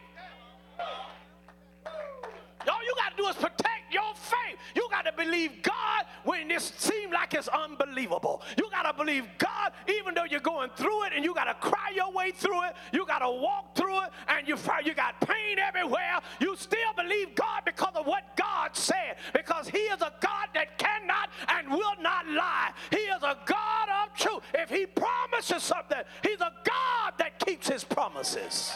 All 2.68 2.85
you 2.85 2.94
got 2.96 3.16
to 3.16 3.22
do 3.22 3.29
is 3.29 3.37
protect 3.37 3.92
your 3.92 4.14
faith. 4.14 4.59
You 4.75 4.88
got 4.90 5.05
to 5.05 5.12
believe 5.12 5.62
God 5.62 6.07
when 6.25 6.48
this 6.48 6.72
seems 6.77 7.12
like 7.12 7.35
it's 7.35 7.48
unbelievable. 7.48 8.42
You 8.57 8.70
got 8.70 8.90
to 8.90 8.96
believe 8.96 9.27
God 9.38 9.72
even 9.88 10.14
though 10.14 10.25
you're 10.25 10.40
going 10.40 10.70
through 10.77 11.05
it 11.05 11.12
and 11.14 11.25
you 11.25 11.35
got 11.35 11.44
to 11.44 11.55
cry 11.55 11.90
your 11.94 12.12
way 12.12 12.31
through 12.31 12.64
it. 12.64 12.75
You 12.92 13.07
got 13.07 13.20
to 13.20 13.31
walk 13.31 13.77
through 13.77 14.03
it 14.05 14.11
and 14.29 14.46
you, 14.46 14.57
you 14.85 14.94
got 14.94 15.20
pain 15.20 15.59
everywhere. 15.59 16.20
You 16.40 16.57
still 16.57 16.92
believe 16.96 17.35
God 17.35 17.62
because 17.64 17.94
of 17.94 18.07
what 18.07 18.37
God 18.37 18.77
said 18.77 19.16
because 19.33 19.68
He 19.68 19.79
is 19.79 20.01
a 20.01 20.12
God 20.20 20.48
that 20.55 20.79
cannot 20.79 21.31
and 21.48 21.70
will 21.70 21.96
not 22.01 22.27
lie. 22.29 22.70
He 22.90 22.96
is 22.96 23.22
a 23.22 23.37
God 23.46 23.88
of 24.03 24.14
truth. 24.16 24.42
If 24.55 24.70
He 24.70 24.87
promises 24.87 25.62
something, 25.62 25.98
He's 26.22 26.40
a 26.40 26.53
God 26.64 27.12
that 27.18 27.38
keeps 27.38 27.68
His 27.68 27.85
promises. 27.85 28.72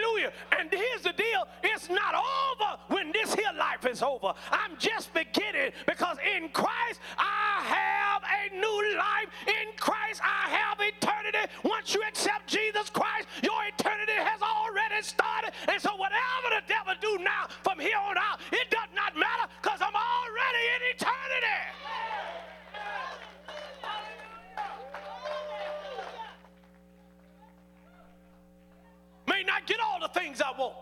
Hallelujah. 0.00 0.32
And 0.58 0.68
here's 0.70 1.02
the 1.02 1.12
deal 1.12 1.46
it's 1.62 1.88
not 1.88 2.14
over 2.14 2.78
when 2.88 3.12
this 3.12 3.34
here 3.34 3.52
life 3.58 3.86
is 3.86 4.02
over. 4.02 4.32
I'm 4.50 4.76
just 4.78 5.12
beginning 5.12 5.72
because 5.86 6.16
in 6.36 6.48
Christ 6.50 7.00
I 7.18 7.62
have 7.64 8.22
a 8.22 8.54
new 8.54 8.96
life. 8.96 9.28
In 9.46 9.76
Christ 9.76 10.20
I 10.22 10.50
have 10.50 10.78
eternity. 10.80 11.52
Once 11.64 11.94
you 11.94 12.02
accept 12.08 12.46
Jesus 12.46 12.90
Christ, 12.90 13.28
your 13.42 13.58
eternity 13.66 14.16
has 14.16 14.40
already 14.42 15.02
started. 15.02 15.52
And 15.68 15.80
so 15.80 15.94
whatever 15.96 16.48
the 16.50 16.62
devil 16.68 16.94
do 17.00 17.22
now 17.22 17.48
from 17.62 17.78
here 17.78 17.98
on 17.98 18.16
out, 18.18 18.40
it 18.52 18.70
does 18.70 18.90
not 18.94 19.16
matter 19.16 19.46
because 19.62 19.80
I'm 19.80 19.96
already 19.96 20.64
in 20.76 20.80
eternity. 20.96 21.99
May 29.40 29.46
not 29.46 29.66
get 29.66 29.78
all 29.80 30.00
the 30.00 30.08
things 30.08 30.40
I 30.40 30.52
want. 30.58 30.74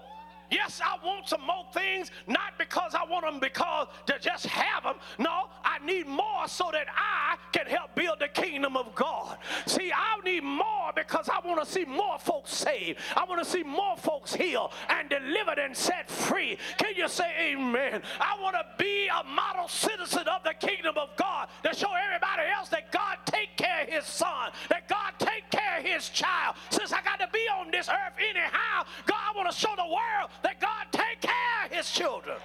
Yes, 0.51 0.81
I 0.85 1.05
want 1.05 1.29
some 1.29 1.43
more 1.43 1.67
things, 1.73 2.11
not 2.27 2.59
because 2.59 2.95
I 2.95 3.05
want 3.09 3.25
them 3.25 3.39
because 3.41 3.89
to 4.07 4.19
just 4.21 4.47
have 4.47 4.83
them. 4.83 4.95
No, 5.19 5.49
I 5.65 5.85
need 5.85 6.07
more 6.07 6.47
so 6.47 6.71
that 6.73 6.87
I 6.97 7.37
can 7.53 7.67
help 7.67 7.95
build 7.95 8.19
the 8.21 8.29
kingdom 8.29 8.77
of 8.77 8.95
God. 8.95 9.37
See, 9.67 9.93
I 9.93 10.21
need 10.25 10.43
more 10.43 10.93
because 10.95 11.29
I 11.29 11.47
want 11.47 11.65
to 11.65 11.71
see 11.71 11.85
more 11.85 12.19
folks 12.19 12.53
saved. 12.53 12.99
I 13.17 13.25
want 13.29 13.43
to 13.43 13.49
see 13.49 13.63
more 13.63 13.97
folks 13.97 14.35
healed 14.35 14.73
and 14.89 15.09
delivered 15.09 15.59
and 15.59 15.77
set 15.77 16.11
free. 16.11 16.59
Can 16.79 16.95
you 16.97 17.09
say 17.09 17.53
amen? 17.53 18.03
I 18.21 18.41
want 18.41 18.57
to 18.57 18.65
be 18.83 19.09
a 19.09 19.25
model 19.25 19.69
citizen 19.69 20.27
of 20.29 20.43
the 20.45 20.55
kingdom 20.55 20.97
of 20.97 21.11
God 21.17 21.49
to 21.65 21.75
show 21.75 21.91
everybody 22.07 22.43
else 22.57 22.69
that 22.71 22.91
God 22.91 23.19
take 23.27 23.57
care 23.57 23.83
of 23.83 23.89
his 23.89 24.05
son, 24.05 24.51
that 24.69 24.89
God 24.89 25.13
take 25.19 25.51
care 25.51 25.79
of 25.79 25.85
his 25.85 26.09
child. 26.09 26.57
Since 26.71 26.93
I 26.93 27.03
got 27.03 27.21
to 27.21 27.29
be 27.33 27.47
on 27.61 27.71
this 27.71 27.89
earth 27.89 28.15
anyhow, 28.19 28.85
God, 29.07 29.19
I 29.19 29.37
want 29.37 29.51
to 29.51 29.57
show 29.57 29.75
the 29.77 29.85
world 29.85 30.31
that 30.43 30.61
God 30.61 30.87
take 30.93 31.21
care 31.21 31.67
of 31.67 31.73
his 31.73 31.91
children. 31.91 32.37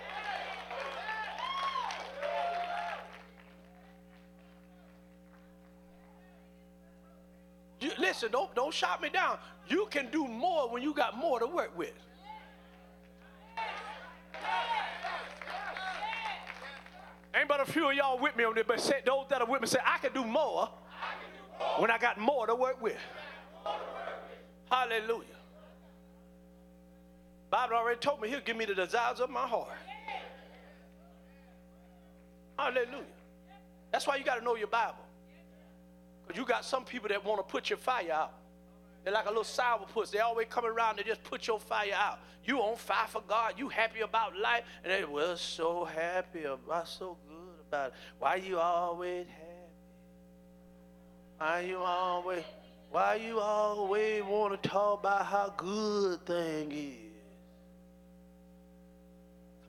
You, 7.79 7.91
listen, 7.99 8.31
don't, 8.31 8.53
don't 8.55 8.73
shot 8.73 9.01
me 9.01 9.09
down. 9.09 9.37
You 9.67 9.87
can 9.91 10.09
do 10.09 10.25
more 10.25 10.69
when 10.69 10.81
you 10.81 10.93
got 10.93 11.17
more 11.17 11.39
to 11.39 11.45
work 11.45 11.77
with. 11.77 11.93
Ain't 17.35 17.47
but 17.47 17.59
a 17.59 17.65
few 17.69 17.89
of 17.89 17.95
y'all 17.95 18.19
with 18.19 18.37
me 18.37 18.43
on 18.43 18.55
this, 18.55 18.63
but 18.65 18.79
say, 18.79 19.01
those 19.05 19.25
that 19.29 19.41
are 19.41 19.47
with 19.47 19.61
me 19.61 19.67
say, 19.67 19.79
I 19.85 19.97
can 19.97 20.13
do 20.13 20.23
more 20.23 20.69
when 21.77 21.91
I 21.91 21.97
got 21.97 22.17
more 22.17 22.47
to 22.47 22.55
work 22.55 22.81
with. 22.81 22.97
Hallelujah. 24.71 25.42
Bible 27.53 27.75
already 27.75 27.99
told 27.99 28.19
me 28.19 28.29
he'll 28.29 28.39
give 28.39 28.57
me 28.57 28.65
the 28.65 28.73
desires 28.73 29.19
of 29.19 29.29
my 29.29 29.45
heart. 29.45 29.69
Hallelujah. 32.57 33.03
That's 33.91 34.07
why 34.07 34.15
you 34.15 34.23
got 34.23 34.39
to 34.39 34.43
know 34.43 34.55
your 34.55 34.65
Bible. 34.65 35.05
Because 36.25 36.39
you 36.39 36.47
got 36.47 36.65
some 36.65 36.83
people 36.83 37.09
that 37.09 37.23
want 37.23 37.47
to 37.47 37.51
put 37.51 37.69
your 37.69 37.77
fire 37.77 38.11
out. 38.11 38.33
They're 39.03 39.13
like 39.13 39.25
a 39.25 39.29
little 39.29 39.43
sour 39.43 39.85
puss. 39.93 40.09
They 40.09 40.17
always 40.17 40.47
come 40.49 40.65
around 40.65 40.97
to 40.97 41.03
just 41.03 41.23
put 41.23 41.45
your 41.45 41.59
fire 41.59 41.93
out. 41.95 42.17
You 42.43 42.57
on 42.57 42.75
fire 42.75 43.05
for 43.07 43.21
God. 43.27 43.53
You 43.55 43.69
happy 43.69 43.99
about 43.99 44.35
life. 44.35 44.63
And 44.83 44.91
they, 44.91 45.05
well, 45.05 45.37
so 45.37 45.85
happy 45.85 46.45
about, 46.45 46.87
so 46.87 47.17
good 47.29 47.65
about 47.67 47.89
it. 47.89 47.93
Why 48.17 48.37
you 48.37 48.57
always 48.57 49.27
happy? 49.27 49.49
Why 51.37 51.59
you 51.59 51.77
always, 51.77 52.43
why 52.89 53.15
you 53.17 53.39
always 53.39 54.23
want 54.23 54.59
to 54.59 54.69
talk 54.69 55.01
about 55.01 55.27
how 55.27 55.53
good 55.55 56.25
thing 56.25 56.71
is? 56.71 57.02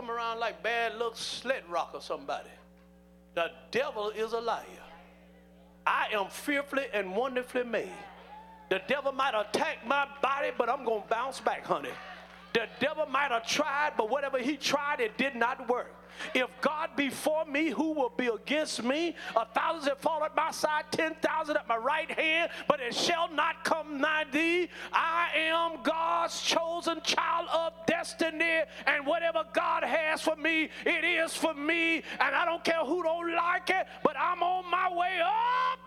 Come 0.05 0.15
around 0.15 0.39
like 0.39 0.63
bad 0.63 0.97
luck 0.97 1.15
Schleprock 1.15 1.95
or 1.95 2.01
somebody. 2.03 2.51
The 3.35 3.51
devil 3.71 4.11
is 4.11 4.35
a 4.35 4.39
liar. 4.39 4.67
I 5.87 6.09
am 6.13 6.29
fearfully 6.29 6.85
and 6.93 7.17
wonderfully 7.17 7.65
made. 7.65 7.89
The 8.69 8.83
devil 8.87 9.13
might 9.13 9.33
attack 9.35 9.79
my 9.87 10.07
body, 10.21 10.51
but 10.59 10.69
I'm 10.69 10.85
going 10.85 11.05
to 11.05 11.09
bounce 11.09 11.41
back, 11.41 11.65
honey. 11.65 11.89
The 12.55 12.69
devil 12.79 13.07
might 13.07 13.31
have 13.33 13.47
tried, 13.47 13.93
but 13.97 14.09
whatever 14.09 14.39
he 14.39 14.57
tried, 14.57 15.01
it 15.01 15.19
did 15.19 15.35
not 15.35 15.69
work. 15.69 15.93
If 16.35 16.49
God 16.61 16.91
be 16.97 17.11
for 17.11 17.45
me, 17.45 17.71
who 17.71 17.93
will 17.93 18.13
be 18.17 18.29
against 18.29 18.85
me? 18.85 19.17
A 19.35 19.45
thousand 19.45 19.89
have 19.89 19.99
fall 19.99 20.23
at 20.25 20.37
my 20.37 20.53
side, 20.53 20.85
ten 20.93 21.17
thousand 21.17 21.57
at 21.57 21.69
my 21.69 21.77
right 21.77 22.09
hand, 22.09 22.51
but 22.69 22.79
it 22.79 22.95
shall 22.95 23.29
not 23.33 23.65
come 23.65 24.01
nigh 24.01 24.25
thee. 24.31 24.69
I 24.93 25.31
am 25.37 25.83
God's 25.83 26.41
chosen 26.41 27.01
child 27.03 27.49
of 27.53 27.73
destiny, 27.87 28.63
and 28.87 29.05
whatever 29.05 29.43
God 29.53 29.83
has 29.83 30.23
for 30.23 30.37
me, 30.37 30.71
it 30.87 31.05
is 31.05 31.35
for 31.35 31.55
me. 31.55 31.97
And 32.21 32.35
I 32.35 32.45
don't 32.45 32.63
care 32.63 32.85
who 32.85 33.03
don't 33.03 33.35
like 33.35 33.71
it, 33.71 33.89
but 34.05 34.15
I'm 34.17 34.43
on 34.45 34.71
my 34.71 34.95
way 34.95 35.19
up. 35.21 35.84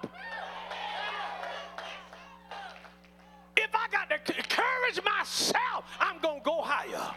If 3.67 3.75
I 3.75 3.87
got 3.91 4.09
to 4.09 4.37
encourage 4.37 5.03
myself, 5.03 5.85
I'm 5.99 6.19
going 6.21 6.39
to 6.39 6.43
go 6.43 6.61
higher. 6.61 7.13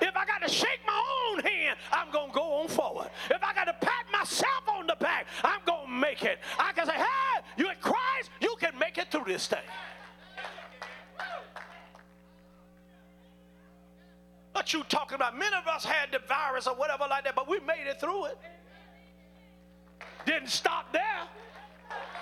If 0.00 0.16
I 0.16 0.24
got 0.24 0.40
to 0.42 0.48
shake 0.48 0.80
my 0.86 1.30
own 1.30 1.40
hand, 1.40 1.78
I'm 1.92 2.10
going 2.10 2.30
to 2.30 2.34
go 2.34 2.60
on 2.62 2.68
forward. 2.68 3.10
If 3.30 3.42
I 3.42 3.52
got 3.52 3.64
to 3.64 3.74
pat 3.74 4.06
myself 4.10 4.68
on 4.68 4.86
the 4.86 4.96
back, 4.98 5.26
I'm 5.44 5.60
going 5.66 5.86
to 5.86 5.92
make 5.92 6.24
it. 6.24 6.38
I 6.58 6.72
can 6.72 6.86
say, 6.86 6.94
hey, 6.94 7.40
you 7.58 7.68
in 7.68 7.76
Christ, 7.82 8.30
you 8.40 8.54
can 8.58 8.78
make 8.78 8.96
it 8.96 9.10
through 9.10 9.24
this 9.26 9.46
thing. 9.46 9.58
What 14.52 14.72
you 14.72 14.82
talking 14.88 15.16
about? 15.16 15.38
Many 15.38 15.54
of 15.56 15.66
us 15.66 15.84
had 15.84 16.12
the 16.12 16.20
virus 16.26 16.66
or 16.66 16.74
whatever 16.74 17.04
like 17.08 17.24
that, 17.24 17.34
but 17.34 17.48
we 17.48 17.60
made 17.60 17.86
it 17.86 18.00
through 18.00 18.26
it. 18.26 18.38
Didn't 20.24 20.48
stop 20.48 20.92
there. 20.92 21.02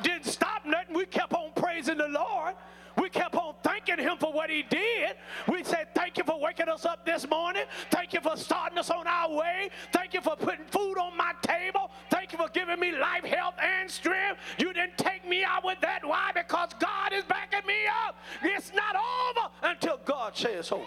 Didn't 0.02 0.26
stop 0.26 0.64
nothing. 0.66 0.96
We 0.96 1.06
kept 1.06 1.32
on 1.32 1.52
praising 1.54 1.98
the 1.98 2.08
Lord. 2.08 2.54
We 3.00 3.08
kept 3.10 3.34
on 3.34 3.54
thanking 3.62 3.98
him 3.98 4.16
for 4.18 4.32
what 4.32 4.50
he 4.50 4.62
did. 4.62 5.16
We 5.50 5.62
said, 5.62 5.88
Thank 5.94 6.18
you 6.18 6.24
for 6.24 6.40
waking 6.40 6.68
us 6.68 6.84
up 6.84 7.04
this 7.04 7.28
morning. 7.28 7.64
Thank 7.90 8.12
you 8.12 8.20
for 8.20 8.36
starting 8.36 8.78
us 8.78 8.90
on 8.90 9.06
our 9.06 9.30
way. 9.32 9.70
Thank 9.92 10.14
you 10.14 10.20
for 10.20 10.36
putting 10.36 10.64
food 10.66 10.98
on 10.98 11.16
my 11.16 11.32
table. 11.42 11.90
Thank 12.10 12.32
you 12.32 12.38
for 12.38 12.48
giving 12.48 12.80
me 12.80 12.92
life, 12.92 13.24
health, 13.24 13.54
and 13.60 13.90
strength. 13.90 14.40
You 14.58 14.72
didn't 14.72 14.96
take 14.96 15.28
me 15.28 15.44
out 15.44 15.64
with 15.64 15.80
that. 15.82 16.00
Why? 16.04 16.30
Because 16.34 16.70
God 16.78 17.12
is 17.12 17.24
backing 17.24 17.66
me 17.66 17.86
up. 18.06 18.16
It's 18.42 18.72
not 18.74 18.96
over 18.96 19.48
until 19.62 19.98
God 20.04 20.36
says 20.36 20.72
over. 20.72 20.84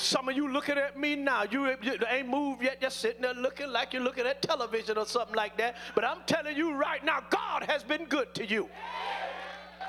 Some 0.00 0.30
of 0.30 0.34
you 0.34 0.50
looking 0.50 0.78
at 0.78 0.98
me 0.98 1.14
now, 1.14 1.44
you, 1.50 1.66
ain't 1.66 2.26
moved 2.26 2.62
yet, 2.62 2.78
You're 2.80 2.90
sitting 2.90 3.20
there 3.20 3.34
looking 3.34 3.70
like 3.70 3.92
you're 3.92 4.02
looking 4.02 4.24
at 4.24 4.40
television 4.40 4.96
or 4.96 5.04
something 5.04 5.36
like 5.36 5.58
that. 5.58 5.76
But 5.94 6.04
I'm 6.06 6.20
telling 6.26 6.56
you 6.56 6.72
right 6.72 7.04
now, 7.04 7.22
God 7.28 7.64
has 7.64 7.82
been 7.82 8.06
good 8.06 8.32
to 8.34 8.46
you. 8.46 8.70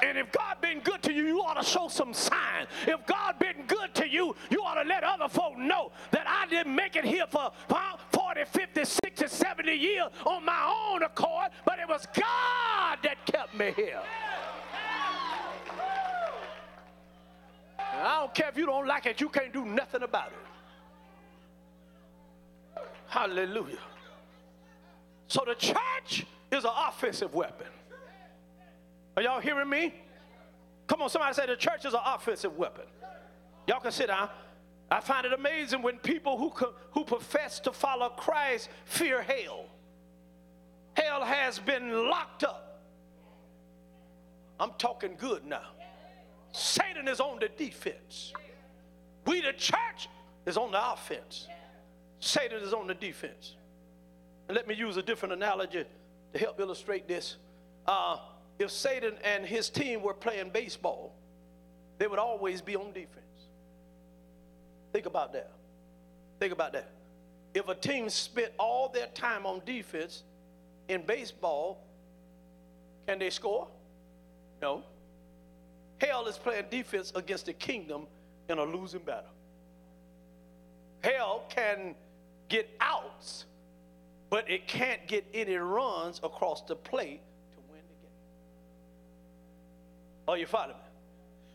And 0.04 0.18
if 0.18 0.30
God 0.34 0.58
been 0.60 0.80
good 0.80 1.02
to 1.04 1.14
you, 1.14 1.26
you 1.28 1.40
ought 1.40 1.62
to 1.62 1.64
show 1.64 1.88
some 1.88 2.14
sign. 2.14 2.68
If 2.86 3.06
God 3.06 3.40
been 3.40 3.66
good 3.68 3.96
to 3.96 4.08
you, 4.08 4.36
you 4.50 4.62
ought 4.62 4.82
to 4.84 4.88
let 4.88 5.06
other 5.06 5.30
folk 5.30 5.58
know 5.58 5.94
that 6.12 6.26
I 6.28 6.46
didn't 6.48 6.76
make 6.76 6.98
it 6.98 7.06
here 7.06 7.26
for 7.30 7.52
40, 7.70 8.44
50, 8.46 8.84
60, 8.84 9.28
70 9.28 9.72
years 9.72 10.08
on 10.26 10.44
my 10.44 10.90
own 10.92 11.04
accord, 11.04 11.52
but 11.66 11.80
it 11.80 11.88
was 11.88 12.06
God 12.14 12.98
that 13.04 13.26
kept 13.26 13.56
me 13.56 13.72
here. 13.78 14.02
And 17.92 18.02
I 18.02 18.20
don't 18.20 18.34
care 18.34 18.50
if 18.50 18.58
you 18.58 18.66
don't 18.66 18.88
like 18.88 19.06
it, 19.06 19.20
you 19.22 19.30
can't 19.30 19.54
do 19.54 19.66
nothing 19.66 20.04
about 20.04 20.28
it. 22.76 22.82
Hallelujah. 23.08 23.78
So 25.28 25.44
the 25.46 25.56
church 25.56 26.26
is 26.52 26.64
an 26.64 26.72
offensive 26.88 27.34
weapon. 27.34 27.68
Are 29.18 29.24
y'all 29.24 29.42
hearing 29.42 29.70
me? 29.70 29.94
Come 30.88 31.02
on, 31.02 31.10
somebody 31.10 31.34
say 31.34 31.46
the 31.46 31.56
church 31.56 31.86
is 31.86 31.94
an 31.94 32.00
offensive 32.06 32.58
weapon. 32.58 32.86
Y'all 33.68 33.80
can 33.80 33.92
sit 33.92 34.08
down. 34.08 34.30
I 34.90 35.00
find 35.00 35.26
it 35.26 35.34
amazing 35.34 35.82
when 35.82 35.98
people 35.98 36.38
who, 36.38 36.52
who 36.92 37.04
profess 37.04 37.60
to 37.62 37.72
follow 37.72 38.10
Christ 38.10 38.70
fear 38.86 39.22
hell. 39.22 39.66
Hell 40.94 41.24
has 41.24 41.60
been 41.60 42.10
locked 42.10 42.44
up 42.44 42.72
I'm 44.62 44.72
talking 44.78 45.16
good 45.18 45.44
now. 45.44 45.64
Satan 46.52 47.08
is 47.08 47.20
on 47.20 47.40
the 47.40 47.50
defense. 47.50 48.34
We, 49.26 49.42
the 49.42 49.54
church, 49.54 50.10
is 50.46 50.58
on 50.58 50.72
the 50.72 50.92
offense. 50.92 51.48
Satan 52.20 52.62
is 52.62 52.74
on 52.74 52.88
the 52.88 52.94
defense. 52.94 53.56
And 54.48 54.56
let 54.56 54.68
me 54.68 54.76
use 54.76 54.98
a 54.98 55.04
different 55.04 55.34
analogy 55.34 55.86
to 56.34 56.40
help 56.40 56.60
illustrate 56.60 57.08
this. 57.08 57.38
Uh, 57.86 58.18
if 58.60 58.72
Satan 58.72 59.14
and 59.24 59.46
his 59.46 59.70
team 59.70 60.02
were 60.02 60.14
playing 60.14 60.50
baseball, 60.50 61.16
they 61.98 62.08
would 62.08 62.20
always 62.20 62.62
be 62.62 62.76
on 62.76 62.92
defense. 62.94 63.26
Think 64.92 65.06
about 65.06 65.34
that. 65.34 65.52
Think 66.40 66.54
about 66.54 66.74
that. 66.74 66.90
If 67.54 67.68
a 67.68 67.76
team 67.76 68.10
spent 68.10 68.52
all 68.58 68.90
their 68.90 69.08
time 69.08 69.46
on 69.46 69.62
defense 69.66 70.24
in 70.88 71.06
baseball, 71.06 71.84
can 73.08 73.20
they 73.20 73.30
score? 73.30 73.68
No. 74.62 74.84
Hell 76.02 76.26
is 76.26 76.36
playing 76.36 76.66
defense 76.72 77.12
against 77.14 77.46
the 77.46 77.54
kingdom 77.54 78.08
in 78.50 78.58
a 78.58 78.64
losing 78.64 79.02
battle. 79.02 79.30
Hell 81.04 81.44
can 81.50 81.94
get 82.50 82.68
outs, 82.82 83.46
but 84.32 84.50
it 84.50 84.68
can't 84.68 85.08
get 85.08 85.24
any 85.32 85.56
runs 85.56 86.20
across 86.24 86.64
the 86.64 86.76
plate 86.76 87.22
to 87.52 87.58
win 87.72 87.82
the 87.88 88.08
game. 88.08 88.10
Are 90.28 90.38
you 90.40 90.48
following 90.48 90.72
me? 90.72 90.84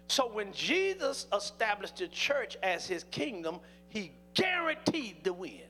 So 0.07 0.29
when 0.33 0.53
Jesus 0.53 1.27
established 1.35 1.97
the 1.97 2.07
church 2.07 2.57
as 2.63 2.87
his 2.87 3.03
kingdom, 3.11 3.59
he 3.89 4.13
guaranteed 4.35 5.25
the 5.25 5.33
win. 5.33 5.63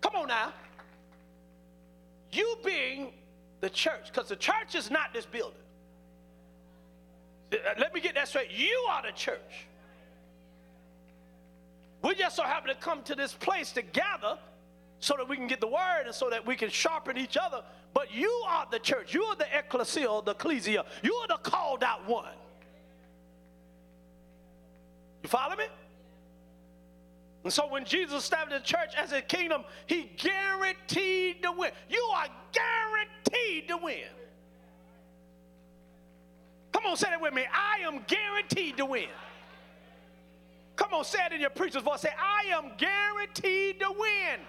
Come 0.00 0.14
on 0.14 0.28
now. 0.28 0.52
You 2.34 2.56
being 2.64 3.12
the 3.60 3.70
church, 3.70 4.06
because 4.12 4.28
the 4.28 4.36
church 4.36 4.74
is 4.74 4.90
not 4.90 5.14
this 5.14 5.24
building. 5.24 5.58
Uh, 7.52 7.56
let 7.78 7.94
me 7.94 8.00
get 8.00 8.14
that 8.14 8.28
straight. 8.28 8.50
You 8.50 8.86
are 8.90 9.02
the 9.02 9.12
church. 9.12 9.66
We 12.02 12.14
just 12.14 12.36
so 12.36 12.42
happen 12.42 12.68
to 12.68 12.74
come 12.74 13.02
to 13.04 13.14
this 13.14 13.32
place 13.32 13.72
together 13.72 14.36
so 14.98 15.14
that 15.16 15.28
we 15.28 15.36
can 15.36 15.46
get 15.46 15.60
the 15.60 15.68
word 15.68 16.02
and 16.06 16.14
so 16.14 16.28
that 16.30 16.44
we 16.44 16.56
can 16.56 16.68
sharpen 16.68 17.16
each 17.16 17.36
other. 17.36 17.62
But 17.94 18.12
you 18.12 18.30
are 18.48 18.66
the 18.70 18.78
church. 18.78 19.14
You 19.14 19.22
are 19.24 19.36
the 19.36 19.46
ecclesia, 19.56 20.20
the 20.24 20.32
ecclesia. 20.32 20.84
You 21.02 21.14
are 21.14 21.28
the 21.28 21.36
called 21.36 21.84
out 21.84 22.06
one. 22.08 22.34
You 25.22 25.28
follow 25.28 25.56
me? 25.56 25.64
And 27.44 27.52
so 27.52 27.68
when 27.68 27.84
Jesus 27.84 28.22
established 28.22 28.64
the 28.64 28.66
church 28.66 28.94
as 28.96 29.12
a 29.12 29.20
kingdom, 29.20 29.64
he 29.86 30.10
guaranteed 30.16 31.42
to 31.42 31.52
win. 31.52 31.70
You 31.90 32.02
are 32.14 32.26
guaranteed 32.52 33.68
to 33.68 33.76
win. 33.76 34.08
Come 36.72 36.86
on, 36.86 36.96
say 36.96 37.10
that 37.10 37.20
with 37.20 37.34
me. 37.34 37.44
I 37.52 37.86
am 37.86 38.02
guaranteed 38.06 38.78
to 38.78 38.86
win. 38.86 39.08
Come 40.76 40.92
on, 40.94 41.04
say 41.04 41.18
it 41.26 41.32
in 41.32 41.40
your 41.40 41.50
preacher's 41.50 41.82
voice. 41.82 42.00
Say, 42.00 42.08
I 42.18 42.50
am 42.56 42.72
guaranteed 42.78 43.78
to 43.80 43.90
win. 43.90 44.40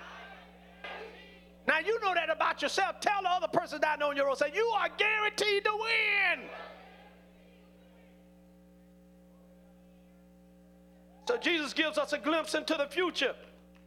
Now 1.67 1.79
you 1.79 1.99
know 2.01 2.13
that 2.13 2.29
about 2.29 2.61
yourself. 2.61 2.99
Tell 3.01 3.21
the 3.21 3.29
other 3.29 3.47
person 3.47 3.81
down 3.81 4.01
on 4.01 4.15
your 4.15 4.27
road. 4.27 4.37
Say, 4.37 4.51
you 4.53 4.65
are 4.77 4.89
guaranteed 4.97 5.65
to 5.65 5.71
win. 5.73 6.49
So 11.27 11.37
Jesus 11.37 11.73
gives 11.73 11.97
us 11.97 12.13
a 12.13 12.17
glimpse 12.17 12.53
into 12.53 12.75
the 12.75 12.87
future. 12.87 13.33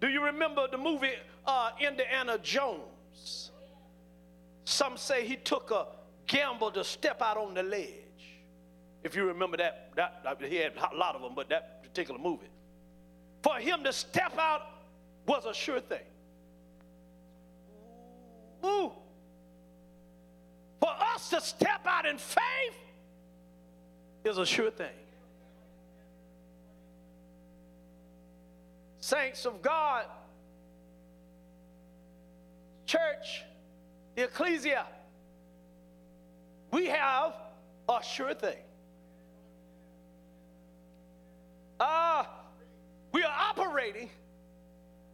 Do 0.01 0.09
you 0.09 0.25
remember 0.25 0.67
the 0.69 0.79
movie 0.79 1.13
uh, 1.47 1.71
Indiana 1.81 2.39
Jones? 2.39 3.51
Some 4.65 4.97
say 4.97 5.27
he 5.27 5.37
took 5.37 5.71
a 5.71 5.87
gamble 6.27 6.71
to 6.73 6.85
step 6.85 7.23
out 7.23 7.37
on 7.37 7.55
the 7.55 7.63
ledge. 7.63 7.89
If 9.05 9.15
you 9.15 9.25
remember 9.25 9.57
that, 9.57 9.93
that 9.97 10.43
he 10.43 10.57
had 10.57 10.73
a 10.93 10.97
lot 10.97 11.15
of 11.15 11.23
them, 11.23 11.33
but 11.35 11.49
that 11.49 11.83
particular 11.83 12.21
movie. 12.21 12.51
For 13.43 13.55
him 13.57 13.85
to 13.85 13.93
step 13.93 14.37
out 14.39 14.63
was 15.27 15.45
a 15.47 15.55
sure 15.55 15.81
thing. 15.81 15.99
Ooh. 18.65 18.93
For 20.81 20.91
us 21.15 21.31
to 21.31 21.41
step 21.41 21.87
out 21.87 22.07
in 22.07 22.19
faith 22.19 22.75
is 24.25 24.39
a 24.39 24.47
sure 24.47 24.71
thing. 24.71 24.89
Saints 29.09 29.47
of 29.47 29.63
God, 29.63 30.05
church, 32.85 33.43
the 34.15 34.25
ecclesia, 34.25 34.85
we 36.73 36.89
have 36.89 37.33
a 37.89 38.01
sure 38.03 38.35
thing. 38.35 38.59
Ah, 41.81 42.21
uh, 42.21 42.27
we 43.13 43.23
are 43.23 43.35
operating 43.51 44.11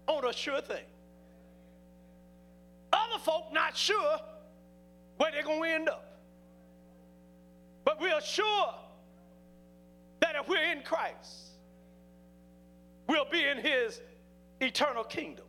on 0.09 0.27
a 0.27 0.33
sure 0.33 0.61
thing. 0.61 0.87
Other 2.93 3.21
folk 3.23 3.53
not 3.53 3.77
sure 3.77 4.19
where 5.19 5.31
they're 5.31 5.45
going 5.45 5.63
to 5.63 5.69
end 5.69 5.89
up. 5.89 6.19
But 7.85 8.01
we 8.01 8.11
are 8.11 8.21
sure 8.21 8.75
that 10.19 10.35
if 10.35 10.49
we're 10.49 10.73
in 10.73 10.83
Christ, 10.83 11.44
we'll 13.07 13.29
be 13.31 13.47
in 13.47 13.59
his 13.59 14.01
eternal 14.61 15.05
kingdom. 15.05 15.45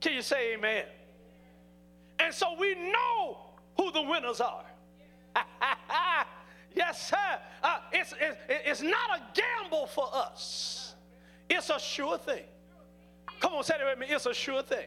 Can 0.00 0.14
you 0.14 0.22
say 0.22 0.54
amen? 0.54 0.84
And 2.18 2.34
so 2.34 2.56
we 2.58 2.74
know 2.74 3.38
who 3.76 3.90
the 3.92 4.02
winners 4.02 4.40
are. 4.40 4.64
yes, 6.74 7.08
sir. 7.08 7.38
Uh, 7.62 7.78
it's, 7.92 8.14
it's, 8.20 8.36
it's 8.48 8.82
not 8.82 9.18
a 9.18 9.22
gamble 9.34 9.86
for 9.86 10.08
us, 10.12 10.94
it's 11.48 11.70
a 11.70 11.78
sure 11.78 12.18
thing. 12.18 12.44
Come 13.40 13.54
on, 13.54 13.64
say 13.64 13.74
it 13.74 13.84
with 13.84 13.98
me. 13.98 14.14
It's 14.14 14.26
a 14.26 14.34
sure 14.34 14.62
thing. 14.62 14.86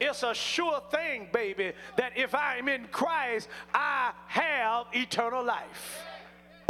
It's 0.00 0.22
a 0.22 0.34
sure 0.34 0.80
thing, 0.90 1.28
baby, 1.32 1.72
that 1.96 2.12
if 2.16 2.34
I 2.34 2.56
am 2.56 2.68
in 2.68 2.86
Christ, 2.86 3.48
I 3.72 4.12
have 4.26 4.86
eternal 4.92 5.44
life. 5.44 6.04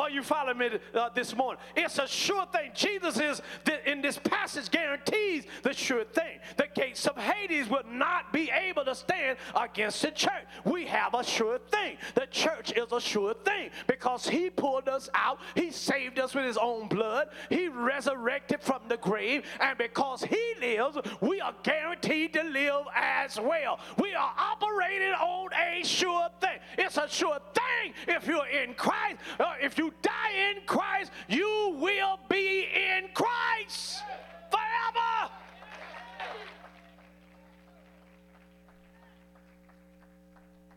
Are 0.03 0.11
you 0.11 0.25
following 0.25 0.59
me 0.59 0.69
uh, 0.95 1.11
this 1.11 1.37
morning? 1.37 1.63
It's 1.77 1.97
a 1.97 2.09
sure 2.09 2.45
thing. 2.47 2.73
Jesus 2.75 3.21
is 3.21 3.41
in 3.87 4.03
this 4.03 4.19
passage 4.19 4.69
guarantees 4.69 5.45
the 5.63 5.73
sure 5.73 6.03
thing. 6.03 6.41
The 6.57 6.67
gates 6.75 7.07
of 7.07 7.17
Hades 7.17 7.69
will 7.69 7.85
not 7.89 8.33
be 8.33 8.51
able 8.51 8.85
to 8.85 8.97
stand 8.97 9.39
against 9.55 10.03
the 10.03 10.11
church. 10.11 10.43
We 10.65 10.87
have 10.87 11.15
a 11.15 11.23
sure 11.23 11.61
thing. 11.71 11.99
The 12.17 12.27
church 12.33 12.73
is 12.73 12.91
a 12.91 13.01
sure 13.01 13.35
thing 13.45 13.71
because 13.87 14.27
He 14.27 14.51
pulled 14.51 14.89
us 14.89 15.09
out. 15.15 15.39
He 15.55 15.71
saved 15.71 16.19
us 16.19 16.35
with 16.35 16.47
His 16.47 16.57
own 16.57 16.89
blood. 16.89 17.29
He 17.49 17.69
resurrected 17.69 18.61
from 18.61 18.81
the 18.89 18.97
grave, 18.97 19.45
and 19.61 19.79
because 19.79 20.25
He 20.25 20.55
lives, 20.61 20.99
we 21.21 21.41
are 21.41 21.55
guaranteed 21.63 22.33
to 22.33 22.43
live 22.43 22.87
as 22.97 23.39
well. 23.39 23.79
We 24.01 24.15
are 24.15 24.33
operating 24.37 25.13
on 25.13 25.51
a 25.55 25.85
sure 25.85 26.29
thing. 26.41 26.52
It's 26.95 26.99
a 26.99 27.09
sure 27.09 27.39
thing 27.55 27.95
if 28.07 28.27
you're 28.27 28.47
in 28.47 28.75
Christ. 28.75 29.17
Uh, 29.41 29.55
if 29.63 29.79
you 29.79 29.95
die 30.03 30.51
in 30.51 30.63
Christ, 30.67 31.11
you 31.27 31.75
will 31.81 32.19
be 32.29 32.67
in 32.67 33.09
Christ 33.15 34.03
forever. 34.51 35.33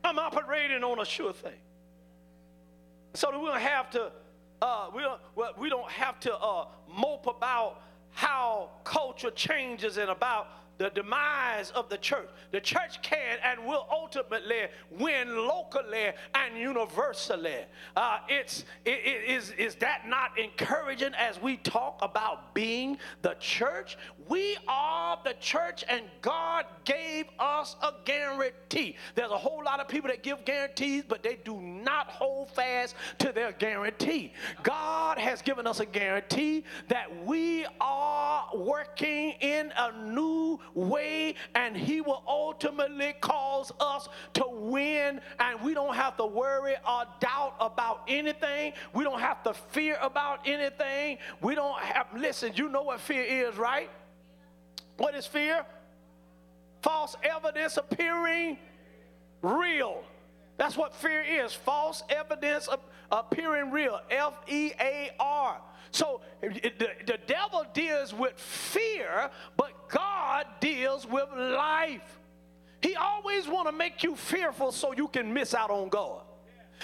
I'm 0.06 0.18
operating 0.18 0.86
on 0.86 1.02
a 1.02 1.06
sure 1.06 1.34
thing. 1.34 1.60
So 3.14 3.38
we 3.38 3.48
don't 3.48 3.60
have 3.60 3.90
to, 3.90 4.14
uh, 4.62 4.88
we, 4.96 5.02
don't, 5.02 5.58
we 5.58 5.70
don't 5.70 5.92
have 5.92 6.22
to 6.22 6.34
uh, 6.34 6.68
mope 6.98 7.28
about 7.28 7.82
how 8.12 8.70
culture 8.86 9.32
changes 9.32 9.98
and 9.98 10.10
about 10.10 10.48
the 10.78 10.90
demise 10.90 11.72
of 11.72 11.90
the 11.90 11.98
church. 11.98 12.30
The 12.52 12.62
church 12.62 13.02
can 13.02 13.38
and 13.44 13.66
will 13.66 13.88
ultimately 13.92 14.68
win 14.92 15.36
locally 15.36 16.12
and 16.34 16.58
universally. 16.58 17.66
Uh, 17.96 18.20
it's, 18.28 18.66
it, 18.84 19.00
it, 19.04 19.30
is, 19.30 19.52
is 19.52 19.76
that 19.76 20.08
not 20.08 20.38
encouraging 20.38 21.14
as 21.16 21.42
we 21.42 21.58
talk 21.58 22.00
about 22.02 22.54
being 22.54 22.98
the 23.22 23.36
church? 23.40 23.98
We 24.28 24.58
are 24.68 25.20
the 25.24 25.36
church, 25.40 25.84
and 25.88 26.04
God 26.22 26.66
gave 26.84 27.26
us 27.38 27.76
a 27.84 27.94
guarantee. 28.06 28.96
There's 29.14 29.32
a 29.32 29.38
whole 29.38 29.64
lot 29.64 29.80
of 29.80 29.88
people 29.88 30.10
that 30.10 30.24
give 30.24 30.46
guarantees, 30.46 31.04
but 31.08 31.22
they 31.22 31.38
do 31.44 31.62
not 31.62 32.08
hold 32.08 32.50
fast 32.52 32.96
to 33.20 33.32
their 33.32 33.52
guarantee. 33.52 34.34
God 34.64 35.20
has 35.20 35.42
given 35.42 35.68
us 35.68 35.80
a 35.80 35.86
guarantee 35.86 36.64
that 36.88 37.26
we 37.26 37.66
are 37.80 38.48
working 38.56 39.32
in 39.42 39.72
a 39.78 39.92
new 39.92 40.60
way, 40.74 41.36
and 41.54 41.78
He 41.78 42.02
will 42.02 42.24
ultimately 42.28 43.14
cause 43.22 43.72
us 43.80 44.10
to 44.34 44.46
win, 44.50 45.22
and 45.40 45.62
we 45.62 45.74
don't 45.74 45.96
have 45.96 46.18
to 46.18 46.26
worry 46.26 46.76
or 46.88 47.04
doubt 47.20 47.56
about 47.60 48.02
anything. 48.08 48.74
We 48.94 49.04
don't 49.04 49.20
have 49.20 49.44
to 49.44 49.54
fear 49.54 49.98
about 50.02 50.48
anything. 50.48 51.20
We 51.42 51.54
don't 51.54 51.80
have, 51.80 52.08
listen, 52.16 52.54
you 52.56 52.70
know 52.70 52.84
what 52.84 53.00
fear 53.00 53.24
is, 53.24 53.56
right? 53.58 53.90
What 54.98 55.16
is 55.16 55.26
fear? 55.26 55.66
false 56.86 57.16
evidence 57.24 57.78
appearing 57.78 58.60
real. 59.42 60.04
That's 60.58 60.78
what 60.78 60.94
fear 60.94 61.24
is 61.24 61.52
false 61.52 62.04
evidence 62.10 62.70
appearing 63.12 63.72
real. 63.72 64.00
F 64.12 64.36
E 64.48 64.72
A 64.80 65.10
R. 65.20 65.60
So 65.90 66.22
the, 66.42 66.92
the 67.08 67.18
devil 67.26 67.66
deals 67.74 68.14
with 68.14 68.40
fear, 68.40 69.32
but 69.58 69.90
God 69.90 70.46
deals 70.60 71.08
with 71.08 71.28
life. 71.36 72.20
He 72.82 72.96
always 72.96 73.48
want 73.48 73.68
to 73.68 73.72
make 73.72 74.04
you 74.04 74.16
fearful 74.16 74.72
so 74.72 74.94
you 74.94 75.08
can 75.08 75.34
miss 75.34 75.56
out 75.56 75.72
on 75.72 75.90
God. 75.90 76.22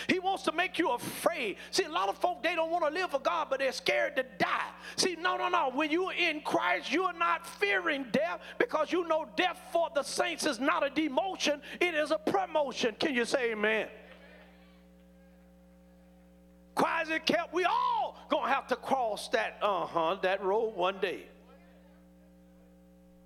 He 0.07 0.19
wants 0.19 0.43
to 0.43 0.51
make 0.51 0.79
you 0.79 0.91
afraid. 0.91 1.57
See, 1.71 1.83
a 1.83 1.89
lot 1.89 2.09
of 2.09 2.17
folk, 2.17 2.43
they 2.43 2.55
don't 2.55 2.71
want 2.71 2.85
to 2.85 2.91
live 2.91 3.11
for 3.11 3.19
God, 3.19 3.47
but 3.49 3.59
they're 3.59 3.71
scared 3.71 4.15
to 4.15 4.25
die. 4.37 4.69
See, 4.95 5.15
no, 5.19 5.37
no, 5.37 5.49
no. 5.49 5.71
When 5.73 5.91
you're 5.91 6.13
in 6.13 6.41
Christ, 6.41 6.91
you're 6.91 7.13
not 7.13 7.45
fearing 7.47 8.05
death 8.11 8.39
because 8.57 8.91
you 8.91 9.07
know 9.07 9.27
death 9.35 9.59
for 9.71 9.89
the 9.93 10.03
saints 10.03 10.45
is 10.45 10.59
not 10.59 10.85
a 10.85 10.89
demotion, 10.89 11.61
it 11.79 11.93
is 11.93 12.11
a 12.11 12.17
promotion. 12.17 12.95
Can 12.99 13.15
you 13.15 13.25
say 13.25 13.51
amen? 13.51 13.87
As 17.01 17.09
it 17.09 17.25
kept, 17.25 17.51
we 17.51 17.63
all 17.63 18.15
gonna 18.29 18.53
have 18.53 18.67
to 18.67 18.75
cross 18.75 19.27
that, 19.29 19.57
uh-huh, 19.59 20.17
that 20.21 20.43
road 20.43 20.75
one 20.75 20.99
day. 20.99 21.23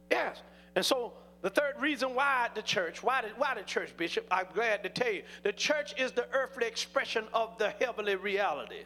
Yes. 0.10 0.42
And 0.76 0.86
so 0.86 1.12
the 1.46 1.52
third 1.52 1.76
reason 1.80 2.16
why 2.16 2.50
the 2.56 2.62
church, 2.64 3.04
why 3.04 3.22
the, 3.22 3.28
why 3.38 3.54
the 3.54 3.62
church, 3.62 3.96
Bishop, 3.96 4.26
I'm 4.32 4.48
glad 4.56 4.82
to 4.82 4.90
tell 4.90 5.14
you, 5.14 5.22
the 5.44 5.54
church 5.54 5.94
is 5.96 6.12
the 6.12 6.26
earthly 6.34 6.66
expression 6.66 7.24
of 7.36 7.56
the 7.60 7.70
heavenly 7.70 8.16
reality. 8.16 8.82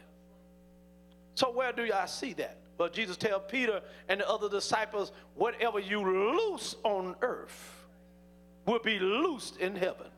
So 1.36 1.50
where 1.50 1.72
do 1.72 1.86
y'all 1.86 2.06
see 2.06 2.34
that? 2.34 2.58
Well, 2.76 2.90
Jesus 2.90 3.16
tell 3.16 3.40
Peter 3.40 3.80
and 4.10 4.20
the 4.20 4.28
other 4.28 4.50
disciples, 4.50 5.12
whatever 5.36 5.80
you 5.80 6.02
loose 6.02 6.76
on 6.82 7.16
earth 7.22 7.86
will 8.66 8.80
be 8.80 8.98
loosed 8.98 9.56
in 9.56 9.74
heaven. 9.74 10.08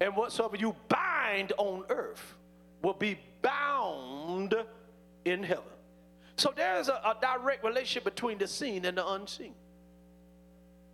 And 0.00 0.16
whatsoever 0.16 0.56
you 0.56 0.74
bind 0.88 1.52
on 1.58 1.84
earth 1.90 2.34
will 2.80 2.94
be 2.94 3.18
bound 3.42 4.54
in 5.26 5.42
heaven. 5.42 5.64
So 6.36 6.50
there's 6.56 6.88
a, 6.88 6.94
a 6.94 7.14
direct 7.20 7.62
relationship 7.62 8.04
between 8.04 8.38
the 8.38 8.46
seen 8.46 8.86
and 8.86 8.96
the 8.96 9.06
unseen. 9.06 9.52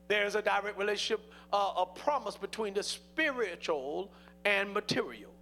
There's 0.09 0.34
a 0.34 0.42
direct 0.42 0.78
relationship, 0.78 1.30
uh, 1.52 1.72
a 1.78 1.86
promise 1.86 2.36
between 2.36 2.74
the 2.74 2.82
spiritual 2.82 4.12
and 4.44 4.72
material. 4.72 5.32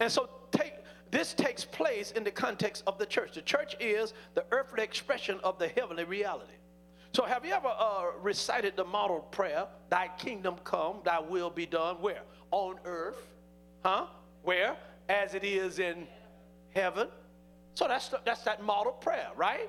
And 0.00 0.10
so 0.10 0.30
take 0.50 0.74
this 1.10 1.34
takes 1.34 1.64
place 1.64 2.12
in 2.12 2.22
the 2.22 2.30
context 2.30 2.84
of 2.86 2.96
the 2.98 3.06
church. 3.06 3.34
The 3.34 3.42
church 3.42 3.74
is 3.80 4.14
the 4.34 4.44
earthly 4.52 4.84
expression 4.84 5.40
of 5.42 5.58
the 5.58 5.68
heavenly 5.68 6.04
reality. 6.04 6.52
So 7.12 7.24
have 7.24 7.44
you 7.44 7.52
ever 7.52 7.68
uh, 7.76 8.12
recited 8.22 8.76
the 8.76 8.84
model 8.84 9.18
prayer, 9.18 9.66
thy 9.88 10.08
kingdom 10.18 10.54
come, 10.62 10.98
thy 11.04 11.18
will 11.18 11.50
be 11.50 11.66
done, 11.66 11.96
where? 11.96 12.22
On 12.52 12.76
earth. 12.84 13.26
Huh? 13.84 14.06
Where? 14.44 14.76
As 15.08 15.34
it 15.34 15.42
is 15.42 15.80
in 15.80 16.06
heaven. 16.72 17.08
So 17.74 17.88
that's, 17.88 18.08
the, 18.08 18.20
that's 18.24 18.42
that 18.42 18.62
model 18.62 18.92
prayer, 18.92 19.28
right? 19.34 19.68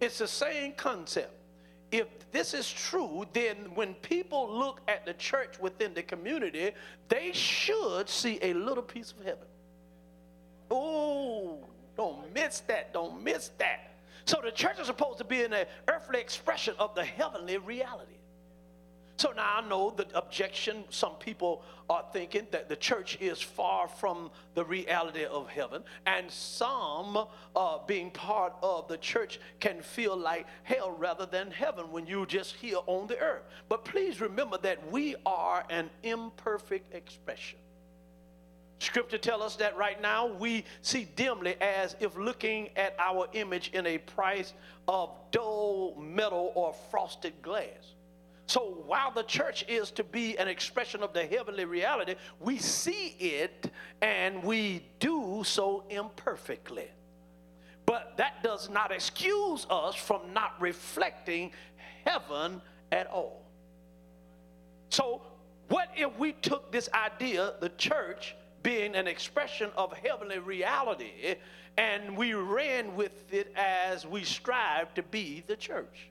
It's 0.00 0.18
the 0.18 0.28
same 0.28 0.72
concept 0.72 1.32
if 1.96 2.30
this 2.30 2.54
is 2.54 2.70
true, 2.70 3.24
then 3.32 3.56
when 3.74 3.94
people 3.94 4.52
look 4.52 4.80
at 4.88 5.06
the 5.06 5.14
church 5.14 5.58
within 5.58 5.94
the 5.94 6.02
community, 6.02 6.72
they 7.08 7.32
should 7.32 8.08
see 8.08 8.38
a 8.42 8.52
little 8.52 8.82
piece 8.82 9.12
of 9.12 9.24
heaven. 9.24 9.46
Oh, 10.70 11.60
don't 11.96 12.32
miss 12.34 12.60
that. 12.60 12.92
Don't 12.92 13.22
miss 13.22 13.50
that. 13.58 13.94
So 14.26 14.40
the 14.42 14.50
church 14.50 14.78
is 14.80 14.86
supposed 14.86 15.18
to 15.18 15.24
be 15.24 15.44
an 15.44 15.54
earthly 15.88 16.20
expression 16.20 16.74
of 16.78 16.94
the 16.94 17.04
heavenly 17.04 17.58
reality. 17.58 18.15
So 19.16 19.32
now 19.32 19.60
I 19.62 19.68
know 19.68 19.90
the 19.90 20.06
objection. 20.14 20.84
Some 20.90 21.14
people 21.14 21.62
are 21.88 22.04
thinking 22.12 22.46
that 22.50 22.68
the 22.68 22.76
church 22.76 23.16
is 23.20 23.40
far 23.40 23.88
from 23.88 24.30
the 24.54 24.64
reality 24.64 25.24
of 25.24 25.48
heaven, 25.48 25.82
and 26.04 26.30
some, 26.30 27.26
uh, 27.54 27.78
being 27.86 28.10
part 28.10 28.52
of 28.62 28.88
the 28.88 28.98
church, 28.98 29.40
can 29.60 29.80
feel 29.80 30.16
like 30.16 30.46
hell 30.64 30.90
rather 30.90 31.24
than 31.24 31.50
heaven 31.50 31.90
when 31.90 32.06
you're 32.06 32.26
just 32.26 32.56
here 32.56 32.78
on 32.86 33.06
the 33.06 33.18
earth. 33.18 33.44
But 33.68 33.84
please 33.84 34.20
remember 34.20 34.58
that 34.58 34.90
we 34.90 35.16
are 35.24 35.64
an 35.70 35.88
imperfect 36.02 36.94
expression. 36.94 37.58
Scripture 38.78 39.16
tell 39.16 39.42
us 39.42 39.56
that 39.56 39.74
right 39.78 40.00
now 40.02 40.26
we 40.26 40.64
see 40.82 41.08
dimly 41.16 41.56
as 41.62 41.96
if 42.00 42.16
looking 42.18 42.68
at 42.76 42.94
our 42.98 43.26
image 43.32 43.70
in 43.72 43.86
a 43.86 43.96
price 43.96 44.52
of 44.86 45.10
dull 45.30 45.96
metal 45.98 46.52
or 46.54 46.74
frosted 46.90 47.32
glass. 47.40 47.95
So 48.46 48.82
while 48.86 49.10
the 49.10 49.24
church 49.24 49.64
is 49.68 49.90
to 49.92 50.04
be 50.04 50.38
an 50.38 50.46
expression 50.46 51.02
of 51.02 51.12
the 51.12 51.26
heavenly 51.26 51.64
reality, 51.64 52.14
we 52.38 52.58
see 52.58 53.16
it 53.18 53.70
and 54.00 54.42
we 54.42 54.86
do 55.00 55.42
so 55.44 55.84
imperfectly. 55.90 56.88
But 57.86 58.16
that 58.16 58.42
does 58.42 58.70
not 58.70 58.92
excuse 58.92 59.66
us 59.68 59.96
from 59.96 60.32
not 60.32 60.60
reflecting 60.60 61.50
heaven 62.04 62.62
at 62.92 63.08
all. 63.08 63.42
So, 64.90 65.22
what 65.68 65.90
if 65.96 66.16
we 66.16 66.32
took 66.32 66.70
this 66.70 66.88
idea, 66.94 67.54
the 67.60 67.70
church 67.70 68.36
being 68.62 68.94
an 68.94 69.08
expression 69.08 69.70
of 69.76 69.92
heavenly 69.92 70.38
reality, 70.38 71.36
and 71.76 72.16
we 72.16 72.34
ran 72.34 72.94
with 72.94 73.32
it 73.32 73.52
as 73.56 74.06
we 74.06 74.22
strive 74.22 74.94
to 74.94 75.02
be 75.02 75.42
the 75.48 75.56
church? 75.56 76.10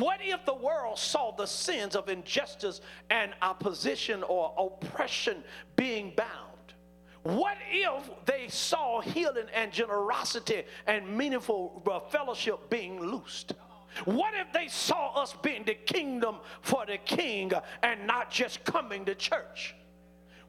What 0.00 0.20
if 0.22 0.46
the 0.46 0.54
world 0.54 0.98
saw 0.98 1.30
the 1.30 1.44
sins 1.44 1.94
of 1.94 2.08
injustice 2.08 2.80
and 3.10 3.32
opposition 3.42 4.22
or 4.22 4.54
oppression 4.56 5.44
being 5.76 6.14
bound? 6.16 6.72
What 7.22 7.58
if 7.70 8.10
they 8.24 8.48
saw 8.48 9.02
healing 9.02 9.48
and 9.54 9.70
generosity 9.70 10.62
and 10.86 11.18
meaningful 11.18 11.82
uh, 11.86 12.00
fellowship 12.08 12.70
being 12.70 12.98
loosed? 12.98 13.52
What 14.06 14.32
if 14.34 14.50
they 14.54 14.68
saw 14.68 15.20
us 15.20 15.34
being 15.42 15.64
the 15.64 15.74
kingdom 15.74 16.36
for 16.62 16.86
the 16.86 16.96
king 16.96 17.52
and 17.82 18.06
not 18.06 18.30
just 18.30 18.64
coming 18.64 19.04
to 19.04 19.14
church? 19.14 19.74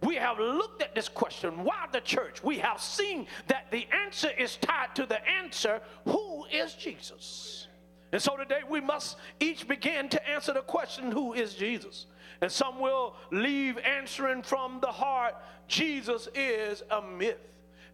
We 0.02 0.16
have 0.16 0.39
looked 0.39 0.82
at 0.82 0.95
this 0.95 1.10
question 1.10 1.66
why 1.66 1.88
the 1.91 1.99
church? 1.99 2.41
We 2.41 2.60
have 2.60 2.80
seen 2.80 3.28
that 3.47 3.70
the 3.70 3.86
answer 4.06 4.30
is 4.30 4.56
tied 4.56 4.95
to 4.95 5.06
the 5.06 5.20
answer 5.28 5.82
who 6.06 6.45
is 6.45 6.74
Jesus? 6.74 7.68
And 8.12 8.22
so 8.22 8.36
today 8.36 8.62
we 8.68 8.82
must 8.82 9.18
each 9.39 9.68
begin 9.68 10.09
to 10.09 10.30
answer 10.30 10.53
the 10.53 10.62
question 10.62 11.12
who 11.12 11.34
is 11.34 11.53
Jesus? 11.53 12.07
And 12.41 12.51
some 12.51 12.80
will 12.80 13.16
leave 13.32 13.78
answering 13.78 14.41
from 14.41 14.80
the 14.82 14.91
heart 14.91 15.36
Jesus 15.68 16.28
is 16.36 16.84
a 16.91 17.01
myth. 17.01 17.38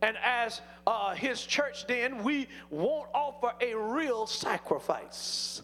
And 0.02 0.18
as 0.24 0.62
uh, 0.86 1.14
his 1.16 1.44
church, 1.44 1.88
then 1.88 2.24
we 2.24 2.48
won't 2.70 3.10
offer 3.14 3.54
a 3.62 3.76
real 3.76 4.28
sacrifice. 4.28 5.62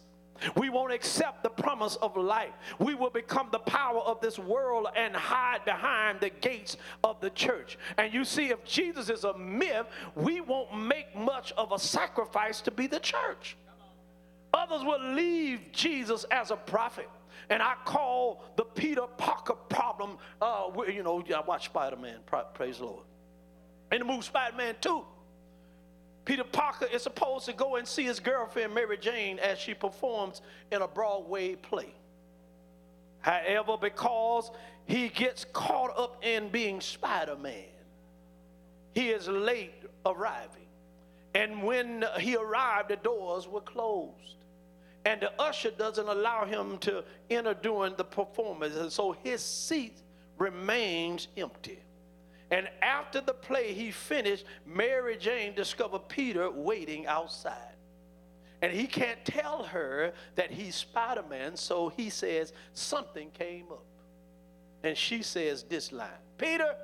We 0.58 0.70
won't 0.70 0.92
accept 0.92 1.44
the 1.44 1.50
promise 1.50 1.96
of 1.98 2.18
life. 2.18 2.52
We 2.80 2.96
will 2.96 3.10
become 3.10 3.50
the 3.52 3.60
power 3.60 4.00
of 4.00 4.20
this 4.20 4.38
world 4.38 4.88
and 4.96 5.16
hide 5.16 5.64
behind 5.64 6.20
the 6.20 6.30
gates 6.30 6.78
of 7.04 7.22
the 7.22 7.30
church. 7.30 7.78
And 7.98 8.14
you 8.14 8.26
see, 8.26 8.50
if 8.50 8.64
Jesus 8.66 9.10
is 9.10 9.24
a 9.24 9.38
myth, 9.38 9.86
we 10.16 10.42
won't 10.42 10.78
make 10.78 11.16
much 11.16 11.54
of 11.54 11.72
a 11.72 11.80
sacrifice 11.80 12.60
to 12.62 12.72
be 12.72 12.88
the 12.88 13.00
church. 13.00 13.56
Others 14.54 14.84
will 14.84 15.14
leave 15.14 15.72
Jesus 15.72 16.26
as 16.26 16.52
a 16.52 16.56
prophet. 16.56 17.10
And 17.50 17.62
I 17.62 17.74
call 17.86 18.44
the 18.56 18.64
Peter 18.64 19.02
Parker 19.18 19.56
problem, 19.70 20.18
uh, 20.42 20.70
you 20.88 21.04
know, 21.04 21.24
I 21.36 21.42
watch 21.42 21.66
Spider 21.66 21.96
Man, 21.96 22.20
praise 22.54 22.78
the 22.78 22.86
Lord. 22.86 23.04
In 23.92 24.00
the 24.00 24.06
movie 24.06 24.22
Spider 24.22 24.56
Man 24.56 24.76
2, 24.80 25.04
Peter 26.26 26.44
Parker 26.44 26.86
is 26.86 27.02
supposed 27.02 27.46
to 27.46 27.54
go 27.54 27.76
and 27.76 27.88
see 27.88 28.04
his 28.04 28.20
girlfriend, 28.20 28.74
Mary 28.74 28.98
Jane, 28.98 29.40
as 29.40 29.60
she 29.60 29.74
performs 29.74 30.42
in 30.72 30.82
a 30.82 30.88
Broadway 30.88 31.56
play. 31.56 31.94
However, 33.20 33.78
because 33.80 34.52
he 34.86 35.10
gets 35.10 35.46
caught 35.52 35.98
up 35.98 36.24
in 36.24 36.50
being 36.50 36.80
Spider 36.80 37.36
Man, 37.36 37.66
he 38.94 39.10
is 39.10 39.28
late 39.28 39.74
arriving. 40.06 40.50
And 41.36 41.64
when 41.64 42.06
he 42.20 42.36
arrived, 42.36 42.90
the 42.90 42.96
doors 42.98 43.48
were 43.48 43.62
closed 43.62 44.43
and 45.06 45.22
the 45.22 45.32
usher 45.42 45.72
doesn't 45.72 46.08
allow 46.08 46.46
him 46.46 46.78
to 46.80 47.04
enter 47.30 47.54
during 47.54 47.96
the 47.96 48.04
performance. 48.04 48.76
And 48.76 48.92
so 48.92 49.12
his 49.12 49.42
seat 49.42 50.02
remains 50.38 51.28
empty. 51.36 51.80
And 52.52 52.70
after 52.82 53.20
the 53.20 53.34
play 53.34 53.74
he 53.74 53.92
finished, 53.92 54.46
Mary 54.66 55.18
Jane 55.18 55.56
discovered 55.56 56.08
Peter 56.08 56.50
waiting 56.50 57.08
outside. 57.08 57.76
And 58.62 58.72
he 58.72 58.88
can't 58.88 59.24
tell 59.26 59.64
her 59.64 60.14
that 60.36 60.52
he's 60.52 60.76
Spider 60.76 61.24
Man, 61.30 61.58
so 61.58 61.90
he 61.90 62.10
says, 62.10 62.54
Something 62.74 63.30
came 63.32 63.66
up. 63.72 63.84
And 64.84 64.98
she 64.98 65.22
says 65.22 65.64
this 65.64 65.92
line 65.92 66.10
Peter, 66.38 66.76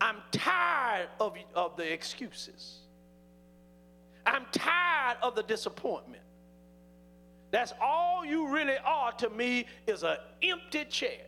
I'm 0.00 0.18
tired 0.30 1.08
of, 1.18 1.36
of 1.54 1.76
the 1.76 1.92
excuses. 1.92 2.80
I'm 4.24 4.44
tired 4.52 5.16
of 5.22 5.34
the 5.34 5.42
disappointment. 5.42 6.22
That's 7.50 7.72
all 7.80 8.24
you 8.24 8.48
really 8.48 8.76
are 8.84 9.12
to 9.12 9.30
me 9.30 9.66
is 9.86 10.02
an 10.02 10.16
empty 10.42 10.84
chair. 10.84 11.22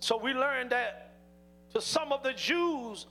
So 0.00 0.18
we 0.18 0.32
learned 0.32 0.70
that 0.70 1.12
to 1.72 1.80
some 1.80 2.12
of 2.12 2.22
the 2.22 2.32
Jews 2.32 3.06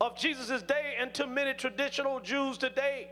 of 0.00 0.16
Jesus' 0.16 0.62
day 0.62 0.94
and 0.98 1.12
to 1.14 1.26
many 1.26 1.54
traditional 1.54 2.20
Jews 2.20 2.58
today, 2.58 3.08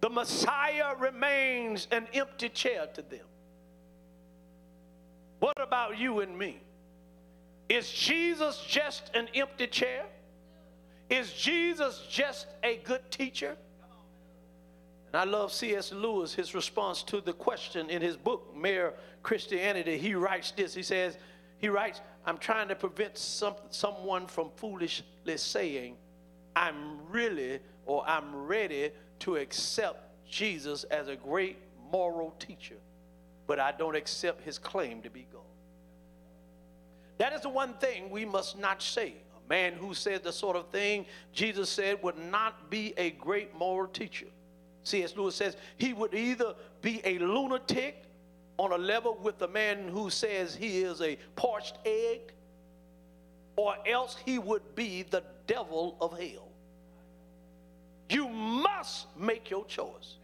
the 0.00 0.10
Messiah 0.10 0.94
remains 0.98 1.88
an 1.90 2.06
empty 2.12 2.48
chair 2.48 2.86
to 2.94 3.02
them. 3.02 3.26
What 5.40 5.60
about 5.60 5.98
you 5.98 6.20
and 6.20 6.36
me? 6.36 6.58
Is 7.68 7.90
Jesus 7.90 8.64
just 8.66 9.10
an 9.14 9.28
empty 9.34 9.66
chair? 9.66 10.04
Is 11.10 11.32
Jesus 11.32 12.06
just 12.10 12.46
a 12.62 12.78
good 12.78 13.10
teacher? 13.10 13.56
And 15.12 15.20
I 15.20 15.24
love 15.24 15.52
C.S. 15.52 15.92
Lewis, 15.92 16.34
his 16.34 16.54
response 16.54 17.02
to 17.04 17.20
the 17.20 17.32
question 17.32 17.88
in 17.88 18.02
his 18.02 18.16
book, 18.16 18.54
Mere 18.54 18.94
Christianity. 19.22 19.96
He 19.96 20.14
writes 20.14 20.50
this. 20.50 20.74
He 20.74 20.82
says, 20.82 21.16
he 21.58 21.68
writes, 21.68 22.00
I'm 22.26 22.38
trying 22.38 22.68
to 22.68 22.74
prevent 22.74 23.16
some, 23.16 23.54
someone 23.70 24.26
from 24.26 24.50
foolishly 24.56 25.04
saying, 25.36 25.96
I'm 26.54 26.98
really 27.10 27.60
or 27.86 28.04
I'm 28.06 28.46
ready 28.46 28.90
to 29.20 29.36
accept 29.36 30.26
Jesus 30.28 30.84
as 30.84 31.08
a 31.08 31.16
great 31.16 31.56
moral 31.90 32.34
teacher, 32.38 32.76
but 33.46 33.58
I 33.58 33.72
don't 33.72 33.96
accept 33.96 34.42
his 34.42 34.58
claim 34.58 35.00
to 35.02 35.10
be 35.10 35.26
God. 35.32 35.42
That 37.16 37.32
is 37.32 37.40
the 37.40 37.48
one 37.48 37.74
thing 37.74 38.10
we 38.10 38.24
must 38.24 38.58
not 38.58 38.82
say. 38.82 39.14
A 39.46 39.48
man 39.48 39.72
who 39.72 39.94
said 39.94 40.22
the 40.22 40.32
sort 40.32 40.56
of 40.56 40.68
thing 40.68 41.06
Jesus 41.32 41.70
said 41.70 42.02
would 42.02 42.18
not 42.18 42.70
be 42.70 42.92
a 42.96 43.10
great 43.12 43.56
moral 43.56 43.88
teacher. 43.88 44.26
C.S. 44.88 45.16
Lewis 45.16 45.34
says 45.34 45.56
he 45.76 45.92
would 45.92 46.14
either 46.14 46.54
be 46.82 47.00
a 47.04 47.18
lunatic 47.18 48.04
on 48.56 48.72
a 48.72 48.78
level 48.78 49.18
with 49.22 49.38
the 49.38 49.48
man 49.48 49.88
who 49.88 50.10
says 50.10 50.54
he 50.54 50.82
is 50.82 51.00
a 51.00 51.16
parched 51.36 51.78
egg, 51.84 52.32
or 53.56 53.74
else 53.86 54.16
he 54.24 54.38
would 54.38 54.74
be 54.74 55.04
the 55.04 55.22
devil 55.46 55.96
of 56.00 56.18
hell. 56.18 56.48
You 58.10 58.28
must 58.28 59.06
make 59.16 59.50
your 59.50 59.64
choice. 59.66 60.16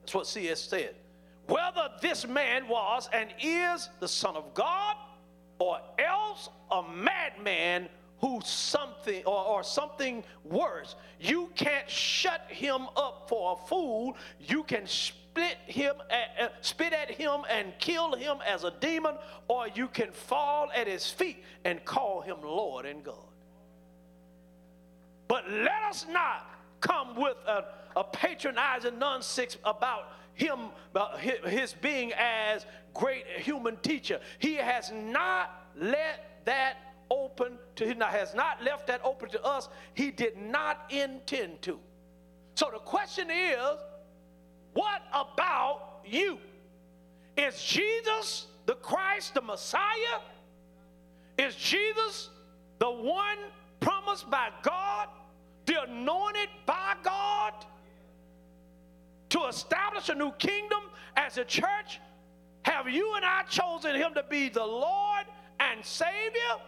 That's 0.00 0.14
what 0.14 0.26
C.S. 0.26 0.60
said. 0.60 0.94
Whether 1.46 1.88
this 2.00 2.26
man 2.26 2.68
was 2.68 3.08
and 3.12 3.30
is 3.40 3.88
the 4.00 4.08
Son 4.08 4.36
of 4.36 4.54
God, 4.54 4.96
or 5.58 5.78
else 5.98 6.48
a 6.70 6.82
madman 6.82 7.88
who 8.22 8.40
something 8.44 9.22
or, 9.24 9.44
or 9.44 9.62
something 9.62 10.24
worse. 10.44 10.94
You 11.20 11.50
can't 11.54 11.90
shut 11.90 12.46
him 12.48 12.86
up 12.96 13.26
for 13.28 13.58
a 13.60 13.66
fool. 13.66 14.16
You 14.40 14.62
can 14.62 14.86
split 14.86 15.58
him, 15.66 15.96
at, 16.08 16.40
uh, 16.40 16.48
spit 16.60 16.92
at 16.92 17.10
him 17.10 17.40
and 17.50 17.72
kill 17.78 18.14
him 18.14 18.38
as 18.46 18.64
a 18.64 18.72
demon, 18.80 19.16
or 19.48 19.66
you 19.74 19.88
can 19.88 20.12
fall 20.12 20.70
at 20.74 20.86
his 20.86 21.10
feet 21.10 21.42
and 21.64 21.84
call 21.84 22.20
him 22.20 22.36
Lord 22.42 22.86
and 22.86 23.02
God. 23.02 23.16
But 25.26 25.50
let 25.50 25.82
us 25.88 26.06
not 26.08 26.48
come 26.80 27.16
with 27.16 27.36
a, 27.46 27.64
a 27.96 28.04
patronizing 28.04 28.98
nonsense 28.98 29.56
about 29.64 30.12
him, 30.34 30.68
about 30.92 31.18
his 31.20 31.74
being 31.74 32.12
as 32.16 32.66
great 32.94 33.26
human 33.38 33.76
teacher. 33.78 34.20
He 34.38 34.54
has 34.54 34.92
not 34.92 35.50
let 35.76 36.44
that 36.44 36.76
open 37.10 37.58
to 37.76 37.86
him, 37.86 38.00
has 38.00 38.34
not 38.34 38.62
left 38.62 38.86
that 38.86 39.00
open 39.04 39.28
to 39.30 39.42
us. 39.44 39.68
He 39.94 40.10
did 40.10 40.36
not 40.36 40.90
intend 40.90 41.62
to. 41.62 41.78
So 42.54 42.68
the 42.72 42.78
question 42.78 43.30
is, 43.30 43.78
what 44.74 45.02
about 45.12 46.00
you? 46.06 46.38
Is 47.36 47.62
Jesus 47.62 48.46
the 48.66 48.74
Christ, 48.74 49.34
the 49.34 49.42
Messiah? 49.42 50.20
Is 51.38 51.54
Jesus 51.54 52.30
the 52.78 52.90
one 52.90 53.38
promised 53.80 54.30
by 54.30 54.50
God, 54.62 55.08
the 55.66 55.82
anointed 55.82 56.48
by 56.66 56.94
God 57.02 57.54
to 59.30 59.44
establish 59.46 60.08
a 60.08 60.14
new 60.14 60.32
kingdom 60.32 60.80
as 61.16 61.38
a 61.38 61.44
church? 61.44 62.00
Have 62.62 62.88
you 62.88 63.14
and 63.16 63.24
I 63.24 63.42
chosen 63.44 63.94
him 63.94 64.14
to 64.14 64.22
be 64.28 64.48
the 64.48 64.64
Lord 64.64 65.24
and 65.58 65.84
Savior? 65.84 66.58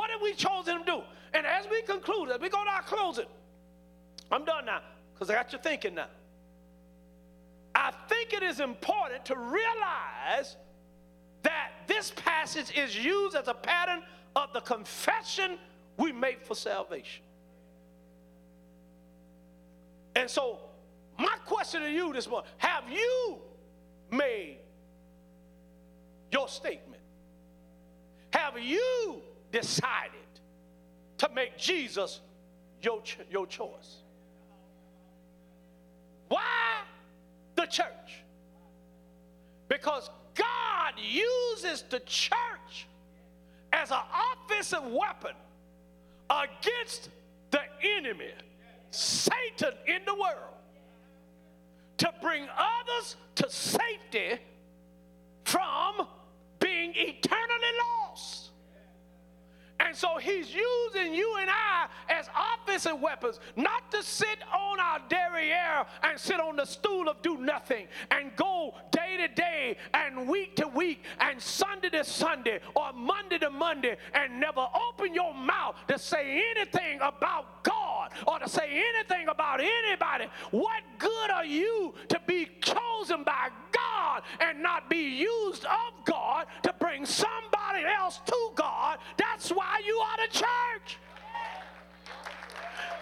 What 0.00 0.08
have 0.08 0.22
we 0.22 0.32
chosen 0.32 0.78
to 0.78 0.84
do? 0.86 1.02
And 1.34 1.44
as 1.44 1.66
we 1.70 1.82
conclude, 1.82 2.30
as 2.30 2.40
we 2.40 2.48
go 2.48 2.64
to 2.64 2.70
our 2.70 2.80
closing, 2.80 3.26
I'm 4.32 4.46
done 4.46 4.64
now 4.64 4.80
because 5.12 5.28
I 5.28 5.34
got 5.34 5.52
you 5.52 5.58
thinking 5.58 5.94
now. 5.94 6.06
I 7.74 7.92
think 8.08 8.32
it 8.32 8.42
is 8.42 8.60
important 8.60 9.26
to 9.26 9.36
realize 9.36 10.56
that 11.42 11.72
this 11.86 12.14
passage 12.16 12.74
is 12.74 12.96
used 12.96 13.36
as 13.36 13.48
a 13.48 13.52
pattern 13.52 14.02
of 14.36 14.54
the 14.54 14.62
confession 14.62 15.58
we 15.98 16.12
make 16.12 16.46
for 16.46 16.54
salvation. 16.54 17.22
And 20.16 20.30
so, 20.30 20.60
my 21.18 21.36
question 21.44 21.82
to 21.82 21.90
you 21.90 22.10
this 22.14 22.26
morning 22.26 22.50
have 22.56 22.84
you 22.90 23.36
made 24.10 24.60
your 26.32 26.48
statement? 26.48 27.02
Have 28.30 28.58
you 28.58 29.20
decided 29.52 30.20
to 31.18 31.28
make 31.34 31.56
Jesus 31.56 32.20
your, 32.82 33.02
your 33.30 33.46
choice? 33.46 33.98
Why 36.28 36.82
the 37.56 37.66
church? 37.66 38.22
Because 39.68 40.10
God 40.34 40.94
uses 40.98 41.82
the 41.90 42.00
church 42.00 42.86
as 43.72 43.90
an 43.90 43.98
offensive 44.48 44.84
weapon 44.84 45.34
against 46.28 47.10
the 47.50 47.60
enemy, 47.96 48.30
Satan 48.90 49.72
in 49.86 50.02
the 50.06 50.14
world, 50.14 50.54
to 51.98 52.12
bring 52.22 52.46
others 52.56 53.16
to 53.36 53.50
safety 53.50 54.40
from 55.44 56.06
being 56.58 56.92
eternally 56.94 57.72
lost. 58.08 58.49
And 59.80 59.96
so 59.96 60.18
he's 60.18 60.54
using 60.54 61.14
you 61.14 61.36
and 61.40 61.50
I 61.50 61.86
as 62.08 62.28
offensive 62.54 63.00
weapons, 63.00 63.40
not 63.56 63.90
to 63.92 64.02
sit 64.02 64.38
on 64.54 64.78
our 64.78 65.00
derriere 65.08 65.86
and 66.02 66.18
sit 66.18 66.38
on 66.38 66.56
the 66.56 66.64
stool 66.64 67.08
of 67.08 67.20
do 67.22 67.38
nothing 67.38 67.86
and 68.10 68.34
go 68.36 68.74
day 68.92 69.16
to 69.16 69.28
day 69.28 69.76
and 69.94 70.28
week 70.28 70.56
to 70.56 70.68
week 70.68 71.04
and 71.20 71.40
Sunday 71.40 71.88
to 71.90 72.04
Sunday 72.04 72.60
or 72.74 72.92
Monday 72.92 73.38
to 73.38 73.50
Monday 73.50 73.96
and 74.14 74.38
never 74.38 74.66
open 74.88 75.14
your 75.14 75.34
mouth 75.34 75.76
to 75.88 75.98
say 75.98 76.42
anything 76.54 76.98
about 77.00 77.64
God 77.64 78.10
or 78.26 78.38
to 78.38 78.48
say 78.48 78.82
anything 78.94 79.28
about 79.28 79.60
anybody. 79.60 80.26
What 80.50 80.82
good 80.98 81.30
are 81.30 81.44
you 81.44 81.94
to 82.08 82.20
be 82.26 82.48
chosen 82.60 83.24
by 83.24 83.48
God 83.72 84.22
and 84.40 84.62
not 84.62 84.90
be 84.90 85.20
used 85.20 85.64
of 85.64 86.04
God 86.04 86.46
to 86.62 86.74
bring 86.78 87.06
somebody 87.06 87.84
else 87.84 88.20
to 88.26 88.50
God? 88.54 88.98
That's 89.16 89.50
why 89.50 89.69
you 89.84 89.96
are 89.96 90.16
the 90.26 90.32
church. 90.32 90.98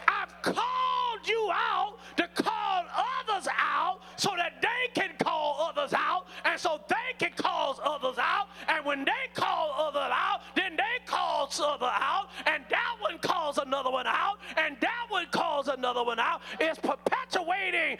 I've 0.08 0.42
called 0.42 1.26
you 1.26 1.50
out 1.52 1.98
to 2.16 2.28
call 2.42 2.84
others 2.94 3.48
out 3.58 4.00
so 4.16 4.30
that 4.36 4.60
they 4.62 5.00
can 5.00 5.10
call 5.18 5.70
others 5.70 5.92
out 5.94 6.26
and 6.44 6.58
so 6.60 6.80
they 6.88 7.14
can 7.18 7.32
cause 7.36 7.78
others 7.84 8.18
out. 8.18 8.48
And 8.68 8.84
when 8.84 9.04
they 9.04 9.12
call 9.34 9.74
others 9.78 10.12
out, 10.12 10.40
then 10.54 10.76
they 10.76 11.06
call 11.06 11.28
other 11.60 11.86
out, 11.86 12.28
and 12.46 12.64
that 12.68 12.96
one 13.00 13.18
calls 13.18 13.58
another 13.58 13.90
one 13.90 14.06
out, 14.06 14.38
and 14.56 14.76
that 14.80 15.06
one 15.08 15.26
calls 15.30 15.68
another 15.68 16.04
one 16.04 16.18
out. 16.18 16.42
It's 16.60 16.78
perpetuating 16.78 17.98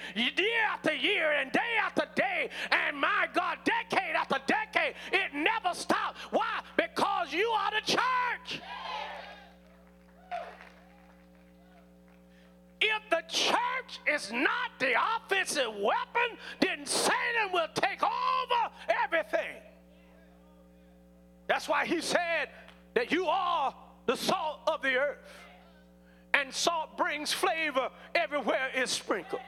the 14.78 14.94
offensive 15.16 15.74
weapon, 15.74 16.38
then 16.60 16.86
Satan 16.86 17.52
will 17.52 17.68
take 17.74 18.02
over 18.02 18.74
everything. 19.04 19.56
That's 21.46 21.68
why 21.68 21.86
he 21.86 22.00
said 22.00 22.48
that 22.94 23.10
you 23.10 23.26
are 23.26 23.74
the 24.06 24.16
salt 24.16 24.60
of 24.66 24.82
the 24.82 24.96
earth. 24.96 25.18
And 26.34 26.52
salt 26.52 26.96
brings 26.96 27.32
flavor 27.32 27.90
everywhere 28.14 28.70
it's 28.74 28.92
sprinkled. 28.92 29.40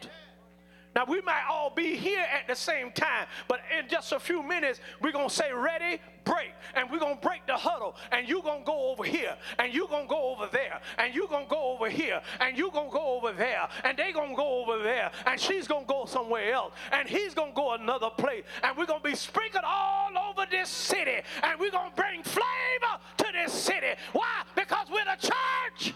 Now, 0.95 1.05
we 1.07 1.21
might 1.21 1.45
all 1.49 1.71
be 1.71 1.97
here 1.97 2.25
at 2.33 2.49
the 2.49 2.57
same 2.57 2.91
time, 2.91 3.27
but 3.47 3.61
in 3.79 3.89
just 3.89 4.13
a 4.13 4.19
few 4.19 4.43
minutes, 4.43 4.81
we're 5.01 5.13
going 5.13 5.29
to 5.29 5.35
say, 5.35 5.53
Ready, 5.53 6.01
break. 6.25 6.53
And 6.75 6.91
we're 6.91 6.99
going 6.99 7.17
to 7.17 7.21
break 7.21 7.47
the 7.47 7.57
huddle. 7.57 7.97
And 8.13 8.29
you're 8.29 8.43
going 8.43 8.61
to 8.61 8.67
go 8.67 8.91
over 8.91 9.05
here. 9.05 9.37
And 9.59 9.73
you're 9.73 9.89
going 9.89 10.05
to 10.05 10.09
go 10.09 10.35
over 10.35 10.49
there. 10.53 10.81
And 10.99 11.15
you're 11.15 11.29
going 11.29 11.45
to 11.45 11.51
go 11.51 11.73
over 11.73 11.89
here. 11.89 12.21
And 12.41 12.57
you're 12.57 12.71
going 12.71 12.89
to 12.89 12.93
go 12.93 13.17
over 13.17 13.33
there. 13.33 13.69
And 13.85 13.97
they're 13.97 14.13
going 14.13 14.31
to 14.31 14.37
go 14.37 14.63
over 14.63 14.83
there. 14.83 15.11
And 15.27 15.41
she's 15.41 15.67
going 15.67 15.85
to 15.85 15.89
go 15.89 16.05
somewhere 16.07 16.53
else. 16.53 16.73
And 16.93 17.09
he's 17.09 17.35
going 17.35 17.53
to 17.53 17.57
go 17.57 17.75
another 17.75 18.11
place. 18.11 18.45
And 18.63 18.77
we're 18.77 18.87
going 18.87 19.03
to 19.03 19.09
be 19.09 19.17
sprinkled 19.17 19.65
all 19.67 20.11
over 20.31 20.47
this 20.51 20.69
city. 20.69 21.21
And 21.43 21.59
we're 21.59 21.71
going 21.71 21.91
to 21.91 21.97
bring 21.97 22.23
flavor 22.23 22.95
to 23.19 23.27
this 23.33 23.53
city. 23.53 23.95
Why? 24.13 24.43
Because 24.55 24.89
we're 24.91 25.05
the 25.05 25.29
church. 25.29 25.95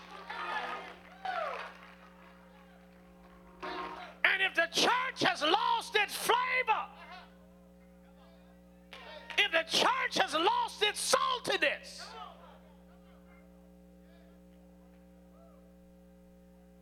And 4.24 4.42
if 4.42 4.54
the 4.54 4.68
church 4.72 5.30
has 5.30 5.42
lost 5.42 5.96
its 5.96 6.14
flavor, 6.14 6.84
if 9.36 9.52
the 9.52 9.76
church 9.76 10.18
has 10.22 10.34
lost 10.34 10.82
its 10.82 11.14
saltiness, 11.14 12.04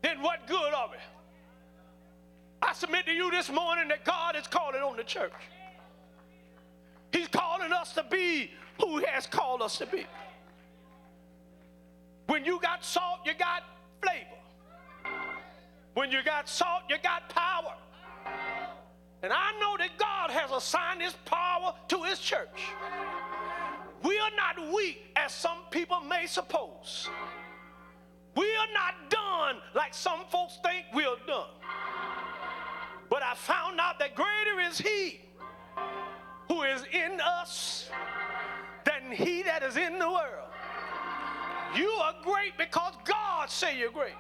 then 0.03 0.23
what 0.23 0.47
good 0.47 0.73
of 0.75 0.93
it? 0.93 1.01
I 2.61 2.73
submit 2.75 3.07
to 3.07 3.13
you 3.13 3.31
this 3.31 3.51
morning 3.51 3.89
that 3.89 4.05
God 4.05 4.37
is 4.37 4.47
calling 4.47 4.81
on 4.81 4.97
the 4.97 5.03
church. 5.03 5.33
He's 7.13 7.29
calling 7.29 7.73
us 7.73 7.93
to 7.95 8.05
be 8.09 8.51
who 8.81 8.99
He 8.99 9.07
has 9.07 9.27
called 9.27 9.63
us 9.63 9.79
to 9.79 9.87
be. 9.87 10.07
When 12.27 12.45
you 12.45 12.61
got 12.61 12.85
salt, 12.85 13.21
you 13.27 13.33
got. 13.35 13.63
When 15.95 16.11
you 16.11 16.23
got 16.23 16.49
salt, 16.49 16.83
you 16.89 16.97
got 17.03 17.29
power. 17.29 17.75
And 19.23 19.33
I 19.33 19.53
know 19.61 19.77
that 19.79 19.91
God 19.99 20.31
has 20.31 20.51
assigned 20.51 21.03
His 21.03 21.15
power 21.25 21.75
to 21.89 22.03
His 22.05 22.19
church. 22.19 22.71
We 24.03 24.19
are 24.19 24.31
not 24.37 24.75
weak 24.75 25.03
as 25.17 25.33
some 25.33 25.59
people 25.71 26.01
may 26.01 26.27
suppose. 26.27 27.09
We 28.35 28.47
are 28.47 28.73
not 28.73 29.11
done 29.11 29.63
like 29.75 29.95
some 29.95 30.21
folks 30.31 30.59
think 30.65 30.87
we 30.95 31.05
are 31.05 31.17
done. 31.27 31.51
But 33.11 33.23
I 33.23 33.35
found 33.35 33.79
out 33.79 33.99
that 33.99 34.15
greater 34.17 34.61
is 34.69 34.79
He 34.79 35.21
who 36.49 36.63
is 36.63 36.83
in 36.93 37.21
us 37.21 37.91
than 38.85 39.13
He 39.13 39.43
that 39.43 39.63
is 39.63 39.77
in 39.77 39.99
the 39.99 40.09
world. 40.09 40.49
You 41.77 41.89
are 41.89 42.15
great 42.25 42.57
because 42.59 42.95
God 43.05 43.51
say 43.51 43.79
you're 43.79 43.91
great. 43.91 44.15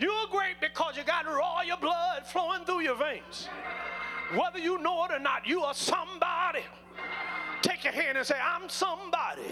You're 0.00 0.26
great 0.30 0.60
because 0.60 0.96
you 0.96 1.04
got 1.04 1.26
royal 1.26 1.76
blood 1.78 2.26
flowing 2.26 2.64
through 2.64 2.80
your 2.80 2.96
veins. 2.96 3.48
Whether 4.34 4.58
you 4.58 4.78
know 4.78 5.04
it 5.04 5.12
or 5.12 5.18
not, 5.18 5.46
you 5.46 5.60
are 5.62 5.74
somebody. 5.74 6.60
Take 7.60 7.84
your 7.84 7.92
hand 7.92 8.16
and 8.16 8.26
say, 8.26 8.36
I'm 8.42 8.68
somebody. 8.68 9.42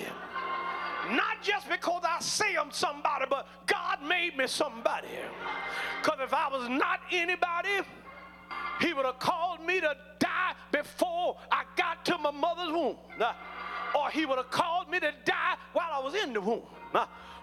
Not 1.11 1.43
just 1.43 1.69
because 1.69 2.03
I 2.09 2.21
say 2.21 2.57
I'm 2.57 2.71
somebody, 2.71 3.27
but 3.29 3.47
God 3.67 3.99
made 4.07 4.37
me 4.39 4.47
somebody. 4.47 5.09
Because 6.01 6.21
if 6.23 6.33
I 6.33 6.49
was 6.49 6.69
not 6.69 7.01
anybody, 7.13 7.87
He 8.81 8.95
would 8.95 9.05
have 9.05 9.19
called 9.19 9.65
me 9.67 9.81
to 9.81 9.95
die 10.19 10.55
before 10.73 11.37
I 11.53 11.65
got 11.77 12.07
to 12.07 12.17
my 12.19 12.31
mother's 12.31 12.73
womb. 12.73 12.97
Or 13.95 14.11
He 14.11 14.25
would 14.25 14.39
have 14.39 14.51
called 14.51 14.91
me 14.91 14.99
to 15.01 15.13
die 15.27 15.57
while 15.75 15.91
I 15.93 16.01
was 16.01 16.15
in 16.15 16.33
the 16.33 16.41
womb 16.41 16.63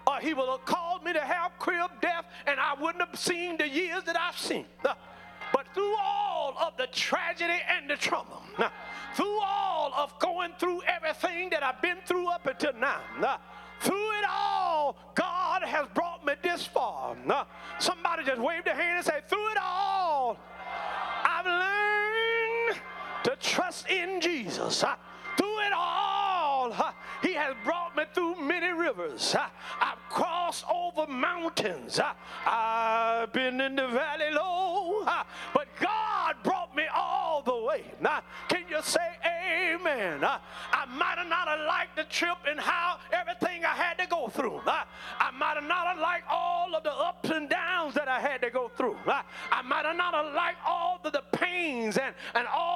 or 0.06 0.18
he 0.20 0.34
would 0.34 0.48
have 0.48 0.64
called 0.64 1.04
me 1.04 1.12
to 1.12 1.20
have 1.20 1.52
crib 1.58 1.90
death 2.00 2.24
and 2.46 2.58
I 2.60 2.74
wouldn't 2.80 3.06
have 3.06 3.18
seen 3.18 3.56
the 3.56 3.68
years 3.68 4.04
that 4.04 4.16
I've 4.18 4.38
seen. 4.38 4.66
Uh, 4.84 4.94
but 5.52 5.66
through 5.74 5.94
all 6.00 6.56
of 6.58 6.76
the 6.76 6.86
tragedy 6.88 7.60
and 7.68 7.88
the 7.88 7.96
trauma, 7.96 8.40
uh, 8.58 8.68
through 9.14 9.40
all 9.44 9.92
of 9.94 10.18
going 10.18 10.52
through 10.58 10.82
everything 10.82 11.50
that 11.50 11.62
I've 11.62 11.80
been 11.82 11.98
through 12.04 12.28
up 12.28 12.46
until 12.46 12.72
now, 12.74 13.00
through 13.80 14.18
it 14.18 14.24
all, 14.28 14.96
God 15.14 15.62
has 15.62 15.86
brought 15.94 16.24
me 16.24 16.34
this 16.42 16.66
far. 16.66 17.16
Somebody 17.78 18.24
just 18.24 18.40
waved 18.40 18.66
their 18.66 18.74
hand 18.74 18.98
and 18.98 19.06
say, 19.06 19.20
through 19.28 19.50
it 19.50 19.58
all, 19.62 20.38
I've 21.24 21.46
learned 21.46 22.80
to 23.24 23.36
trust 23.40 23.88
in 23.88 24.20
Jesus. 24.20 24.84
Through 25.36 25.60
it 25.60 25.72
all, 25.74 26.15
He 27.22 27.34
has 27.34 27.54
brought 27.64 27.96
me 27.96 28.04
through 28.14 28.40
many 28.40 28.72
rivers. 28.72 29.34
I've 29.80 29.98
crossed 30.08 30.64
over 30.72 31.10
mountains. 31.10 32.00
I've 32.46 33.32
been 33.32 33.60
in 33.60 33.76
the 33.76 33.88
valley 33.88 34.30
low. 34.32 35.04
But 35.54 35.68
God 35.80 36.36
brought 36.42 36.74
me 36.76 36.84
all 36.94 37.42
the 37.42 37.56
way. 37.56 37.84
Now, 38.00 38.20
can 38.48 38.64
you 38.68 38.78
say 38.82 39.16
amen? 39.24 40.24
I 40.24 40.86
might 40.86 41.18
have 41.18 41.28
not 41.28 41.46
liked 41.66 41.96
the 41.96 42.04
trip 42.04 42.38
and 42.48 42.60
how 42.60 42.98
everything 43.12 43.64
I 43.64 43.74
had 43.74 43.98
to 43.98 44.06
go 44.06 44.28
through. 44.28 44.60
I 44.66 45.30
might 45.38 45.54
have 45.54 45.64
not 45.64 45.98
liked 45.98 46.26
all 46.30 46.74
of 46.74 46.82
the 46.82 46.92
ups 46.92 47.30
and 47.30 47.48
downs 47.48 47.94
that 47.94 48.08
I 48.08 48.20
had 48.20 48.42
to 48.42 48.50
go 48.50 48.70
through. 48.76 48.96
I 49.06 49.62
might 49.62 49.84
have 49.84 49.96
not 49.96 50.12
liked 50.34 50.58
all 50.66 51.00
of 51.02 51.12
the 51.12 51.22
pains 51.32 51.96
and, 51.98 52.14
and 52.34 52.46
all 52.52 52.75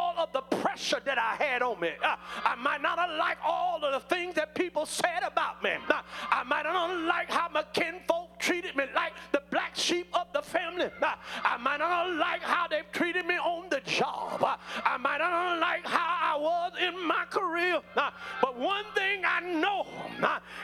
pressure 0.80 1.02
that 1.04 1.18
I 1.18 1.42
had 1.42 1.62
on 1.62 1.78
me. 1.80 1.90
Uh, 2.02 2.16
I 2.44 2.54
might 2.56 2.80
not 2.80 2.98
have 2.98 3.10
liked 3.18 3.40
all 3.44 3.84
of 3.84 3.92
the 3.92 4.14
things 4.14 4.34
that 4.34 4.54
people 4.54 4.86
said 4.86 5.22
about 5.24 5.62
me. 5.62 5.70
Uh, 5.88 6.00
I 6.30 6.42
might 6.44 6.62
not 6.64 6.90
have 6.90 7.00
liked 7.06 7.30
how 7.30 7.48
my 7.52 7.64
kinfolk 7.72 8.38
treated 8.38 8.76
me 8.76 8.84
like 8.94 9.12
the 9.32 9.42
black 9.50 9.76
sheep 9.76 10.08
of 10.14 10.29
family. 10.51 10.90
I 11.44 11.57
might 11.59 11.78
not 11.78 12.14
like 12.16 12.42
how 12.42 12.66
they've 12.68 12.90
treated 12.92 13.26
me 13.26 13.36
on 13.36 13.68
the 13.70 13.80
job. 13.84 14.44
I 14.84 14.96
might 14.96 15.18
not 15.18 15.59
like 15.61 15.86
how 15.86 16.36
I 16.36 16.40
was 16.40 16.72
in 16.80 17.07
my 17.07 17.24
career. 17.30 17.80
But 17.94 18.59
one 18.59 18.84
thing 18.94 19.22
I 19.24 19.40
know 19.40 19.86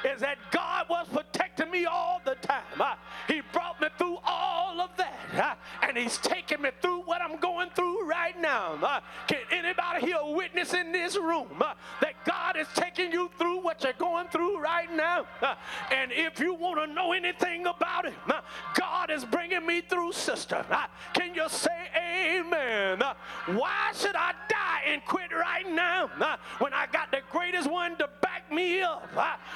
is 0.05 0.21
that 0.21 0.39
God 0.51 0.87
was 0.89 1.07
protecting 1.13 1.71
me 1.71 1.87
all 1.87 2.21
the 2.25 2.35
time. 2.37 2.63
Uh, 2.79 2.95
he 3.29 3.43
brought 3.53 3.81
me 3.81 3.89
through 3.99 4.19
all 4.25 4.81
of 4.81 4.91
that. 4.97 5.15
Uh, 5.35 5.55
and 5.83 5.97
He's 5.97 6.19
taking 6.19 6.63
me 6.63 6.71
through 6.81 7.01
what 7.03 7.21
I'm 7.23 7.39
going 7.39 7.71
through 7.75 8.09
right 8.09 8.39
now. 8.41 8.79
Uh, 8.83 9.01
can 9.27 9.41
anybody 9.51 10.07
here 10.07 10.19
witness 10.23 10.75
in 10.75 10.93
this 10.93 11.17
room 11.17 11.63
that 12.01 12.15
God 12.25 12.57
is 12.57 12.67
taking 12.75 13.13
you 13.13 13.31
through 13.39 13.63
what 13.63 13.83
you're 13.83 13.93
going 13.95 14.29
through 14.29 14.61
right 14.61 14.93
now? 14.95 15.27
And 15.91 16.13
if 16.13 16.41
you 16.41 16.55
want 16.55 16.79
to 16.81 16.87
know 16.93 17.13
anything 17.13 17.67
about 17.67 18.07
it, 18.07 18.15
God 18.75 19.11
is 19.11 19.25
bringing 19.25 19.67
me 19.67 19.76
through, 19.81 20.13
sister. 20.13 20.65
Uh, 20.71 20.87
can 21.13 21.35
you 21.35 21.49
say 21.49 21.71
amen? 21.97 23.03
Uh, 23.03 23.15
why 23.47 23.93
should 23.95 24.17
I 24.17 24.33
die 24.49 24.93
and 24.93 25.05
quit 25.05 25.33
right 25.33 25.71
now 25.71 26.11
uh, 26.21 26.37
when 26.59 26.73
I 26.73 26.87
got 26.87 27.11
the 27.11 27.21
greatest 27.31 27.71
one 27.71 27.97
to 27.97 28.09
back 28.21 28.51
me 28.53 28.83
up? 28.83 29.09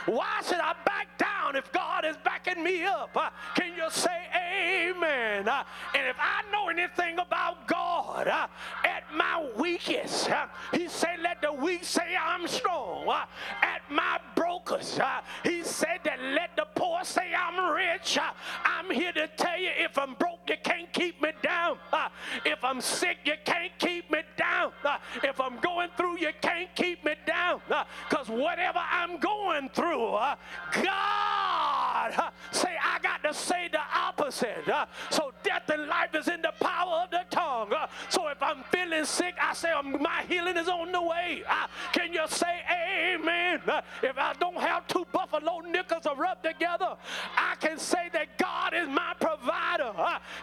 Why 0.06 0.40
should 0.46 0.60
I 0.60 0.74
back 0.84 1.18
down 1.18 1.56
if 1.56 1.70
God 1.72 2.04
is 2.04 2.16
backing 2.24 2.62
me 2.62 2.84
up? 2.84 3.16
Can 3.54 3.74
you 3.76 3.90
say 3.90 4.26
amen? 4.34 5.48
And 5.48 6.06
if 6.06 6.16
I 6.18 6.42
know 6.52 6.68
anything 6.68 7.18
about 7.18 7.66
God, 7.66 8.28
at 8.28 9.04
my 9.14 9.48
weakest, 9.56 10.28
He 10.72 10.88
said, 10.88 11.20
Let 11.22 11.42
the 11.42 11.52
weak 11.52 11.84
say 11.84 12.16
I'm 12.20 12.46
strong. 12.48 13.08
At 13.62 13.82
my 13.90 14.18
brokest, 14.34 15.00
He 15.44 15.62
said 15.62 16.00
that 16.04 16.20
let 16.22 16.56
the 16.56 16.66
poor 16.74 17.04
say 17.04 17.32
I'm 17.34 17.74
rich. 17.74 18.18
I'm 18.64 18.90
here 18.90 19.12
to 19.12 19.28
tell 19.36 19.58
you 19.58 19.70
if 19.76 19.98
I'm 20.10 20.16
broke, 20.16 20.40
you 20.48 20.56
can't 20.64 20.92
keep 20.92 21.22
me 21.22 21.30
down. 21.40 21.78
Uh, 21.92 22.08
if 22.44 22.64
I'm 22.64 22.80
sick, 22.80 23.18
you 23.24 23.34
can't 23.44 23.70
keep 23.78 24.10
me 24.10 24.20
down. 24.36 24.72
Uh, 24.84 24.98
if 25.22 25.40
I'm 25.40 25.58
going 25.60 25.88
through, 25.96 26.18
you 26.18 26.30
can't 26.40 26.74
keep 26.74 27.04
me 27.04 27.14
down. 27.26 27.60
Uh, 27.70 27.84
because 28.08 28.28
whatever 28.28 28.80
I'm 28.90 29.18
going 29.18 29.68
through, 29.68 30.18
God 30.82 32.30
say 32.52 32.76
I 32.82 32.98
got 33.02 33.22
to 33.22 33.34
say 33.34 33.68
the 33.70 33.80
opposite. 33.94 34.64
So 35.10 35.32
death 35.42 35.68
and 35.68 35.86
life 35.86 36.14
is 36.14 36.28
in 36.28 36.42
the 36.42 36.52
power 36.60 37.04
of 37.04 37.10
the 37.10 37.24
tongue. 37.30 37.72
So 38.08 38.28
if 38.28 38.42
I'm 38.42 38.64
feeling 38.70 39.04
sick, 39.04 39.34
I 39.40 39.54
say 39.54 39.70
um, 39.70 39.96
my 40.00 40.22
healing 40.28 40.56
is 40.56 40.68
on 40.68 40.92
the 40.92 41.02
way. 41.02 41.42
Can 41.92 42.12
you 42.12 42.22
say 42.28 42.60
amen? 42.70 43.60
If 44.02 44.18
I 44.18 44.34
don't 44.40 44.58
have 44.58 44.86
two 44.88 45.06
buffalo 45.12 45.60
nickels 45.60 46.02
to 46.02 46.14
rub 46.16 46.42
together, 46.42 46.96
I 47.36 47.54
can 47.60 47.78
say 47.78 48.08
that 48.12 48.38
God 48.38 48.74
is 48.74 48.88
my 48.88 49.14
provider. 49.20 49.92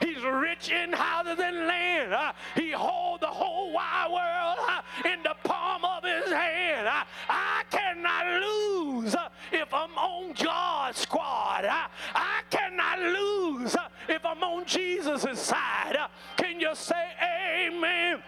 He's 0.02 0.24
rich 0.24 0.70
in 0.70 0.94
houses 0.94 1.40
and 1.40 1.68
land. 1.68 2.34
He 2.56 2.72
holds 2.72 3.22
the 3.22 3.28
whole 3.28 3.74
wide 3.74 4.08
world 4.12 4.58
in 5.06 5.24
the 5.24 5.36
palm 5.44 5.84
of 5.86 6.04
his 6.04 6.32
hand. 6.32 6.88
I 7.30 7.64
cannot 7.70 8.42
lose 8.42 9.16
if 9.52 9.74
I'm 9.74 9.98
on 9.98 10.34
God's 10.34 11.00
squad. 11.00 11.66
I 11.66 12.42
cannot 12.50 13.00
lose 13.00 13.76
if 14.08 14.26
I'm 14.26 14.44
on 14.44 14.66
Jesus' 14.66 15.40
side. 15.40 15.98
Can 16.36 16.60
you 16.60 16.74
say 16.74 17.08
amen? 17.22 18.24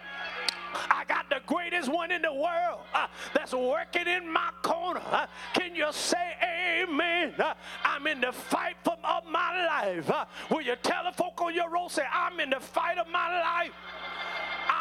I 0.74 1.04
got 1.08 1.28
the 1.28 1.40
greatest 1.46 1.88
one 1.90 2.10
in 2.10 2.22
the 2.22 2.32
world 2.32 2.80
uh, 2.94 3.06
that's 3.34 3.52
working 3.52 4.06
in 4.06 4.30
my 4.32 4.50
corner. 4.62 5.02
Uh, 5.10 5.26
can 5.54 5.74
you 5.74 5.86
say 5.92 6.34
amen. 6.82 7.34
Uh, 7.38 7.54
I'm 7.84 8.06
in 8.06 8.20
the 8.20 8.32
fight 8.32 8.76
for, 8.84 8.96
of 9.04 9.24
my 9.26 9.66
life. 9.66 10.10
Uh, 10.10 10.24
will 10.50 10.62
you 10.62 10.76
tell 10.82 11.04
the 11.04 11.12
folk 11.12 11.40
on 11.40 11.54
your 11.54 11.70
road, 11.70 11.90
say, 11.90 12.04
I'm 12.12 12.38
in 12.40 12.50
the 12.50 12.60
fight 12.60 12.98
of 12.98 13.08
my 13.08 13.40
life. 13.40 13.72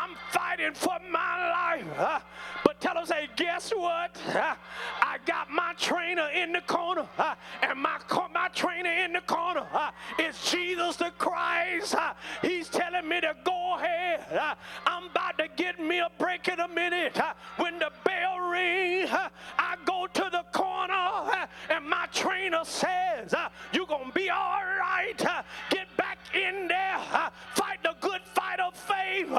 I'm 0.09 0.17
fighting 0.31 0.73
for 0.73 0.97
my 1.11 1.49
life. 1.49 2.23
But 2.63 2.79
tell 2.81 2.95
them, 2.95 3.05
say, 3.05 3.29
guess 3.35 3.71
what? 3.71 4.17
I 5.01 5.17
got 5.25 5.49
my 5.51 5.73
trainer 5.77 6.29
in 6.29 6.51
the 6.51 6.61
corner, 6.61 7.07
and 7.61 7.79
my 7.79 7.99
my 8.33 8.47
trainer 8.49 8.89
in 8.89 9.13
the 9.13 9.21
corner 9.21 9.67
is 10.17 10.35
Jesus 10.49 10.95
the 10.95 11.11
Christ. 11.17 11.95
He's 12.41 12.69
telling 12.69 13.07
me 13.07 13.21
to 13.21 13.35
go 13.43 13.75
ahead. 13.75 14.25
I'm 14.85 15.05
about 15.05 15.37
to 15.37 15.47
get 15.55 15.79
me 15.79 15.99
a 15.99 16.09
break 16.17 16.47
in 16.47 16.59
a 16.59 16.67
minute. 16.67 17.19
When 17.57 17.77
the 17.79 17.91
bell 18.03 18.39
rings, 18.39 19.09
I 19.11 19.75
go 19.85 20.07
to 20.11 20.29
the 20.31 20.43
corner, 20.51 21.47
and 21.69 21.87
my 21.87 22.07
trainer 22.11 22.63
says, 22.63 23.33
"You're 23.73 23.85
gonna 23.85 24.11
be 24.11 24.29
all 24.29 24.63
right. 24.63 25.17
get 25.69 25.87
back 25.97 26.17
in 26.33 26.67
there. 26.67 26.99
fight 27.53 27.81
the 27.83 27.95
good 27.99 28.21
fight 28.33 28.59
of 28.59 28.75
faith. 28.75 29.29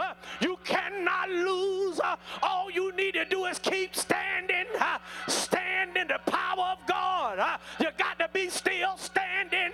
you 0.40 0.58
cannot 0.64 1.28
lose. 1.30 2.00
Uh, 2.00 2.16
all 2.42 2.70
you 2.70 2.94
need 2.96 3.12
to 3.14 3.24
do 3.24 3.44
is 3.46 3.58
keep 3.58 3.94
standing. 3.94 4.66
Uh, 4.78 4.98
stand 5.28 5.96
in 5.96 6.08
the 6.08 6.20
power 6.26 6.72
of 6.72 6.78
God. 6.86 7.38
Uh, 7.38 7.56
you 7.80 7.88
got 7.98 8.18
to 8.18 8.28
be 8.32 8.48
still 8.48 8.96
standing. 8.96 9.72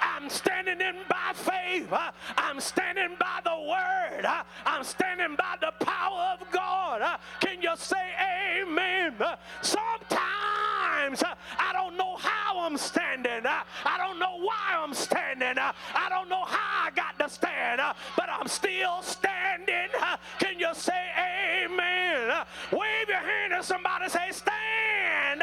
I'm 0.00 0.28
standing 0.30 0.80
in 0.80 0.96
by 1.08 1.32
faith. 1.34 1.92
I'm 2.36 2.60
standing 2.60 3.16
by 3.18 3.40
the 3.44 3.58
word. 3.68 4.26
I'm 4.66 4.84
standing 4.84 5.36
by 5.36 5.56
the 5.60 5.72
power 5.84 6.36
of 6.38 6.50
God. 6.50 7.18
Can 7.40 7.62
you 7.62 7.72
say 7.76 8.12
amen? 8.62 9.14
Sometimes 9.62 11.22
I 11.58 11.72
don't 11.72 11.96
know 11.96 12.16
how 12.16 12.60
I'm 12.60 12.76
standing. 12.76 13.42
I 13.46 13.98
don't 13.98 14.18
know 14.18 14.38
why 14.38 14.76
I'm 14.76 14.94
standing. 14.94 15.54
I 15.58 16.08
don't 16.08 16.28
know 16.28 16.44
how 16.44 16.86
I 16.86 16.90
got 16.94 17.18
to 17.18 17.28
stand, 17.28 17.80
but 18.16 18.28
I'm 18.30 18.48
still 18.48 19.02
standing. 19.02 19.31
Say 20.82 21.04
amen? 21.64 22.44
Wave 22.72 23.08
your 23.08 23.18
hand 23.18 23.52
at 23.52 23.64
somebody, 23.64 24.08
say, 24.08 24.32
stand, 24.32 25.40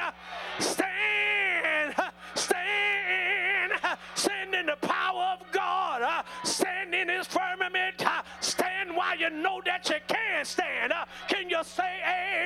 stand, 0.60 1.96
stand, 2.36 3.72
stand 4.16 4.54
in 4.54 4.66
the 4.66 4.76
power 4.82 5.38
of 5.40 5.50
God, 5.54 6.26
stand 6.44 6.94
in 6.94 7.08
his 7.08 7.26
firmament, 7.26 8.04
stand 8.42 8.94
while 8.94 9.18
you 9.18 9.30
know 9.30 9.62
that 9.66 9.88
you 9.88 9.96
can 10.10 10.44
stand. 10.44 10.92
Can 11.30 11.50
you 11.50 11.64
say 11.64 12.02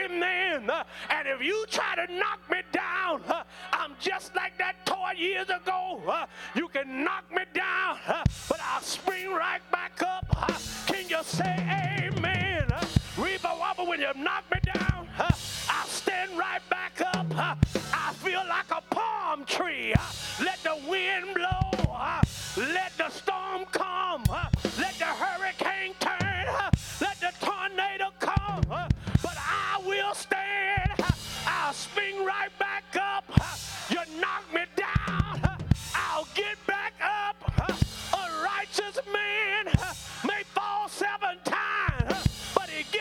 amen? 0.05 0.69
And 1.09 1.27
if 1.27 1.41
you 1.41 1.65
try 1.71 1.95
to 1.95 2.13
knock 2.13 2.41
me 2.51 2.61
down, 2.71 3.23
I'm 3.71 3.93
just 3.99 4.35
like 4.35 4.55
that 4.59 4.85
toy 4.85 5.13
years 5.17 5.49
ago. 5.49 6.27
You 6.53 6.67
can 6.67 7.03
knock 7.03 7.23
me 7.31 7.41
down, 7.55 7.97
but 8.47 8.59
I'll 8.61 8.81
spring 8.81 9.31
right 9.31 9.61
back 9.71 9.99
up. 10.03 10.27
Can 10.85 11.09
you 11.09 11.23
say 11.23 11.55
amen? 12.13 12.52
When 13.93 14.01
you 14.01 14.23
knock 14.23 14.43
me 14.51 14.57
down, 14.73 15.07
I'll 15.69 15.85
stand 15.85 16.35
right 16.35 16.67
back 16.67 16.99
up. 17.13 17.27
I 17.37 18.11
feel 18.23 18.41
like 18.49 18.71
a 18.71 18.81
palm 18.89 19.45
tree. 19.45 19.93
Let 20.43 20.57
the 20.63 20.81
wind 20.89 21.35
blow. 21.35 21.93
Let 22.57 22.97
the 22.97 23.09
storm 23.09 23.65
come. 23.71 24.23
Let 24.79 24.97
the 24.97 25.05
hurricane 25.05 25.93
turn. 25.99 26.47
Let 27.01 27.19
the 27.19 27.33
tornado 27.39 28.09
come. 28.19 28.63
But 28.67 29.37
I 29.37 29.79
will 29.85 30.15
stand. 30.15 30.99
I'll 31.45 31.73
spring 31.73 32.25
right 32.25 32.49
back 32.57 32.85
up. 32.99 33.25
You 33.91 33.99
knock 34.19 34.51
me 34.51 34.61
down. 34.75 35.39
I'll 35.93 36.27
get 36.33 36.57
back 36.65 36.93
up. 36.99 37.35
A 37.69 38.43
righteous 38.43 38.97
man 39.13 39.67
may 40.25 40.41
fall 40.55 40.89
seven 40.89 41.37
times, 41.43 41.72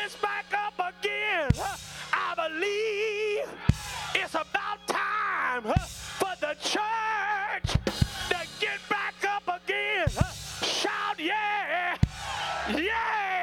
gets 0.02 0.16
back 0.16 0.46
up 0.52 0.74
again. 0.98 1.48
I 2.12 2.34
believe 2.34 3.46
it's 4.16 4.34
about 4.34 4.84
time 4.88 5.62
for 6.18 6.34
the 6.40 6.56
church 6.60 7.78
to 8.28 8.36
get 8.58 8.80
back 8.88 9.14
up 9.28 9.62
again. 9.62 10.08
Shout, 10.62 11.20
yeah, 11.20 11.96
yeah, 12.68 12.76
yeah. 12.78 13.41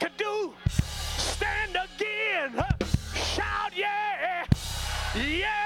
Could 0.00 0.16
do. 0.16 0.54
Stand 0.70 1.76
again. 1.76 2.64
Shout, 3.14 3.72
yeah. 3.76 4.46
Yes. 5.14 5.59